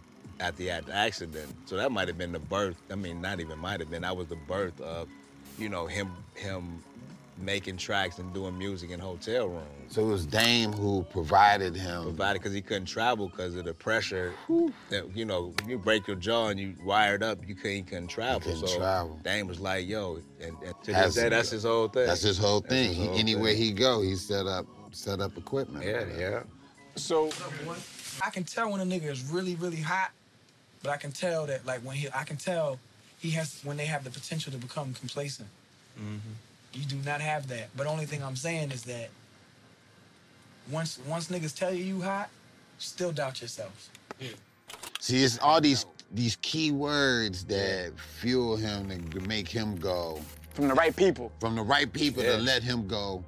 at 0.41 0.57
the, 0.57 0.71
at 0.71 0.87
the 0.87 0.95
accident. 0.95 1.55
So 1.67 1.77
that 1.77 1.93
might 1.93 2.09
have 2.09 2.19
been 2.19 2.33
the 2.33 2.39
birth. 2.39 2.77
I 2.91 2.95
mean, 2.95 3.21
not 3.21 3.41
even 3.41 3.59
might 3.59 3.81
have 3.81 3.91
been. 3.91 4.03
That 4.03 4.17
was 4.17 4.29
the 4.29 4.37
birth 4.37 4.81
of, 4.81 5.09
you 5.59 5.69
know, 5.69 5.87
him 5.87 6.11
him 6.35 6.83
making 7.39 7.77
tracks 7.77 8.19
and 8.19 8.33
doing 8.33 8.57
music 8.57 8.91
in 8.91 9.01
hotel 9.01 9.49
rooms. 9.49 9.67
So 9.89 10.03
it 10.03 10.09
was 10.09 10.27
Dame 10.27 10.73
who 10.73 11.05
provided 11.11 11.75
him. 11.75 12.05
Provided 12.05 12.41
because 12.41 12.55
he 12.55 12.63
couldn't 12.63 12.87
travel 12.87 13.29
because 13.29 13.57
of 13.57 13.65
the 13.65 13.75
pressure. 13.75 14.33
Whew. 14.47 14.73
That 14.91 15.17
you 15.17 15.25
know, 15.25 15.53
you 15.67 15.79
break 15.79 16.07
your 16.07 16.17
jaw 16.17 16.49
and 16.49 16.61
you 16.61 16.75
wired 16.85 17.23
up, 17.23 17.39
you 17.47 17.55
couldn't, 17.55 17.85
couldn't 17.85 18.09
travel. 18.09 18.41
Couldn't 18.41 18.69
so 18.69 18.79
travel. 18.79 19.19
Dame 19.25 19.47
was 19.47 19.61
like, 19.61 19.87
"Yo," 19.87 20.21
and, 20.41 20.57
and 20.65 20.75
to 20.85 20.93
this 20.93 21.15
day, 21.15 21.29
that's 21.29 21.51
his 21.51 21.65
whole 21.65 21.89
thing. 21.89 22.07
That's 22.07 22.23
his 22.23 22.39
whole 22.39 22.61
thing. 22.61 22.89
His 22.89 22.97
whole 22.97 23.15
he, 23.15 23.21
anywhere 23.21 23.53
thing. 23.53 23.63
he 23.63 23.73
go, 23.73 24.01
he 24.03 24.17
set 24.17 24.47
up 24.47 24.67
set 24.93 25.21
up 25.21 25.37
equipment. 25.37 25.85
Yeah, 25.85 26.05
yeah. 26.17 26.43
So 26.97 27.31
I 28.23 28.31
can 28.31 28.45
tell 28.45 28.71
when 28.71 28.81
a 28.81 28.85
nigga 28.85 29.11
is 29.11 29.25
really, 29.25 29.57
really 29.57 29.81
hot, 29.81 30.13
but 30.83 30.91
I 30.91 30.97
can 30.97 31.13
tell 31.13 31.47
that 31.47 31.67
like 31.67 31.81
when 31.81 31.97
he, 31.97 32.09
I 32.15 32.25
can 32.25 32.37
tell 32.37 32.79
he 33.19 33.31
has 33.31 33.61
when 33.65 33.77
they 33.77 33.87
have 33.87 34.05
the 34.05 34.11
potential 34.11 34.53
to 34.53 34.59
become 34.59 34.95
complacent. 34.95 35.49
Mm-hmm. 35.99 36.19
You 36.75 36.85
do 36.85 36.97
not 37.05 37.21
have 37.21 37.47
that. 37.49 37.69
But 37.77 37.87
only 37.87 38.07
thing 38.07 38.23
I'm 38.23 38.37
saying 38.37 38.71
is 38.73 38.83
that 38.85 39.09
once 40.71 40.99
once 41.07 41.29
niggas 41.29 41.57
tell 41.57 41.73
you 41.73 41.85
you 41.85 42.01
hot, 42.03 42.29
still 42.79 43.13
doubt 43.13 43.41
yourself. 43.41 43.91
Yeah. 44.21 44.29
See, 45.01 45.23
it's 45.23 45.39
all 45.39 45.61
these 45.61 45.87
these 46.13 46.37
key 46.43 46.71
words 46.71 47.45
that 47.45 47.93
fuel 47.99 48.57
him 48.57 48.89
to 49.11 49.21
make 49.21 49.49
him 49.49 49.77
go 49.77 50.21
from 50.55 50.69
the 50.69 50.75
right 50.75 50.95
people. 50.95 51.33
From 51.41 51.57
the 51.57 51.63
right 51.63 51.93
people 51.93 52.23
Yeah. 52.23 52.37
to 52.37 52.39
let 52.39 52.63
him 52.63 52.87
go. 52.87 53.25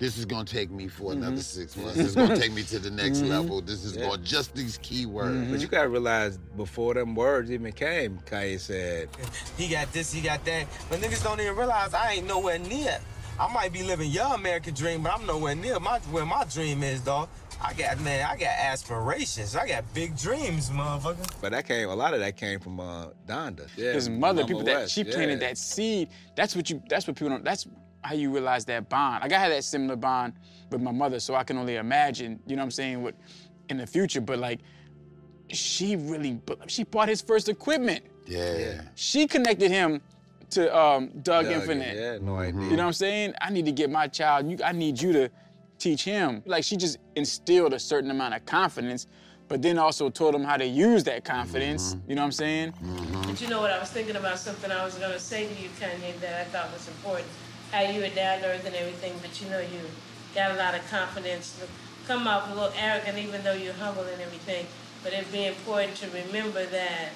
This 0.00 0.16
is 0.16 0.24
gonna 0.24 0.46
take 0.46 0.70
me 0.70 0.88
for 0.88 1.12
Mm-hmm. 1.12 1.22
another 1.22 1.42
six 1.42 1.76
months. 1.76 1.96
This 1.96 2.06
is 2.08 2.14
gonna 2.16 2.36
take 2.36 2.52
me 2.52 2.62
to 2.64 2.78
the 2.78 2.90
next 2.90 3.18
Mhm. 3.18 3.28
level. 3.28 3.60
This 3.60 3.84
is 3.84 3.94
Yeah. 3.94 4.06
going 4.08 4.24
just 4.24 4.54
these 4.54 4.78
key 4.78 5.04
words. 5.04 5.50
But 5.50 5.60
you 5.60 5.68
gotta 5.68 5.90
realize 5.90 6.38
before 6.56 6.94
them 6.94 7.14
words 7.14 7.50
even 7.50 7.70
came, 7.72 8.18
Kanye 8.24 8.58
said, 8.58 9.10
He 9.58 9.68
got 9.68 9.92
this, 9.92 10.10
he 10.10 10.22
got 10.22 10.42
that. 10.46 10.66
But 10.88 11.00
niggas 11.00 11.22
don't 11.22 11.38
even 11.38 11.54
realize 11.54 11.92
I 11.92 12.12
ain't 12.14 12.26
nowhere 12.26 12.58
near. 12.58 12.98
I 13.38 13.52
might 13.52 13.72
be 13.74 13.82
living 13.82 14.10
your 14.10 14.34
American 14.34 14.72
dream, 14.74 15.02
but 15.02 15.12
I'm 15.12 15.26
nowhere 15.26 15.54
near 15.54 15.78
my 15.78 15.98
where 16.10 16.24
my 16.26 16.44
dream 16.44 16.82
is, 16.82 17.00
dog. 17.02 17.28
I 17.62 17.74
got 17.74 18.00
man, 18.00 18.26
I 18.26 18.36
got 18.38 18.54
aspirations. 18.58 19.54
I 19.54 19.68
got 19.68 19.84
big 19.92 20.16
dreams, 20.16 20.70
motherfucker. 20.70 21.30
but 21.42 21.52
that 21.52 21.66
came 21.66 21.90
a 21.90 21.94
lot 21.94 22.14
of 22.14 22.20
that 22.20 22.38
came 22.38 22.58
from 22.58 22.80
uh 22.80 23.08
Donda. 23.26 23.68
Yeah, 23.76 23.92
His 23.92 24.08
mother, 24.08 24.36
Mama 24.42 24.46
people 24.48 24.64
that 24.64 24.76
West, 24.76 24.94
she 24.94 25.04
planted 25.04 25.42
yeah. 25.42 25.48
that 25.48 25.58
seed. 25.58 26.08
That's 26.36 26.56
what 26.56 26.70
you. 26.70 26.82
That's 26.88 27.06
what 27.06 27.16
people 27.16 27.28
don't. 27.28 27.44
That's 27.44 27.66
how 28.02 28.14
you 28.14 28.30
realize 28.30 28.64
that 28.66 28.88
bond. 28.88 29.22
Like 29.22 29.32
I 29.32 29.38
had 29.38 29.52
that 29.52 29.64
similar 29.64 29.96
bond 29.96 30.34
with 30.70 30.80
my 30.80 30.92
mother, 30.92 31.20
so 31.20 31.34
I 31.34 31.44
can 31.44 31.58
only 31.58 31.76
imagine. 31.76 32.40
You 32.46 32.56
know 32.56 32.62
what 32.62 32.66
I'm 32.66 32.70
saying? 32.70 33.02
What 33.02 33.14
in 33.68 33.78
the 33.78 33.86
future, 33.86 34.20
but 34.20 34.38
like 34.38 34.60
she 35.48 35.96
really, 35.96 36.40
she 36.66 36.84
bought 36.84 37.08
his 37.08 37.20
first 37.20 37.48
equipment. 37.48 38.04
Yeah. 38.26 38.82
She 38.94 39.26
connected 39.26 39.70
him 39.70 40.00
to 40.50 40.76
um, 40.76 41.08
Doug, 41.22 41.44
Doug, 41.44 41.52
Infinite. 41.52 41.96
yeah, 41.96 42.12
no 42.18 42.32
mm-hmm. 42.32 42.38
idea. 42.40 42.62
You 42.62 42.70
know 42.70 42.76
what 42.82 42.88
I'm 42.88 42.92
saying? 42.92 43.34
I 43.40 43.50
need 43.50 43.64
to 43.66 43.72
get 43.72 43.90
my 43.90 44.06
child. 44.08 44.50
You, 44.50 44.58
I 44.64 44.72
need 44.72 45.00
you 45.00 45.12
to 45.12 45.30
teach 45.78 46.04
him. 46.04 46.42
Like 46.46 46.64
she 46.64 46.76
just 46.76 46.98
instilled 47.16 47.72
a 47.72 47.78
certain 47.78 48.10
amount 48.10 48.34
of 48.34 48.44
confidence, 48.46 49.06
but 49.48 49.62
then 49.62 49.78
also 49.78 50.10
told 50.10 50.34
him 50.34 50.44
how 50.44 50.56
to 50.56 50.66
use 50.66 51.04
that 51.04 51.24
confidence. 51.24 51.94
Mm-hmm. 51.94 52.10
You 52.10 52.16
know 52.16 52.22
what 52.22 52.26
I'm 52.26 52.32
saying? 52.32 52.72
Mm-hmm. 52.72 53.22
But 53.22 53.40
you 53.40 53.48
know 53.48 53.60
what? 53.60 53.70
I 53.70 53.78
was 53.78 53.90
thinking 53.90 54.16
about 54.16 54.38
something 54.38 54.70
I 54.70 54.84
was 54.84 54.94
going 54.96 55.12
to 55.12 55.20
say 55.20 55.46
to 55.46 55.62
you, 55.62 55.68
Kanye, 55.80 56.18
that 56.20 56.40
I 56.40 56.44
thought 56.44 56.72
was 56.72 56.86
important. 56.88 57.26
How 57.70 57.82
you 57.82 58.00
were 58.00 58.08
down 58.08 58.40
to 58.40 58.46
earth 58.46 58.66
and 58.66 58.74
everything, 58.74 59.14
but 59.22 59.40
you 59.40 59.48
know 59.48 59.60
you 59.60 59.80
got 60.34 60.52
a 60.52 60.56
lot 60.56 60.74
of 60.74 60.88
confidence. 60.90 61.60
Come 62.06 62.26
off 62.26 62.50
a 62.50 62.54
little 62.54 62.72
arrogant, 62.76 63.18
even 63.18 63.42
though 63.44 63.52
you're 63.52 63.74
humble 63.74 64.02
and 64.02 64.20
everything. 64.20 64.66
But 65.02 65.12
it'd 65.12 65.32
be 65.32 65.46
important 65.46 65.96
to 65.98 66.08
remember 66.08 66.66
that 66.66 67.10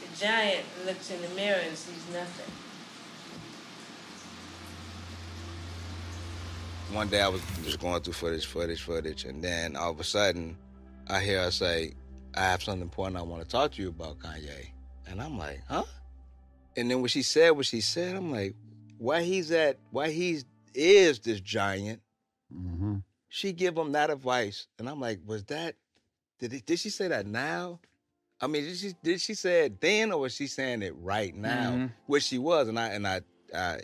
the 0.00 0.18
giant 0.18 0.64
looks 0.84 1.10
in 1.10 1.20
the 1.22 1.28
mirror 1.30 1.60
and 1.66 1.76
sees 1.76 2.04
nothing. 2.12 2.52
One 6.92 7.08
day 7.08 7.20
I 7.20 7.28
was 7.28 7.42
just 7.64 7.80
going 7.80 8.02
through 8.02 8.14
footage, 8.14 8.46
footage, 8.46 8.82
footage, 8.82 9.24
and 9.24 9.42
then 9.42 9.76
all 9.76 9.90
of 9.90 10.00
a 10.00 10.04
sudden 10.04 10.56
I 11.08 11.20
hear 11.20 11.42
her 11.42 11.50
say, 11.50 11.94
I 12.34 12.40
have 12.40 12.62
something 12.62 12.82
important 12.82 13.18
I 13.18 13.22
want 13.22 13.42
to 13.42 13.48
talk 13.48 13.72
to 13.72 13.82
you 13.82 13.88
about, 13.88 14.18
Kanye. 14.18 14.68
And 15.06 15.20
I'm 15.20 15.38
like, 15.38 15.60
huh? 15.68 15.84
And 16.76 16.90
then 16.90 17.00
when 17.00 17.08
she 17.08 17.22
said 17.22 17.50
what 17.50 17.66
she 17.66 17.80
said, 17.80 18.14
I'm 18.14 18.30
like, 18.30 18.54
why 18.98 19.22
he's 19.22 19.50
at, 19.50 19.78
why 19.90 20.10
he's 20.10 20.44
is 20.74 21.18
this 21.20 21.40
giant, 21.40 22.00
Mm-hmm. 22.54 22.96
she 23.28 23.52
give 23.52 23.76
him 23.76 23.92
that 23.92 24.08
advice. 24.10 24.68
And 24.78 24.88
I'm 24.88 25.00
like, 25.00 25.20
was 25.26 25.44
that, 25.44 25.74
did, 26.38 26.52
it, 26.54 26.64
did 26.66 26.78
she 26.78 26.88
say 26.88 27.08
that 27.08 27.26
now? 27.26 27.80
I 28.40 28.46
mean, 28.46 28.64
did 28.64 28.76
she 28.76 28.94
did 29.02 29.20
she 29.20 29.34
say 29.34 29.64
it 29.66 29.80
then, 29.80 30.12
or 30.12 30.20
was 30.20 30.34
she 30.34 30.46
saying 30.46 30.82
it 30.82 30.94
right 31.02 31.34
now? 31.34 31.72
Mhm. 31.72 31.92
Which 32.06 32.22
she 32.22 32.38
was, 32.38 32.68
and 32.68 32.78
I 32.78 32.88
and 32.88 33.06
I, 33.06 33.20
I 33.54 33.80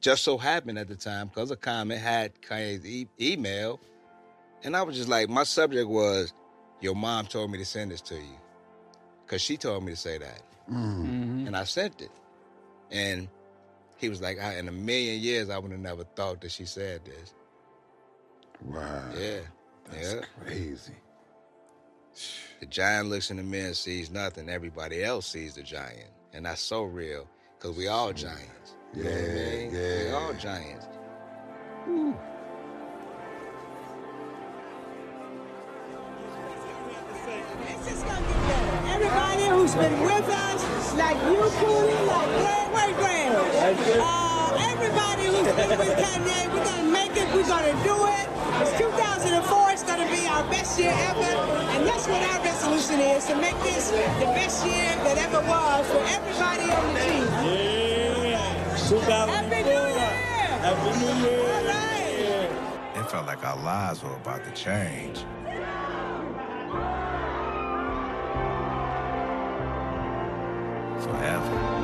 just 0.00 0.22
so 0.22 0.38
happened 0.38 0.78
at 0.78 0.86
the 0.88 0.94
time 0.94 1.26
because 1.28 1.50
a 1.50 1.56
comment 1.56 2.00
had 2.00 2.40
Kanye's 2.40 2.86
e- 2.86 3.08
email, 3.20 3.80
and 4.62 4.76
I 4.76 4.82
was 4.82 4.96
just 4.96 5.08
like, 5.08 5.28
my 5.28 5.42
subject 5.42 5.88
was, 5.88 6.32
your 6.80 6.94
mom 6.94 7.26
told 7.26 7.50
me 7.50 7.58
to 7.58 7.64
send 7.64 7.90
this 7.90 8.00
to 8.02 8.14
you, 8.14 8.38
because 9.26 9.42
she 9.42 9.56
told 9.56 9.84
me 9.84 9.90
to 9.92 9.96
say 9.98 10.18
that, 10.18 10.42
Mm. 10.70 11.46
and 11.48 11.56
I 11.56 11.64
sent 11.64 12.00
it, 12.00 12.10
and 12.92 13.28
he 13.98 14.08
was 14.08 14.20
like, 14.20 14.38
I, 14.40 14.56
in 14.58 14.68
a 14.68 14.72
million 14.72 15.20
years, 15.20 15.50
I 15.50 15.58
would 15.58 15.70
have 15.72 15.80
never 15.80 16.04
thought 16.04 16.40
that 16.42 16.50
she 16.52 16.64
said 16.64 17.04
this. 17.04 17.34
Wow. 18.64 19.04
Yeah, 19.18 19.40
That's 19.90 20.14
yeah. 20.14 20.20
crazy. 20.42 20.94
The 22.60 22.66
giant 22.66 23.10
looks 23.10 23.30
in 23.30 23.36
the 23.36 23.42
mirror 23.42 23.66
and 23.68 23.76
sees 23.76 24.10
nothing. 24.10 24.48
Everybody 24.48 25.04
else 25.04 25.26
sees 25.26 25.54
the 25.54 25.62
giant. 25.62 26.10
And 26.32 26.46
that's 26.46 26.60
so 26.62 26.82
real 26.84 27.28
because 27.58 27.76
we 27.76 27.88
all 27.88 28.12
giants. 28.12 28.74
You 28.94 29.04
know 29.04 29.10
what 29.10 29.18
I 29.18 29.22
Yeah. 29.22 29.68
We 29.70 30.06
yeah. 30.08 30.14
all 30.14 30.34
giants. 30.34 30.86
Everybody 38.86 39.44
who's 39.46 39.74
been 39.74 40.00
with 40.02 40.28
us, 40.28 40.65
like 40.96 41.16
you, 41.28 41.40
Coodie, 41.60 42.06
like 42.08 42.30
Greg, 42.40 42.68
wait, 42.72 42.94
Greg. 42.96 44.00
Uh, 44.00 44.56
everybody 44.72 45.24
who's 45.26 45.52
been 45.54 45.78
with 45.78 45.96
Kanye, 46.00 46.52
we're 46.52 46.64
gonna 46.64 46.90
make 46.90 47.16
it, 47.16 47.28
we're 47.34 47.46
gonna 47.46 47.76
do 47.84 47.96
it. 48.16 48.26
It's 48.62 48.72
2004, 48.78 49.70
it's 49.72 49.82
gonna 49.82 50.08
be 50.10 50.26
our 50.26 50.42
best 50.50 50.78
year 50.78 50.92
ever, 50.92 51.36
and 51.76 51.86
that's 51.86 52.08
what 52.08 52.22
our 52.22 52.42
resolution 52.42 53.00
is, 53.00 53.26
to 53.26 53.36
make 53.36 53.58
this 53.62 53.90
the 53.90 54.26
best 54.32 54.64
year 54.66 54.88
that 55.04 55.18
ever 55.18 55.40
was 55.46 55.86
for 55.88 56.02
everybody 56.16 56.70
on 56.72 56.94
the 56.94 57.00
team. 57.00 57.24
Yeah. 57.44 58.56
Happy 59.26 59.62
New 59.64 59.70
Year! 59.70 60.16
Happy 60.64 60.90
New 61.00 61.28
Year. 61.28 61.42
All 61.42 61.64
right. 61.66 62.96
It 62.96 63.10
felt 63.10 63.26
like 63.26 63.44
our 63.44 63.56
lives 63.62 64.02
were 64.02 64.14
about 64.14 64.44
to 64.44 64.50
change. 64.52 65.24
Forever. 71.06 71.76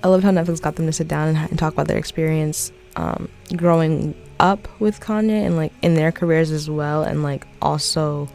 I 0.00 0.06
love 0.10 0.22
how 0.22 0.30
Netflix 0.30 0.60
got 0.60 0.76
them 0.76 0.86
to 0.86 0.92
sit 0.92 1.08
down 1.08 1.28
and, 1.28 1.36
and 1.50 1.58
talk 1.58 1.72
about 1.72 1.88
their 1.88 1.98
experience 1.98 2.72
um, 2.96 3.28
growing 3.56 4.14
up 4.38 4.68
with 4.80 5.00
Kanye 5.00 5.44
and 5.44 5.56
like 5.56 5.72
in 5.82 5.94
their 5.94 6.12
careers 6.12 6.50
as 6.50 6.70
well, 6.70 7.02
and 7.02 7.22
like 7.22 7.46
also 7.60 8.28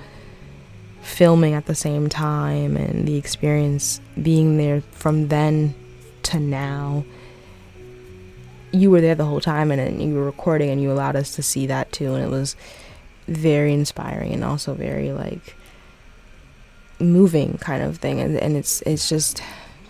filming 1.03 1.53
at 1.53 1.65
the 1.65 1.75
same 1.75 2.09
time 2.09 2.77
and 2.77 3.07
the 3.07 3.17
experience 3.17 3.99
being 4.21 4.57
there 4.57 4.81
from 4.91 5.27
then 5.27 5.75
to 6.23 6.39
now. 6.39 7.03
You 8.71 8.89
were 8.89 9.01
there 9.01 9.13
the 9.13 9.25
whole 9.25 9.41
time 9.41 9.69
and, 9.71 9.79
and 9.79 10.01
you 10.01 10.15
were 10.15 10.25
recording 10.25 10.69
and 10.69 10.81
you 10.81 10.91
allowed 10.91 11.15
us 11.15 11.35
to 11.35 11.43
see 11.43 11.67
that 11.67 11.91
too, 11.91 12.15
and 12.15 12.23
it 12.23 12.29
was 12.29 12.55
very 13.27 13.73
inspiring 13.73 14.33
and 14.33 14.43
also 14.43 14.73
very 14.73 15.11
like 15.11 15.55
moving 16.99 17.57
kind 17.57 17.83
of 17.83 17.97
thing 17.97 18.19
and, 18.19 18.37
and 18.37 18.55
it's 18.55 18.81
it's 18.83 19.09
just 19.09 19.41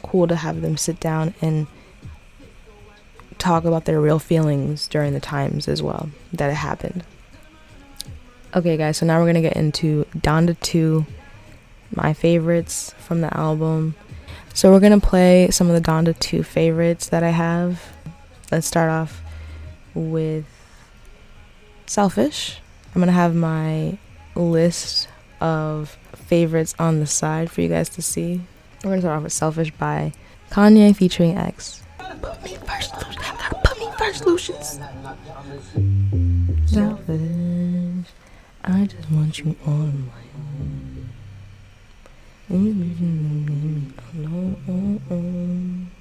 cool 0.03 0.27
to 0.27 0.35
have 0.35 0.61
them 0.61 0.77
sit 0.77 0.99
down 0.99 1.33
and 1.41 1.67
talk 3.39 3.65
about 3.65 3.85
their 3.85 3.99
real 3.99 4.19
feelings 4.19 4.87
during 4.87 5.13
the 5.13 5.19
times 5.19 5.67
as 5.67 5.81
well 5.81 6.09
that 6.31 6.49
it 6.49 6.55
happened. 6.55 7.03
Okay, 8.55 8.77
guys, 8.77 8.97
so 8.97 9.05
now 9.07 9.19
we're 9.19 9.25
gonna 9.25 9.41
get 9.41 9.55
into 9.57 10.05
Donda 10.15 10.55
2, 10.59 11.03
my 11.95 12.13
favorites 12.13 12.93
from 12.99 13.21
the 13.21 13.35
album. 13.35 13.95
So 14.53 14.71
we're 14.71 14.79
gonna 14.79 14.99
play 14.99 15.49
some 15.49 15.71
of 15.71 15.73
the 15.73 15.81
Donda 15.81 16.17
2 16.19 16.43
favorites 16.43 17.09
that 17.09 17.23
I 17.23 17.29
have. 17.29 17.81
Let's 18.51 18.67
start 18.67 18.91
off 18.91 19.23
with 19.95 20.45
Selfish. 21.87 22.59
I'm 22.93 23.01
gonna 23.01 23.11
have 23.11 23.33
my 23.33 23.97
list 24.35 25.07
of 25.41 25.97
favorites 26.13 26.75
on 26.77 26.99
the 26.99 27.07
side 27.07 27.49
for 27.49 27.61
you 27.61 27.69
guys 27.69 27.89
to 27.89 28.03
see. 28.03 28.41
We're 28.83 28.91
gonna 28.91 29.01
start 29.01 29.17
off 29.17 29.23
with 29.23 29.33
Selfish 29.33 29.71
by 29.71 30.13
Kanye 30.51 30.95
featuring 30.95 31.35
X. 31.35 31.81
Put 32.21 32.43
me 32.43 32.55
first. 32.67 32.93
Put 32.93 33.79
me 33.79 33.89
first, 33.97 34.27
Lucians. 34.27 34.79
Selfish. 36.67 37.42
I 38.65 38.85
just 38.85 39.11
want 39.11 39.39
you 39.39 39.57
on 39.65 40.07
my 40.07 40.23
own. 40.39 41.13
Alone. 45.09 45.91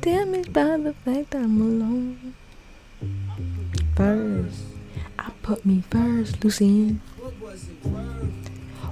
Damaged 0.00 0.52
by 0.54 0.78
the 0.78 0.94
fact 1.04 1.34
I'm 1.34 1.60
alone. 1.60 2.34
First, 3.96 4.62
I 5.18 5.30
put 5.42 5.66
me 5.66 5.82
first, 5.90 6.42
Lucien. 6.42 7.02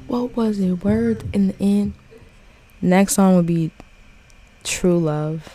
What 0.07 0.37
was 0.37 0.61
it 0.61 0.85
worth 0.85 1.25
in 1.35 1.49
the 1.49 1.57
end? 1.63 1.95
Next 2.83 3.15
song 3.15 3.37
would 3.37 3.47
be 3.47 3.71
True 4.65 4.99
Love. 4.99 5.49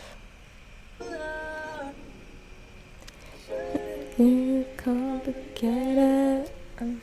It's 4.17 5.52
complicated. 5.63 6.51
I 6.79 6.95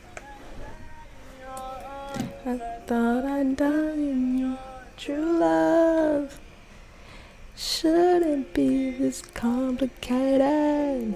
I 2.45 2.57
thought 2.85 3.25
I'd 3.25 3.55
die 3.55 3.93
in 3.93 4.37
your 4.37 4.57
true 4.97 5.39
love. 5.39 6.39
Shouldn't 7.55 8.53
be 8.53 8.91
this 8.91 9.21
complicated. 9.33 11.15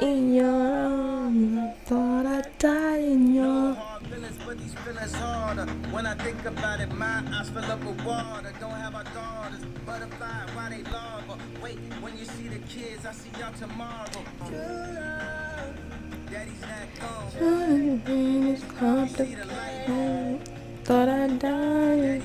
In 0.00 0.34
your 0.34 0.46
arms, 0.46 1.58
I 1.58 1.74
thought 1.84 2.26
I'd 2.26 2.58
die 2.58 2.98
in 2.98 3.34
your. 3.34 3.76
But 4.46 4.58
these 4.58 4.74
feelings 4.74 5.14
harder. 5.14 5.66
When 5.90 6.06
I 6.06 6.14
think 6.14 6.44
about 6.44 6.80
it, 6.80 6.92
my 6.92 7.22
eyes 7.34 7.50
fill 7.50 7.64
up 7.64 7.82
with 7.82 8.00
water. 8.04 8.52
Don't 8.60 8.70
have 8.70 8.94
our 8.94 9.04
daughters, 9.04 9.64
butterfly, 9.84 10.46
why 10.54 10.68
they 10.68 10.82
larva? 10.90 11.36
Wait, 11.62 11.78
when 12.00 12.16
you 12.16 12.24
see 12.24 12.48
the 12.48 12.60
kids, 12.68 13.04
I 13.04 13.12
see 13.12 13.30
y'all 13.40 13.52
tomorrow. 13.58 15.45
Thought 20.84 21.08
die. 21.38 22.20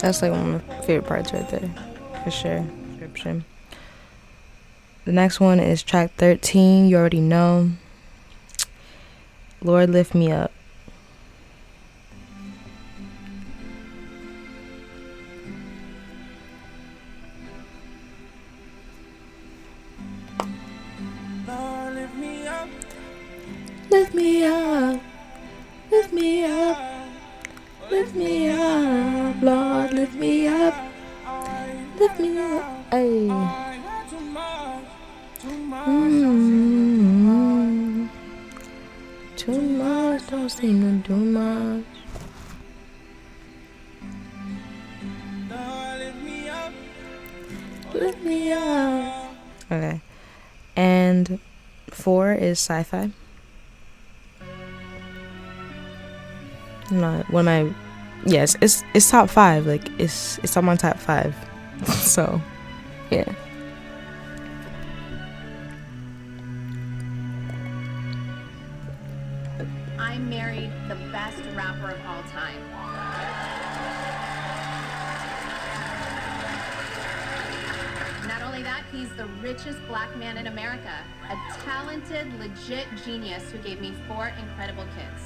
That's 0.00 0.20
like 0.20 0.32
one 0.32 0.54
of 0.54 0.68
my 0.68 0.80
favorite 0.82 1.08
parts 1.08 1.32
right 1.32 1.48
there, 1.48 1.70
for 2.22 2.30
sure. 2.30 2.66
Description. 2.90 3.44
The 5.06 5.12
next 5.12 5.40
one 5.40 5.60
is 5.60 5.82
track 5.82 6.12
13. 6.16 6.88
You 6.88 6.96
already 6.96 7.20
know. 7.20 7.70
Lord, 9.64 9.90
lift 9.90 10.14
me 10.14 10.30
up. 10.30 10.53
Is 52.54 52.60
sci 52.60 52.82
fi. 52.84 53.10
Not 56.90 57.30
one 57.30 57.48
of 57.48 57.66
my 57.66 57.74
yes, 58.24 58.56
it's 58.60 58.82
it's 58.94 59.10
top 59.10 59.28
five. 59.28 59.66
Like 59.66 59.88
it's 59.98 60.38
it's 60.38 60.56
on 60.56 60.64
my 60.64 60.76
top 60.76 60.98
five. 60.98 61.34
so 61.86 62.40
yeah. 63.10 63.30
Legit 82.68 82.86
genius 83.04 83.50
who 83.50 83.58
gave 83.58 83.80
me 83.80 83.92
four 84.08 84.32
incredible 84.40 84.84
kids. 84.96 85.22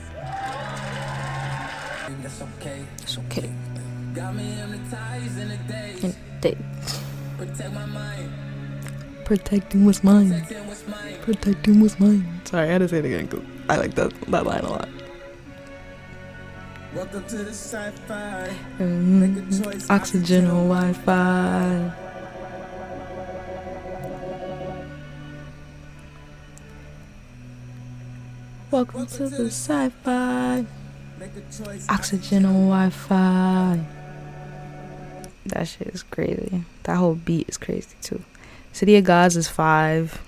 That's 2.22 2.43
okay. 2.43 2.84
It's 3.03 3.18
okay. 3.18 3.51
Got 4.14 4.34
me 4.34 4.43
hypnotized 4.45 5.39
in 5.39 5.49
the 5.49 5.57
days. 5.72 6.05
And 6.05 6.16
they 6.41 6.57
Protect 7.36 7.72
my 7.72 7.86
mind. 7.86 8.32
protecting 9.24 9.84
what's 9.84 10.03
mine. 10.03 10.30
Protecting 11.22 11.80
what's 11.80 12.01
mine. 12.01 12.41
Sorry, 12.45 12.68
I 12.68 12.72
had 12.72 12.78
to 12.78 12.89
say 12.89 12.99
it 12.99 13.05
again 13.05 13.28
'cause 13.28 13.43
I 13.68 13.76
like 13.76 13.95
that 13.95 14.12
that 14.28 14.45
line 14.47 14.64
a 14.64 14.70
lot. 14.70 14.89
Welcome 16.95 17.24
to 17.24 17.36
the 17.36 17.51
sci-fi. 17.53 18.49
Mm, 18.80 19.91
oxygen 19.91 20.47
or 20.47 20.66
Wi-Fi. 20.66 21.93
Welcome 28.70 29.06
to 29.06 29.30
the 29.30 29.46
sci-fi. 29.46 30.66
Oxygen 31.88 32.44
on 32.44 32.68
Wi-Fi. 32.68 33.80
That 35.46 35.64
shit 35.64 35.88
is 35.88 36.02
crazy. 36.02 36.64
That 36.82 36.98
whole 36.98 37.14
beat 37.14 37.48
is 37.48 37.56
crazy 37.56 37.96
too. 38.02 38.22
City 38.74 38.96
of 38.96 39.04
Gods 39.04 39.38
is 39.38 39.48
five. 39.48 40.20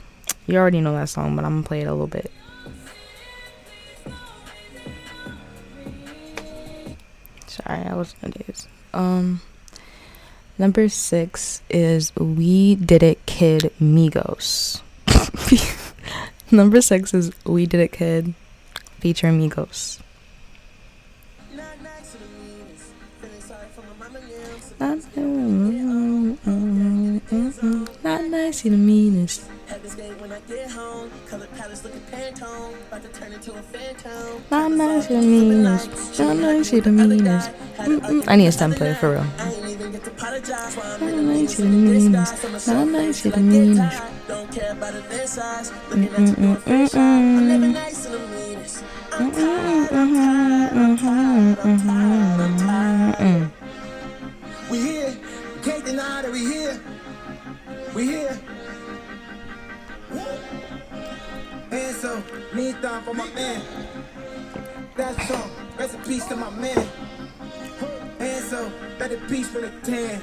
You 0.46 0.56
already 0.56 0.80
know 0.80 0.94
that 0.94 1.10
song, 1.10 1.36
but 1.36 1.44
I'm 1.44 1.56
gonna 1.56 1.66
play 1.66 1.82
it 1.82 1.86
a 1.86 1.92
little 1.92 2.06
bit. 2.06 2.32
Sorry, 7.46 7.84
I 7.84 7.94
was 7.94 8.14
on 8.22 8.30
days. 8.30 8.66
Um, 8.94 9.42
number 10.58 10.88
six 10.88 11.60
is 11.68 12.16
We 12.16 12.76
Did 12.76 13.02
It 13.02 13.26
Kid 13.26 13.70
Migos. 13.78 14.80
number 16.52 16.80
six 16.80 17.14
is 17.14 17.30
We 17.44 17.66
Did 17.66 17.80
It 17.80 17.92
Kid 17.92 18.34
featuring 18.98 19.40
Migos. 19.40 20.00
Not 28.02 28.24
nice, 28.24 28.64
you 28.64 28.70
the 28.70 28.76
meanest. 28.76 29.44
Not 34.50 34.72
nice, 34.72 35.10
you 35.10 35.20
the 35.20 35.22
meanest. 35.22 36.18
Not 36.18 36.36
nice, 36.36 36.72
you 36.72 36.80
the 36.80 36.90
meanest. 36.90 37.50
I 38.28 38.36
need 38.36 38.46
a 38.46 38.52
stem 38.52 38.72
player 38.72 38.94
for 38.94 39.10
real. 39.10 39.24
Not 39.24 41.00
nice, 41.00 41.58
you 41.58 41.64
the 41.64 41.70
meanest. 41.70 42.66
Not 42.66 42.88
nice, 42.88 43.24
you 43.24 43.30
the 43.30 43.40
meanest 43.40 44.02
care 44.50 44.72
about 44.72 44.94
the 44.94 45.26
size. 45.26 45.72
Looking 45.88 46.08
at 46.08 46.38
your 46.38 46.56
fresh 46.56 46.94
I'm 46.94 47.48
living 47.48 47.72
nice 47.72 48.06
in 48.06 48.12
the 48.12 48.18
meanest. 48.18 48.84
I'm 49.12 49.30
tired, 49.30 49.92
I'm 49.92 50.14
tired, 50.14 50.72
I'm 50.72 50.96
tired, 50.96 51.58
I'm 51.60 51.78
tired, 51.78 52.40
I'm 52.40 52.56
tired. 52.58 53.50
We 54.70 54.78
here. 54.80 55.16
We 55.54 55.62
can't 55.62 55.84
deny 55.84 56.22
that 56.22 56.32
we 56.32 56.40
here. 56.40 56.80
We 57.94 58.06
here. 58.06 58.40
And 61.70 61.96
so, 61.96 62.22
need 62.52 62.82
time 62.82 63.02
for 63.04 63.14
my 63.14 63.28
man. 63.30 63.62
That's 64.96 65.30
all. 65.30 65.50
Rest 65.78 65.94
in 65.94 66.02
peace 66.02 66.24
to 66.26 66.36
my 66.36 66.50
man. 66.50 66.88
And 68.18 68.44
so, 68.44 68.72
that 68.98 69.12
a 69.12 69.16
piece 69.28 69.48
for 69.48 69.60
the 69.60 69.70
tan. 69.82 70.20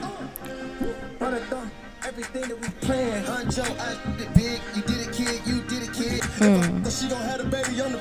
Hold 1.19 1.33
it 1.33 1.49
down 1.49 1.71
everything 2.07 2.41
that 2.43 2.59
we 2.61 2.69
plan. 2.87 3.23
Huncho, 3.25 3.63
I 3.79 4.17
did 4.17 4.27
it 4.27 4.33
big. 4.33 4.61
You 4.75 4.81
did 4.83 5.07
it, 5.07 5.13
kid. 5.13 5.41
You 5.45 5.61
did 5.63 5.83
it, 5.83 5.93
kid. 5.93 6.23
Hmm. 6.39 6.83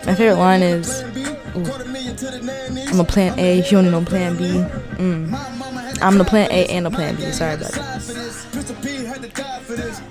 My 0.06 0.14
favorite 0.14 0.36
line 0.36 0.62
is 0.62 1.02
ooh, 1.56 1.64
I'm 2.88 3.00
a 3.00 3.04
plan 3.04 3.38
A, 3.38 3.62
she 3.62 3.74
only 3.74 3.90
know 3.90 4.04
plan 4.04 4.36
B. 4.36 4.44
Mm. 4.44 6.02
I'm 6.02 6.18
the 6.18 6.24
plan 6.24 6.50
A 6.52 6.66
and 6.66 6.86
the 6.86 6.90
plan 6.90 7.16
B. 7.16 7.32
Sorry 7.32 7.54
about 7.54 7.72
that. 7.72 8.00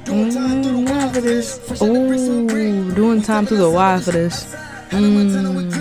Mm, 0.05 1.13
for 1.13 1.21
this? 1.21 1.81
Ooh, 1.81 2.91
doing 2.93 3.21
time 3.21 3.45
to 3.45 3.55
the 3.55 3.69
Y 3.69 3.99
for 4.01 4.11
this. 4.11 4.53
Mm. 4.89 5.71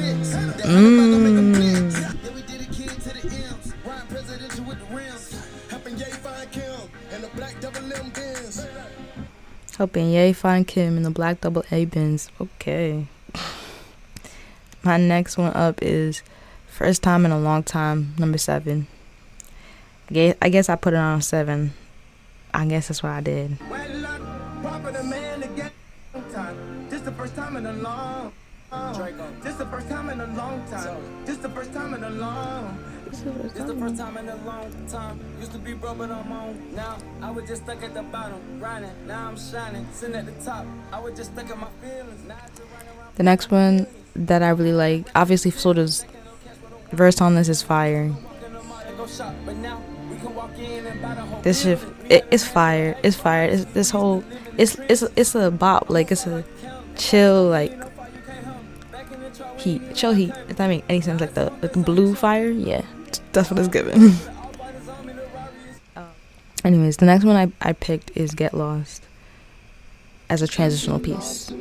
Mm. 0.62 2.03
Helping 9.76 10.10
Ye 10.10 10.32
find 10.32 10.66
Kim 10.66 10.96
in 10.96 11.02
the 11.02 11.10
black 11.10 11.40
double 11.40 11.64
A 11.70 11.84
bins. 11.84 12.30
Okay. 12.40 13.06
My 14.84 14.96
next 14.96 15.36
one 15.36 15.52
up 15.54 15.82
is 15.82 16.22
first 16.68 17.02
time 17.02 17.24
in 17.24 17.32
a 17.32 17.38
long 17.38 17.62
time, 17.62 18.14
number 18.18 18.38
seven. 18.38 18.86
I 20.10 20.48
guess, 20.50 20.68
I 20.68 20.76
put 20.76 20.92
it 20.92 20.98
on 20.98 21.22
seven. 21.22 21.72
I 22.52 22.66
guess 22.66 22.88
that's 22.88 23.02
what 23.02 23.12
I 23.12 23.20
did. 23.20 23.58
Proper 24.62 24.92
the 24.92 25.02
man 28.74 28.94
to 28.94 29.04
get 29.04 29.18
time. 29.18 29.40
This 29.42 29.56
the 29.56 29.66
first 29.66 29.88
time 29.88 30.10
in 30.10 30.20
a 30.20 30.26
long 30.26 30.66
This 31.24 31.36
the 31.38 31.48
first 31.48 31.72
time 31.72 31.94
in 31.94 32.04
a 32.04 32.10
long 32.10 32.78
time. 32.78 32.78
This 33.04 33.16
the 33.16 33.24
first 33.24 33.32
time 33.32 33.36
in 33.36 33.38
a 33.38 33.44
long. 33.44 33.54
This 33.54 33.64
the 33.64 33.76
first 33.76 33.96
time 33.96 34.16
in 34.16 34.28
a 34.28 34.36
long 34.44 34.86
time. 34.88 35.20
Used 35.40 35.52
to 35.52 35.58
be 35.58 35.74
broke, 35.74 35.98
but 35.98 36.10
I'm 36.10 36.32
on 36.32 36.74
now. 36.74 36.98
I 37.22 37.30
was 37.30 37.48
just 37.48 37.62
stuck 37.62 37.82
at 37.82 37.94
the 37.94 38.02
bottom, 38.02 38.40
grinding. 38.58 38.90
Now 39.06 39.28
I'm 39.28 39.38
shining, 39.38 39.86
sitting 39.92 40.16
at 40.16 40.26
the 40.26 40.44
top. 40.44 40.66
I 40.92 41.00
was 41.00 41.16
just 41.16 41.32
stuck 41.32 41.50
in 41.50 41.58
my 41.58 41.68
feelings. 41.80 42.24
Now 42.26 42.36
I 42.36 42.48
just 42.48 43.16
The 43.16 43.22
next 43.22 43.50
one 43.50 43.86
that 44.16 44.42
I 44.42 44.50
really 44.50 44.72
like, 44.72 45.06
obviously 45.14 45.50
Soulja's 45.50 46.04
verse 46.92 47.20
on 47.20 47.34
this 47.34 47.48
is 47.48 47.62
fire. 47.62 48.12
go 48.96 49.06
shop, 49.06 49.34
but 49.44 49.56
now 49.56 49.80
we 50.10 50.16
can 50.16 50.34
walk 50.34 50.56
in 50.58 50.86
and 50.86 51.02
buy 51.02 51.14
the 51.14 51.22
whole 51.22 51.40
This 51.42 51.62
shit, 51.62 51.80
it, 52.08 52.24
it's 52.30 52.46
fire. 52.46 52.96
It's 53.02 53.16
fire. 53.16 53.48
It's, 53.48 53.64
this 53.66 53.90
whole, 53.90 54.24
it's 54.56 54.76
it's 54.88 55.02
it's 55.16 55.34
a 55.34 55.50
bop. 55.50 55.90
Like 55.90 56.12
it's 56.12 56.26
a 56.26 56.44
chill 56.96 57.48
like 57.48 57.72
heat, 59.64 59.94
chill 59.94 60.12
heat. 60.12 60.32
If 60.48 60.56
that 60.56 60.68
makes 60.68 60.86
any 60.88 61.00
sense, 61.00 61.20
like 61.20 61.34
the 61.34 61.52
like 61.62 61.72
the 61.72 61.80
blue 61.80 62.14
fire. 62.14 62.50
Yeah, 62.50 62.82
that's 63.32 63.50
what 63.50 63.58
it's 63.58 63.68
giving. 63.68 64.12
Um, 65.96 66.08
anyways, 66.64 66.98
the 66.98 67.06
next 67.06 67.24
one 67.24 67.36
I 67.36 67.50
I 67.60 67.72
picked 67.72 68.16
is 68.16 68.34
Get 68.34 68.54
Lost 68.54 69.02
as 70.28 70.42
a 70.42 70.46
transitional 70.46 71.00
piece 71.00 71.52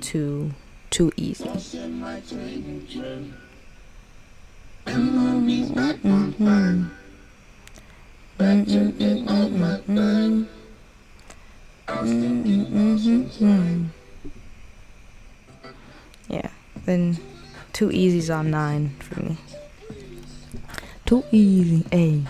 to 0.00 0.52
Too 0.90 1.12
Easy. 1.16 1.50
Yeah, 16.28 16.50
then 16.84 17.16
Too 17.72 17.90
Easy's 17.90 18.30
on 18.30 18.50
nine 18.50 18.90
for 19.00 19.20
me. 19.20 19.36
Too 21.04 21.24
easy, 21.30 21.84
a. 21.92 22.22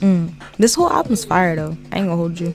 Mm. 0.00 0.34
This 0.58 0.74
whole 0.74 0.90
album's 0.90 1.24
fire 1.24 1.56
though. 1.56 1.76
I 1.90 1.98
ain't 1.98 2.08
gonna 2.08 2.16
hold 2.16 2.38
you. 2.38 2.54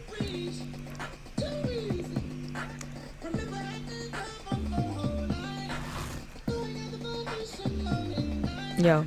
Yo. 8.78 9.06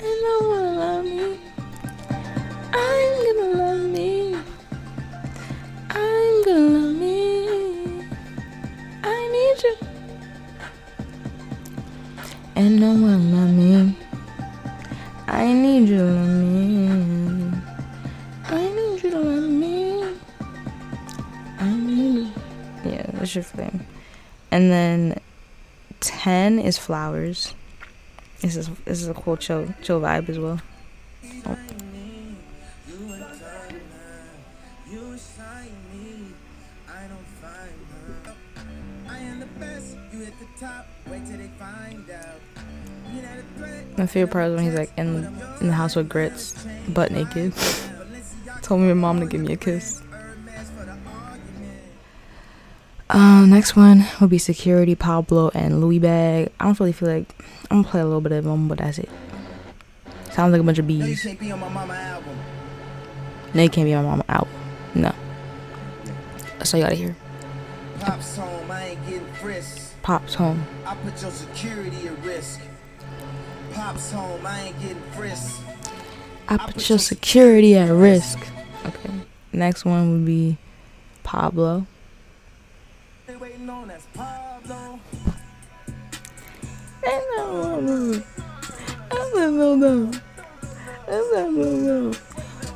I 0.00 0.10
know 0.22 0.52
I 0.52 0.76
love 0.76 1.04
me. 1.04 1.38
I'm 2.72 3.36
gonna 3.36 3.58
love 3.58 3.90
me. 3.90 4.44
And 12.56 12.78
no 12.78 12.92
one 12.92 13.32
love 13.32 13.50
me. 13.50 13.96
I 15.26 15.52
need 15.52 15.88
you 15.88 15.98
to 15.98 16.04
love 16.04 16.28
me. 16.28 17.58
I 18.44 18.68
need 18.68 19.02
you 19.02 19.10
to 19.10 19.18
love 19.18 19.50
me. 19.50 20.14
I 21.58 21.68
need 21.74 22.14
you. 22.14 22.32
Yeah, 22.84 23.06
that's 23.12 23.34
your 23.34 23.42
thing. 23.42 23.84
And 24.50 24.70
then 24.70 25.20
10 26.00 26.60
is 26.60 26.78
flowers. 26.78 27.54
This 28.40 28.56
is 28.56 28.68
this 28.84 29.00
is 29.00 29.08
a 29.08 29.14
cool 29.14 29.36
chill 29.36 29.74
chill 29.82 30.00
vibe 30.00 30.28
as 30.28 30.38
well. 30.38 30.60
Oh. 31.46 31.73
My 43.96 44.06
favorite 44.06 44.32
part 44.32 44.50
is 44.50 44.56
when 44.56 44.64
he's 44.64 44.74
like 44.74 44.92
in 44.96 45.24
in 45.60 45.68
the 45.68 45.72
house 45.72 45.94
with 45.94 46.08
grits, 46.08 46.66
butt 46.88 47.12
naked. 47.12 47.52
Told 48.62 48.80
me 48.80 48.88
my 48.88 48.94
mom 48.94 49.20
to 49.20 49.26
give 49.26 49.40
me 49.40 49.52
a 49.52 49.56
kiss. 49.56 50.02
Uh, 53.10 53.44
next 53.46 53.76
one 53.76 54.06
will 54.20 54.28
be 54.28 54.38
Security, 54.38 54.94
Pablo, 54.94 55.50
and 55.54 55.80
Louis 55.80 55.98
Bag. 55.98 56.50
I 56.58 56.64
don't 56.64 56.80
really 56.80 56.92
feel 56.92 57.08
like 57.08 57.34
I'm 57.70 57.82
gonna 57.82 57.88
play 57.88 58.00
a 58.00 58.04
little 58.04 58.20
bit 58.20 58.32
of 58.32 58.44
them, 58.44 58.66
but 58.66 58.78
that's 58.78 58.98
it. 58.98 59.10
Sounds 60.32 60.50
like 60.50 60.60
a 60.60 60.64
bunch 60.64 60.78
of 60.78 60.86
bees. 60.86 61.00
No, 61.00 61.06
you 61.06 61.16
can't 61.16 61.38
be 61.38 61.50
my 63.94 64.02
mama 64.02 64.24
out. 64.28 64.48
No. 64.94 65.14
That's 66.58 66.74
all 66.74 66.80
you 66.80 66.86
gotta 66.86 66.96
hear. 66.96 67.14
Pops 68.00 68.36
home, 68.36 68.70
I 68.70 68.84
ain't 68.88 69.06
getting 69.06 69.32
frisked. 69.34 70.02
Pops 70.02 70.34
home. 70.34 70.66
I 70.84 70.96
put 70.96 71.22
your 71.22 71.30
security 71.30 72.08
at 72.08 72.18
risk. 72.24 72.60
Pops 73.74 74.12
home, 74.12 74.46
I 74.46 74.60
ain't 74.66 74.80
getting 74.80 75.02
frisked. 75.16 75.60
I 76.48 76.56
put 76.56 76.88
your 76.88 76.98
security 76.98 77.76
at 77.76 77.90
risk. 77.90 78.38
Okay. 78.86 79.10
Next 79.52 79.84
one 79.84 80.12
would 80.12 80.24
be 80.24 80.58
Pablo. 81.24 81.86
They 83.26 83.34
waiting 83.36 83.68
on 83.68 83.90
us, 83.90 84.06
Pablo. 84.14 85.00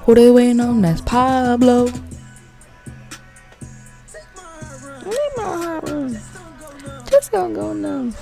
Who 0.04 0.14
they 0.14 0.30
waiting 0.30 0.60
on? 0.60 0.82
That's 0.82 1.00
Pablo. 1.02 1.84
Leave 5.04 5.36
my 5.36 5.42
heart 5.42 5.88
run. 5.88 6.18
Just 7.10 7.30
don't 7.30 7.52
go 7.52 7.72
numb. 7.72 8.14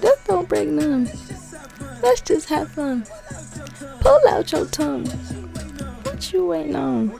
Just 0.00 0.26
don't 0.26 0.48
break 0.48 0.68
numb. 0.68 1.08
Let's 2.02 2.20
just 2.20 2.48
have 2.48 2.72
fun. 2.72 3.06
Pull 4.00 4.20
out 4.28 4.50
your 4.50 4.66
tongue. 4.66 5.06
What 5.06 6.32
you 6.32 6.46
waiting 6.46 6.74
on? 6.74 7.12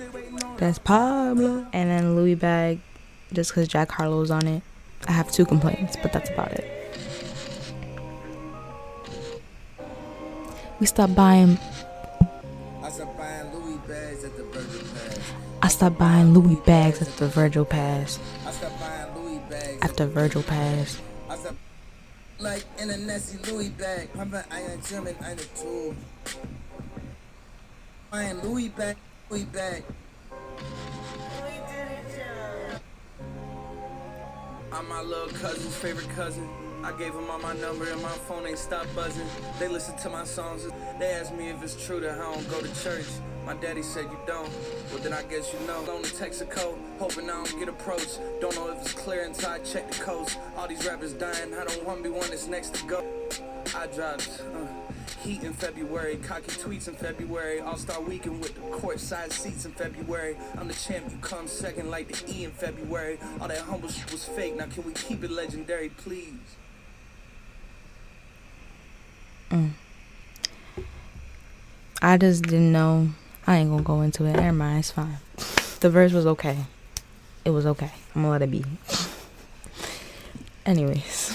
That's 0.57 0.79
Pablo. 0.79 1.67
And 1.73 1.91
then 1.91 2.17
Louis 2.17 2.35
Bag, 2.35 2.81
just 3.33 3.51
because 3.51 3.69
Jack 3.69 3.93
Harlow's 3.93 4.31
on 4.31 4.47
it. 4.47 4.63
I 5.07 5.13
have 5.13 5.31
two 5.31 5.45
complaints, 5.45 5.97
but 6.03 6.13
that's 6.13 6.31
about 6.31 6.53
it. 6.53 6.67
We 10.81 10.87
stopped 10.87 11.15
buying. 11.15 11.59
I 12.83 12.89
stopped 12.89 13.17
buying 13.17 13.55
Louis 13.55 13.79
bags 13.87 14.25
at 14.25 14.37
the 14.37 14.43
Virgil 14.45 14.83
Pass. 14.95 15.33
I 15.63 15.69
stopped 15.69 15.99
buying 15.99 16.35
Louis 16.35 16.57
bags 16.67 17.01
at 17.01 17.17
the 17.17 17.29
Virgil 17.29 17.65
Pass. 17.65 18.19
I 18.45 18.51
stopped 18.51 18.81
buying 18.81 19.15
Louis 19.15 19.39
bags 19.49 19.79
After 19.81 20.07
Virgil 20.07 20.43
Pass. 20.43 21.01
I 22.43 22.45
like 22.45 22.65
in 22.81 22.91
a 22.91 22.97
Nessie 22.97 23.39
Louis 23.49 23.69
bag. 23.69 24.13
Pumping 24.15 24.43
iron 24.51 24.81
German 24.83 25.15
eine 25.23 25.39
Tool. 25.55 25.95
Buying 28.11 28.41
Louis 28.43 28.69
bag, 28.69 28.97
Louis 29.31 29.45
bag. 29.45 29.85
I'm 34.73 34.89
my 34.89 35.03
little 35.03 35.29
cousin's 35.29 35.77
favorite 35.77 36.09
cousin. 36.17 36.49
I 36.85 36.93
gave 36.93 37.15
them 37.15 37.31
all 37.31 37.39
my 37.39 37.55
number 37.55 37.89
and 37.89 38.03
my 38.03 38.09
phone 38.09 38.47
ain't 38.47 38.59
stop 38.59 38.87
buzzing. 38.95 39.27
They 39.59 39.69
listen 39.69 39.97
to 39.99 40.09
my 40.09 40.25
songs. 40.25 40.67
They 40.99 41.13
ask 41.13 41.33
me 41.33 41.49
if 41.49 41.63
it's 41.63 41.87
true 41.87 42.01
that 42.01 42.19
I 42.19 42.35
don't 42.35 42.49
go 42.51 42.61
to 42.61 42.83
church. 42.83 43.07
My 43.47 43.55
daddy 43.55 43.83
said 43.83 44.05
you 44.05 44.19
don't. 44.27 44.51
Well, 44.91 45.03
then 45.03 45.13
I 45.13 45.23
guess 45.23 45.53
you 45.53 45.61
know. 45.67 45.83
Text 46.19 46.49
code, 46.51 46.79
hoping 46.99 47.29
I 47.31 47.45
don't 47.45 47.59
get 47.59 47.69
approached. 47.69 48.21
Don't 48.41 48.55
know 48.55 48.71
if 48.71 48.81
it's 48.81 48.93
clear 48.93 49.25
until 49.25 49.51
I 49.51 49.59
check 49.61 49.91
the 49.91 50.03
coast. 50.03 50.39
All 50.57 50.69
these 50.69 50.87
rappers 50.87 51.13
dying. 51.13 51.55
I 51.55 51.65
don't 51.65 51.85
want 51.85 52.03
to 52.03 52.05
be 52.05 52.11
one 52.11 52.29
that's 52.29 52.47
next 52.47 52.75
to 52.75 52.87
go. 52.87 53.05
I 53.75 53.87
dropped 53.87 54.43
uh, 54.55 54.67
heat 55.23 55.43
in 55.43 55.53
February, 55.53 56.17
cocky 56.17 56.51
tweets 56.51 56.89
in 56.89 56.95
February, 56.95 57.61
All 57.61 57.77
Star 57.77 58.01
Weekend 58.01 58.41
with 58.41 58.55
the 58.55 58.61
courtside 58.61 59.33
seats 59.33 59.65
in 59.65 59.73
February. 59.73 60.37
I'm 60.59 60.69
the 60.69 60.75
champ, 60.75 61.11
you 61.11 61.17
come 61.19 61.49
second 61.49 61.91
like 61.91 62.09
the 62.09 62.33
E 62.33 62.45
in 62.45 62.51
February. 62.51 63.19
All 63.41 63.49
that 63.49 63.59
humble 63.59 63.89
shit 63.89 64.11
was 64.13 64.25
fake. 64.25 64.57
Now 64.57 64.67
can 64.67 64.85
we 64.85 64.93
keep 64.93 65.25
it 65.25 65.31
legendary, 65.31 65.89
please? 65.89 66.57
Mm. 69.53 69.73
I 72.01 72.17
just 72.17 72.45
didn't 72.45 72.73
know. 72.73 73.11
I 73.47 73.57
ain't 73.59 73.71
gonna 73.71 73.83
go 73.83 74.01
into 74.01 74.25
it. 74.25 74.33
Never 74.33 74.53
mind, 74.53 74.79
it's 74.79 74.91
fine. 74.91 75.19
The 75.81 75.91
verse 75.91 76.13
was 76.13 76.27
okay. 76.27 76.57
It 77.45 77.51
was 77.51 77.67
okay. 77.67 77.91
I'm 78.15 78.23
gonna 78.23 78.31
let 78.31 78.43
it 78.43 78.51
be. 78.51 78.65
Anyways, 80.65 81.33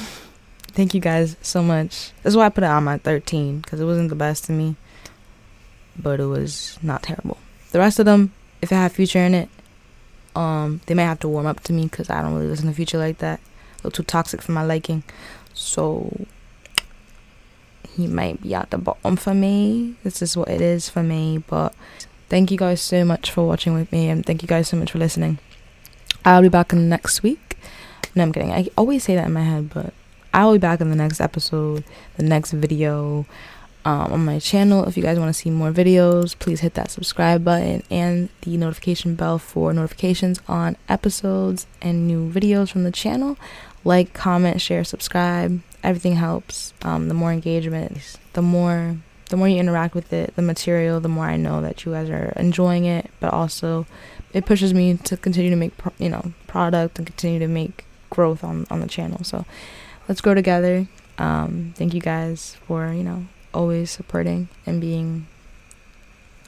thank 0.69 0.95
you 0.95 0.99
guys 0.99 1.35
so 1.41 1.61
much. 1.61 2.11
That's 2.23 2.35
why 2.35 2.47
I 2.47 2.49
put 2.49 2.63
it 2.63 2.67
on 2.67 2.85
my 2.85 2.97
13 2.97 3.59
because 3.59 3.79
it 3.79 3.85
wasn't 3.85 4.09
the 4.09 4.15
best 4.15 4.45
to 4.45 4.51
me, 4.51 4.75
but 5.95 6.19
it 6.19 6.25
was 6.25 6.79
not 6.81 7.03
terrible. 7.03 7.37
The 7.71 7.79
rest 7.79 7.99
of 7.99 8.05
them, 8.05 8.33
if 8.63 8.71
it 8.71 8.75
had 8.75 8.93
Future 8.93 9.19
in 9.19 9.35
it, 9.35 9.49
um, 10.35 10.81
they 10.87 10.95
might 10.95 11.03
have 11.03 11.19
to 11.19 11.27
warm 11.27 11.45
up 11.45 11.59
to 11.61 11.73
me 11.73 11.83
because 11.83 12.09
I 12.09 12.23
don't 12.23 12.33
really 12.33 12.47
listen 12.47 12.67
to 12.67 12.73
Future 12.73 12.97
like 12.97 13.19
that. 13.19 13.39
A 13.39 13.77
little 13.77 13.91
too 13.91 14.03
toxic 14.03 14.41
for 14.41 14.53
my 14.53 14.63
liking, 14.63 15.03
so 15.53 16.25
he 17.97 18.07
might 18.07 18.41
be 18.41 18.53
at 18.53 18.69
the 18.71 18.77
bottom 18.77 19.15
for 19.17 19.33
me. 19.33 19.95
This 20.03 20.21
is 20.21 20.37
what 20.37 20.49
it 20.49 20.61
is 20.61 20.89
for 20.89 21.03
me. 21.03 21.39
But 21.39 21.73
thank 22.29 22.51
you 22.51 22.57
guys 22.57 22.81
so 22.81 23.03
much 23.03 23.31
for 23.31 23.45
watching 23.45 23.73
with 23.73 23.91
me, 23.91 24.09
and 24.09 24.25
thank 24.25 24.41
you 24.41 24.47
guys 24.47 24.69
so 24.69 24.77
much 24.77 24.91
for 24.91 24.99
listening. 24.99 25.39
I'll 26.23 26.41
be 26.41 26.49
back 26.49 26.73
in 26.73 26.79
the 26.79 26.85
next 26.85 27.23
week 27.23 27.57
No, 28.15 28.23
I'm 28.23 28.33
kidding. 28.33 28.51
I 28.51 28.67
always 28.77 29.03
say 29.03 29.15
that 29.15 29.27
in 29.27 29.33
my 29.33 29.43
head, 29.43 29.69
but 29.73 29.93
I'll 30.33 30.53
be 30.53 30.59
back 30.59 30.81
in 30.81 30.89
the 30.89 30.95
next 30.95 31.21
episode, 31.21 31.83
the 32.17 32.23
next 32.23 32.51
video 32.51 33.25
um, 33.85 34.11
on 34.11 34.25
my 34.25 34.39
channel. 34.39 34.83
If 34.85 34.97
you 34.97 35.03
guys 35.03 35.17
want 35.19 35.29
to 35.29 35.39
see 35.39 35.49
more 35.49 35.71
videos, 35.71 36.37
please 36.37 36.59
hit 36.59 36.73
that 36.73 36.91
subscribe 36.91 37.45
button 37.45 37.83
and 37.89 38.29
the 38.41 38.57
notification 38.57 39.15
bell 39.15 39.39
for 39.39 39.71
notifications 39.71 40.39
on 40.47 40.75
episodes 40.89 41.65
and 41.81 42.07
new 42.07 42.29
videos 42.29 42.69
from 42.69 42.83
the 42.83 42.91
channel. 42.91 43.37
Like, 43.83 44.13
comment, 44.13 44.59
share, 44.61 44.83
subscribe. 44.83 45.61
Everything 45.87 46.15
helps. 46.15 46.73
Um, 46.81 47.07
the 47.07 47.13
more 47.13 47.31
engagement, 47.31 48.17
the 48.33 48.41
more 48.41 48.97
the 49.29 49.37
more 49.37 49.47
you 49.47 49.57
interact 49.57 49.95
with 49.95 50.11
it, 50.11 50.35
the 50.35 50.41
material, 50.41 50.99
the 50.99 51.07
more 51.07 51.23
I 51.23 51.37
know 51.37 51.61
that 51.61 51.85
you 51.85 51.93
guys 51.93 52.09
are 52.09 52.33
enjoying 52.35 52.83
it. 52.83 53.09
But 53.21 53.31
also, 53.31 53.85
it 54.33 54.45
pushes 54.45 54.73
me 54.73 54.97
to 54.97 55.15
continue 55.15 55.49
to 55.49 55.55
make 55.55 55.77
pro- 55.77 55.93
you 55.97 56.09
know 56.09 56.33
product 56.45 56.97
and 56.97 57.07
continue 57.07 57.39
to 57.39 57.47
make 57.47 57.85
growth 58.09 58.43
on 58.43 58.67
on 58.69 58.81
the 58.81 58.87
channel. 58.87 59.23
So 59.23 59.45
let's 60.09 60.19
grow 60.19 60.33
together. 60.33 60.89
Um, 61.17 61.73
thank 61.77 61.93
you 61.93 62.01
guys 62.01 62.57
for 62.67 62.91
you 62.91 63.03
know 63.03 63.27
always 63.53 63.89
supporting 63.89 64.49
and 64.65 64.81
being 64.81 65.25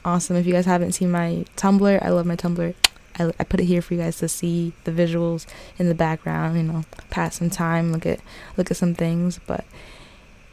awesome. 0.04 0.36
If 0.36 0.46
you 0.46 0.52
guys 0.52 0.66
haven't 0.66 0.92
seen 0.92 1.10
my 1.10 1.46
Tumblr, 1.56 2.04
I 2.04 2.10
love 2.10 2.26
my 2.26 2.36
Tumblr. 2.36 2.74
I, 3.20 3.32
I 3.38 3.44
put 3.44 3.60
it 3.60 3.64
here 3.64 3.82
for 3.82 3.94
you 3.94 4.00
guys 4.00 4.16
to 4.18 4.28
see 4.28 4.72
the 4.84 4.92
visuals 4.92 5.46
in 5.78 5.88
the 5.88 5.94
background. 5.94 6.56
You 6.56 6.62
know, 6.64 6.84
pass 7.10 7.36
some 7.36 7.50
time, 7.50 7.92
look 7.92 8.06
at 8.06 8.20
look 8.56 8.70
at 8.70 8.76
some 8.76 8.94
things. 8.94 9.38
But 9.46 9.64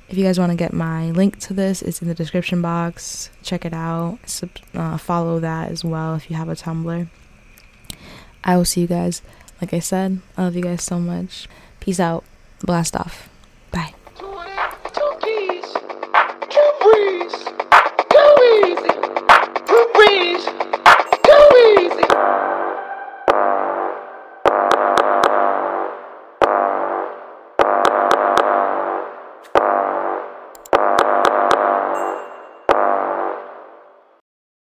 if 0.10 0.18
you 0.18 0.24
guys 0.24 0.40
want 0.40 0.52
to 0.52 0.58
get 0.58 0.74
my 0.74 1.12
link 1.12 1.40
to 1.40 1.54
this, 1.54 1.82
it's 1.82 2.02
in 2.02 2.08
the 2.08 2.16
description 2.16 2.62
box. 2.62 3.30
Check 3.42 3.66
it 3.66 3.74
out. 3.74 4.20
Sub, 4.26 4.50
uh, 4.74 4.98
follow 4.98 5.40
that 5.40 5.72
as 5.72 5.84
well 5.84 6.16
if 6.16 6.30
you 6.30 6.36
have 6.36 6.50
a 6.50 6.56
Tumblr. 6.56 7.08
I 8.44 8.58
will 8.58 8.66
see 8.66 8.82
you 8.82 8.88
guys. 8.88 9.22
Like 9.62 9.74
I 9.74 9.80
said, 9.80 10.22
I 10.38 10.44
love 10.44 10.56
you 10.56 10.62
guys 10.62 10.84
so 10.84 11.00
much. 11.00 11.48
Peace 11.80 12.00
out. 12.00 12.24
Blast 12.64 12.96
off. 12.96 13.30